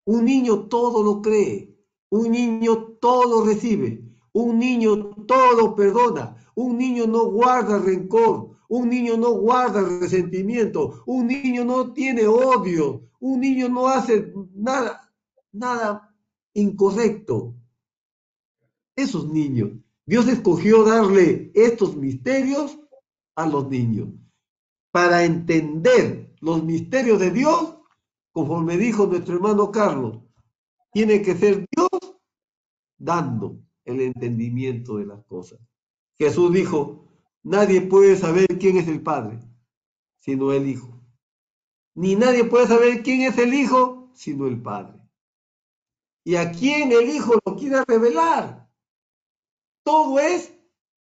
[0.05, 1.75] Un niño todo lo cree.
[2.11, 4.05] Un niño todo recibe.
[4.35, 6.37] Un niño todo perdona.
[6.55, 8.52] Un niño no guarda rencor.
[8.73, 11.03] Un niño no guarda resentimiento.
[11.05, 13.07] Un niño no tiene odio.
[13.21, 15.13] Un niño no hace nada,
[15.53, 16.17] nada
[16.55, 17.55] incorrecto.
[18.97, 19.73] Esos niños.
[20.07, 22.79] Dios escogió darle estos misterios
[23.35, 24.09] a los niños
[24.91, 27.77] para entender los misterios de Dios,
[28.33, 30.19] conforme dijo nuestro hermano Carlos,
[30.95, 31.91] tiene que ser Dios
[32.97, 35.61] dando el entendimiento de las cosas.
[36.17, 37.12] Jesús dijo,
[37.43, 39.39] nadie puede saber quién es el Padre,
[40.21, 41.01] sino el Hijo.
[41.95, 45.01] Ni nadie puede saber quién es el Hijo, sino el Padre.
[46.25, 48.69] Y a quién el Hijo lo quiere revelar.
[49.83, 50.55] Todo es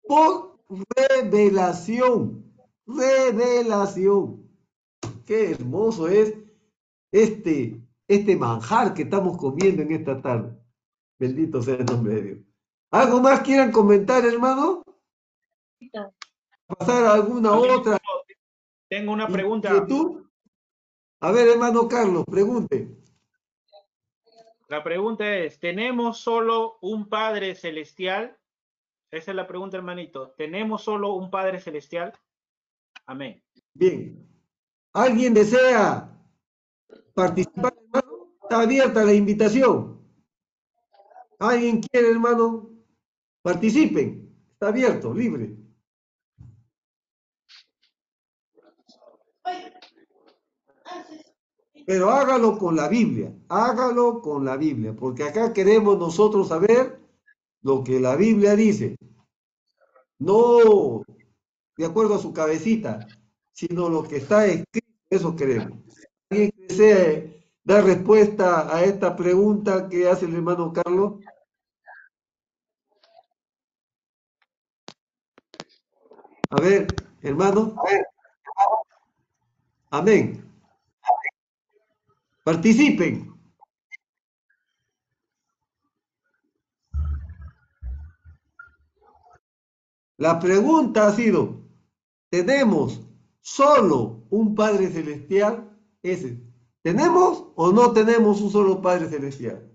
[0.02, 0.58] por
[0.96, 2.44] revelación.
[2.86, 4.48] Revelación.
[5.26, 6.34] Qué hermoso es
[7.12, 10.58] este, este manjar que estamos comiendo en esta tarde.
[11.18, 12.38] Bendito sea el nombre de Dios.
[12.90, 14.82] ¿Algo más quieran comentar, hermano?
[16.78, 17.98] ¿Pasar a alguna otra?
[18.88, 19.86] Tengo una pregunta.
[19.86, 20.26] tú?
[21.20, 22.88] A ver, hermano Carlos, pregunte.
[24.68, 28.36] La pregunta es, ¿tenemos solo un Padre Celestial?
[29.10, 30.30] Esa es la pregunta, hermanito.
[30.30, 32.12] ¿Tenemos solo un Padre Celestial?
[33.06, 33.42] Amén.
[33.74, 34.26] Bien.
[34.94, 36.10] ¿Alguien desea
[37.14, 38.34] participar, hermano?
[38.42, 40.00] Está abierta la invitación.
[41.38, 42.70] ¿Alguien quiere, hermano?
[43.42, 44.34] Participen.
[44.52, 45.61] Está abierto, libre.
[51.86, 57.00] Pero hágalo con la Biblia, hágalo con la Biblia, porque acá queremos nosotros saber
[57.62, 58.96] lo que la Biblia dice.
[60.18, 61.02] No
[61.76, 63.06] de acuerdo a su cabecita,
[63.52, 65.78] sino lo que está escrito, eso queremos.
[66.30, 67.24] ¿Alguien desea
[67.64, 71.14] dar respuesta a esta pregunta que hace el hermano Carlos?
[76.50, 76.86] A ver,
[77.22, 77.74] hermano.
[79.90, 80.51] Amén.
[82.44, 83.32] Participen.
[90.16, 91.64] La pregunta ha sido,
[92.30, 93.00] ¿tenemos
[93.40, 95.76] solo un Padre Celestial?
[96.02, 96.40] Ese.
[96.82, 99.68] ¿Tenemos o no tenemos un solo Padre Celestial?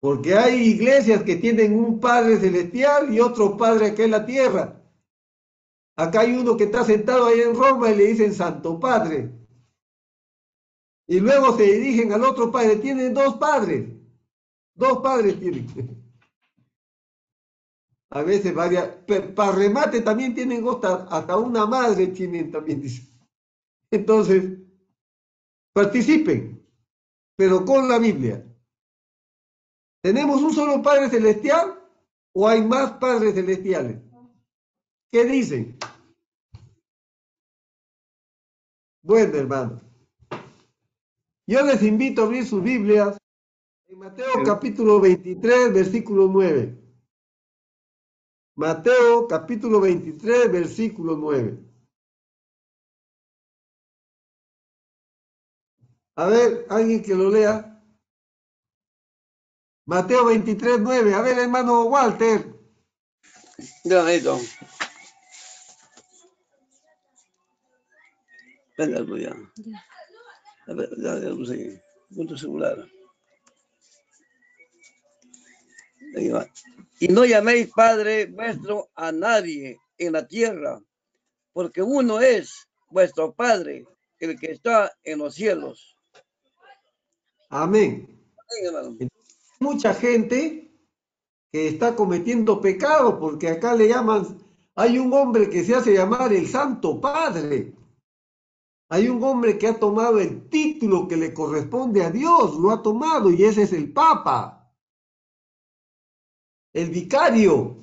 [0.00, 4.79] Porque hay iglesias que tienen un Padre Celestial y otro Padre aquí en la tierra.
[5.96, 9.30] Acá hay uno que está sentado ahí en Roma y le dicen Santo Padre.
[11.06, 12.76] Y luego se dirigen al otro Padre.
[12.76, 13.88] Tienen dos padres.
[14.74, 15.66] Dos padres tienen.
[18.10, 18.88] A veces varias.
[19.34, 23.08] Para remate también tienen hasta, hasta una madre tienen también, dice.
[23.90, 24.58] Entonces,
[25.72, 26.64] participen,
[27.36, 28.44] pero con la Biblia.
[30.02, 31.78] ¿Tenemos un solo Padre Celestial
[32.32, 33.98] o hay más Padres Celestiales?
[35.12, 35.76] ¿Qué dicen?
[39.02, 39.80] Bueno, hermano.
[41.48, 43.18] Yo les invito a abrir sus Biblias
[43.88, 46.78] en Mateo capítulo 23, versículo 9.
[48.56, 51.58] Mateo capítulo 23, versículo 9.
[56.16, 57.82] A ver, alguien que lo lea.
[59.86, 61.14] Mateo 23, 9.
[61.14, 62.54] A ver, hermano Walter.
[63.84, 64.38] Ya, necesito.
[68.80, 69.36] Venga, pues ya.
[70.66, 71.82] A ver, ya, ya lo sé.
[72.14, 72.88] Punto celular.
[76.16, 76.46] Ahí va.
[76.98, 80.80] Y no llaméis Padre vuestro a nadie en la tierra,
[81.52, 83.84] porque uno es vuestro Padre,
[84.18, 85.94] el que está en los cielos.
[87.50, 88.18] Amén.
[88.78, 89.08] Amén.
[89.60, 90.72] Mucha gente
[91.52, 94.38] que está cometiendo pecado, porque acá le llaman,
[94.74, 97.74] hay un hombre que se hace llamar el Santo Padre.
[98.92, 102.82] Hay un hombre que ha tomado el título que le corresponde a Dios, lo ha
[102.82, 104.74] tomado y ese es el Papa,
[106.72, 107.76] el vicario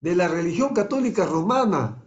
[0.00, 2.04] de la religión católica romana,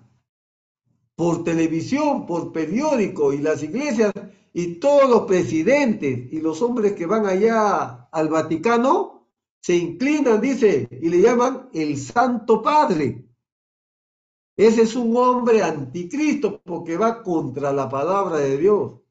[1.15, 4.13] por televisión, por periódico y las iglesias
[4.53, 9.27] y todos los presidentes y los hombres que van allá al Vaticano
[9.59, 13.30] se inclinan, dice, y le llaman el Santo Padre.
[14.57, 19.01] Ese es un hombre anticristo porque va contra la palabra de Dios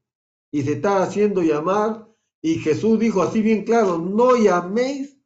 [0.51, 2.07] y se está haciendo llamar.
[2.41, 5.17] Y Jesús dijo así bien claro, no llaméis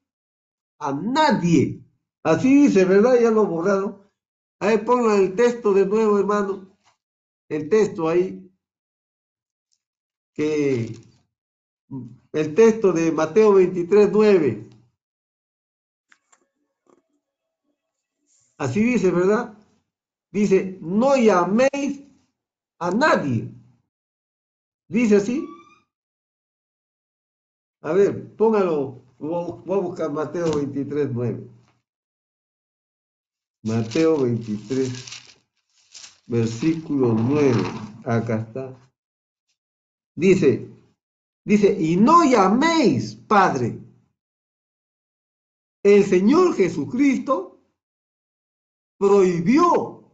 [0.79, 1.81] a nadie.
[2.23, 3.19] Así dice, ¿verdad?
[3.19, 4.01] Ya lo borraron.
[4.59, 6.77] Ahí pongan el texto de nuevo, hermano.
[7.49, 8.41] El texto ahí.
[10.33, 10.91] Que
[12.33, 14.69] el texto de Mateo 23, 9.
[18.57, 19.54] Así dice, ¿verdad?
[20.35, 22.03] Dice, no llaméis
[22.77, 23.49] a nadie.
[24.89, 25.47] Dice así.
[27.81, 29.01] A ver, póngalo.
[29.17, 31.49] Voy a buscar Mateo 23, 9.
[33.63, 34.91] Mateo 23,
[36.27, 37.53] versículo 9.
[38.03, 38.91] Acá está.
[40.17, 40.69] Dice,
[41.45, 43.79] dice, y no llaméis Padre.
[45.81, 47.57] El Señor Jesucristo
[48.97, 50.04] prohibió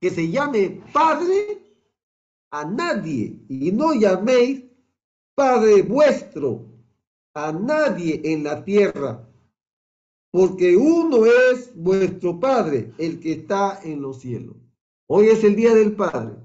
[0.00, 1.58] que se llame Padre
[2.50, 4.64] a nadie y no llaméis
[5.34, 6.66] Padre vuestro
[7.34, 9.28] a nadie en la tierra,
[10.32, 14.56] porque uno es vuestro Padre, el que está en los cielos.
[15.06, 16.36] Hoy es el día del Padre.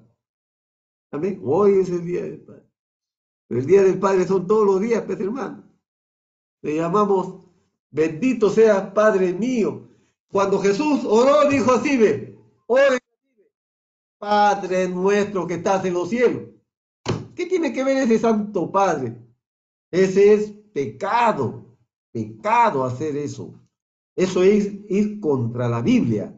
[1.11, 1.41] Amén.
[1.43, 2.65] Hoy es el día del Padre.
[3.49, 5.63] El día del Padre son todos los días, pues hermano.
[6.61, 7.41] Le llamamos,
[7.91, 9.87] bendito sea Padre mío.
[10.31, 12.37] Cuando Jesús oró, dijo así, ve,
[12.67, 12.99] ore
[14.25, 16.45] Padre nuestro que estás en los cielos.
[17.35, 19.15] ¿Qué tiene que ver ese Santo Padre?
[19.91, 21.77] Ese es pecado,
[22.11, 23.53] pecado hacer eso.
[24.15, 26.35] Eso es ir contra la Biblia.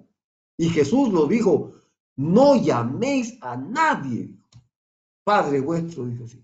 [0.57, 1.72] Y Jesús lo dijo,
[2.18, 4.35] no llaméis a nadie.
[5.23, 6.41] Padre vuestro, dice así.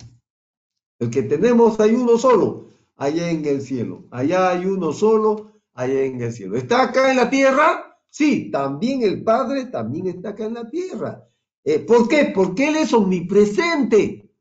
[0.97, 4.05] El que tenemos hay uno solo, allá en el cielo.
[4.11, 6.55] Allá hay uno solo, allá en el cielo.
[6.55, 7.99] ¿Está acá en la tierra?
[8.09, 11.27] Sí, también el Padre también está acá en la tierra.
[11.63, 12.31] Eh, ¿Por qué?
[12.33, 14.31] Porque Él es omnipresente.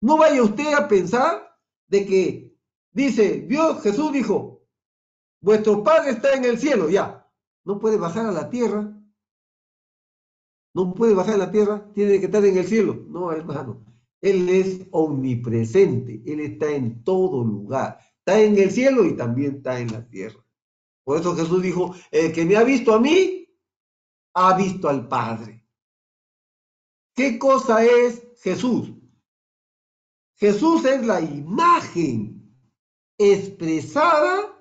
[0.00, 1.58] No vaya usted a pensar
[1.88, 2.56] de que
[2.92, 4.62] dice, Dios, Jesús dijo,
[5.40, 7.26] vuestro Padre está en el cielo, ya.
[7.64, 8.94] No puede bajar a la tierra.
[10.74, 13.04] No puede bajar a la tierra, tiene que estar en el cielo.
[13.08, 13.84] No, hermano.
[14.20, 17.98] Él es omnipresente, Él está en todo lugar.
[18.18, 20.44] Está en el cielo y también está en la tierra.
[21.04, 23.48] Por eso Jesús dijo, el que me ha visto a mí,
[24.34, 25.64] ha visto al Padre.
[27.18, 28.92] ¿Qué cosa es Jesús?
[30.36, 32.56] Jesús es la imagen
[33.18, 34.56] expresada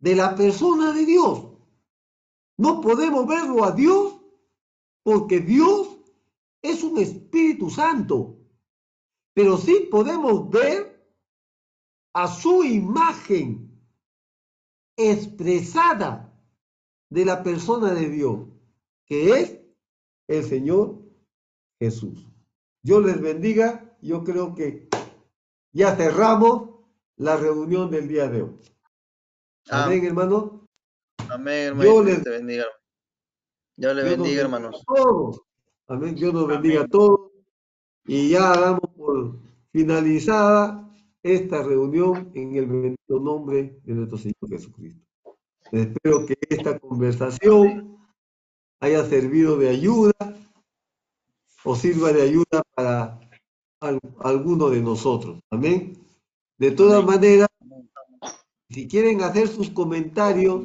[0.00, 1.46] de la persona de Dios.
[2.58, 4.20] No podemos verlo a Dios
[5.04, 5.96] porque Dios
[6.60, 8.40] es un Espíritu Santo.
[9.32, 11.08] Pero sí podemos ver
[12.14, 13.80] a su imagen
[14.96, 16.36] expresada
[17.10, 18.48] de la persona de Dios,
[19.04, 19.60] que es
[20.28, 20.95] el Señor
[21.80, 22.26] Jesús.
[22.82, 23.96] Dios les bendiga.
[24.00, 24.88] Yo creo que
[25.72, 26.70] ya cerramos
[27.16, 28.56] la reunión del día de hoy.
[29.70, 30.66] Amén, hermano.
[31.28, 31.82] Amén, hermano.
[31.90, 32.64] Dios les- te bendiga.
[33.76, 34.80] Dios le Dios nos bendiga, bendiga hermanos.
[34.80, 35.40] a todos.
[35.88, 36.14] Amén.
[36.14, 37.30] Dios nos bendiga a todos.
[38.06, 39.36] Y ya damos por
[39.72, 40.88] finalizada
[41.22, 45.02] esta reunión en el bendito nombre de nuestro Señor Jesucristo.
[45.72, 47.98] Espero que esta conversación
[48.78, 50.12] haya servido de ayuda
[51.66, 53.18] o sirva de ayuda para
[53.80, 55.40] al- alguno de nosotros.
[55.50, 55.98] Amén.
[56.58, 57.48] De todas maneras,
[58.70, 60.62] si quieren hacer sus comentarios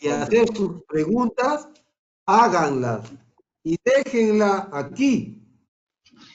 [0.00, 1.68] y hacer sus preguntas,
[2.26, 3.12] háganlas
[3.62, 5.38] y déjenla aquí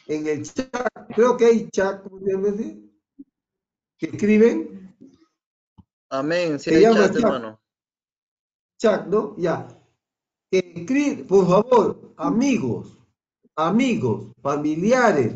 [0.08, 0.70] en el chat.
[1.16, 2.80] Creo que hay chat, ¿cómo se llama ese?
[3.98, 4.96] Que escriben
[6.10, 6.60] Amén.
[6.60, 7.24] Sí, Se hay llama chat, chat.
[7.24, 7.62] hermano.
[8.78, 9.36] chat, ¿no?
[9.38, 9.68] Ya.
[10.52, 12.98] Que escri- por favor, amigos,
[13.68, 15.36] amigos, familiares,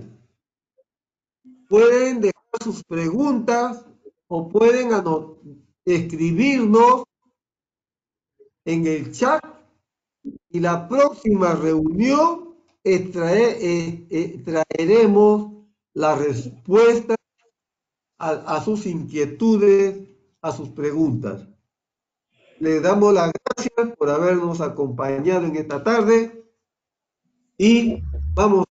[1.68, 3.86] pueden dejar sus preguntas
[4.28, 4.90] o pueden
[5.86, 7.04] escribirnos
[8.66, 9.44] en el chat
[10.50, 13.12] y la próxima reunión eh,
[14.10, 15.52] eh, traeremos
[15.94, 17.16] la respuesta
[18.18, 19.98] a, a sus inquietudes,
[20.42, 21.48] a sus preguntas.
[22.60, 26.35] Le damos las gracias por habernos acompañado en esta tarde
[27.58, 28.04] y
[28.34, 28.66] vamos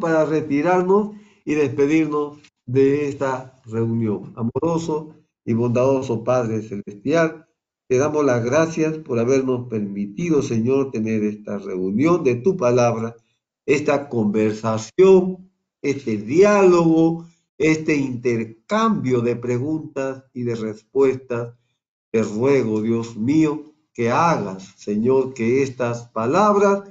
[0.00, 1.12] para retirarnos
[1.44, 4.34] y despedirnos de esta reunión.
[4.36, 5.14] Amoroso
[5.44, 7.46] y bondadoso Padre Celestial,
[7.88, 13.16] te damos las gracias por habernos permitido, Señor, tener esta reunión de tu palabra,
[13.64, 15.50] esta conversación,
[15.80, 17.26] este diálogo,
[17.56, 21.54] este intercambio de preguntas y de respuestas.
[22.10, 26.84] Te ruego, Dios mío, que hagas, Señor, que estas palabras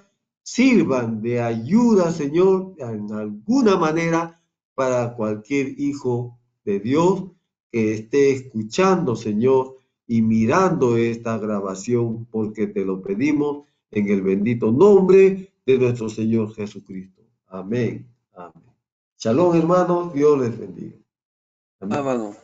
[0.48, 4.42] sirvan de ayuda, Señor, en alguna manera
[4.76, 7.26] para cualquier hijo de Dios
[7.70, 9.76] que esté escuchando, Señor,
[10.08, 16.54] y mirando esta grabación, porque te lo pedimos en el bendito nombre de nuestro Señor
[16.56, 17.24] Jesucristo.
[17.48, 18.10] Amén.
[18.34, 18.64] Amén.
[19.18, 20.14] Shalom, hermanos.
[20.14, 20.96] Dios les bendiga.
[21.82, 22.38] Amén.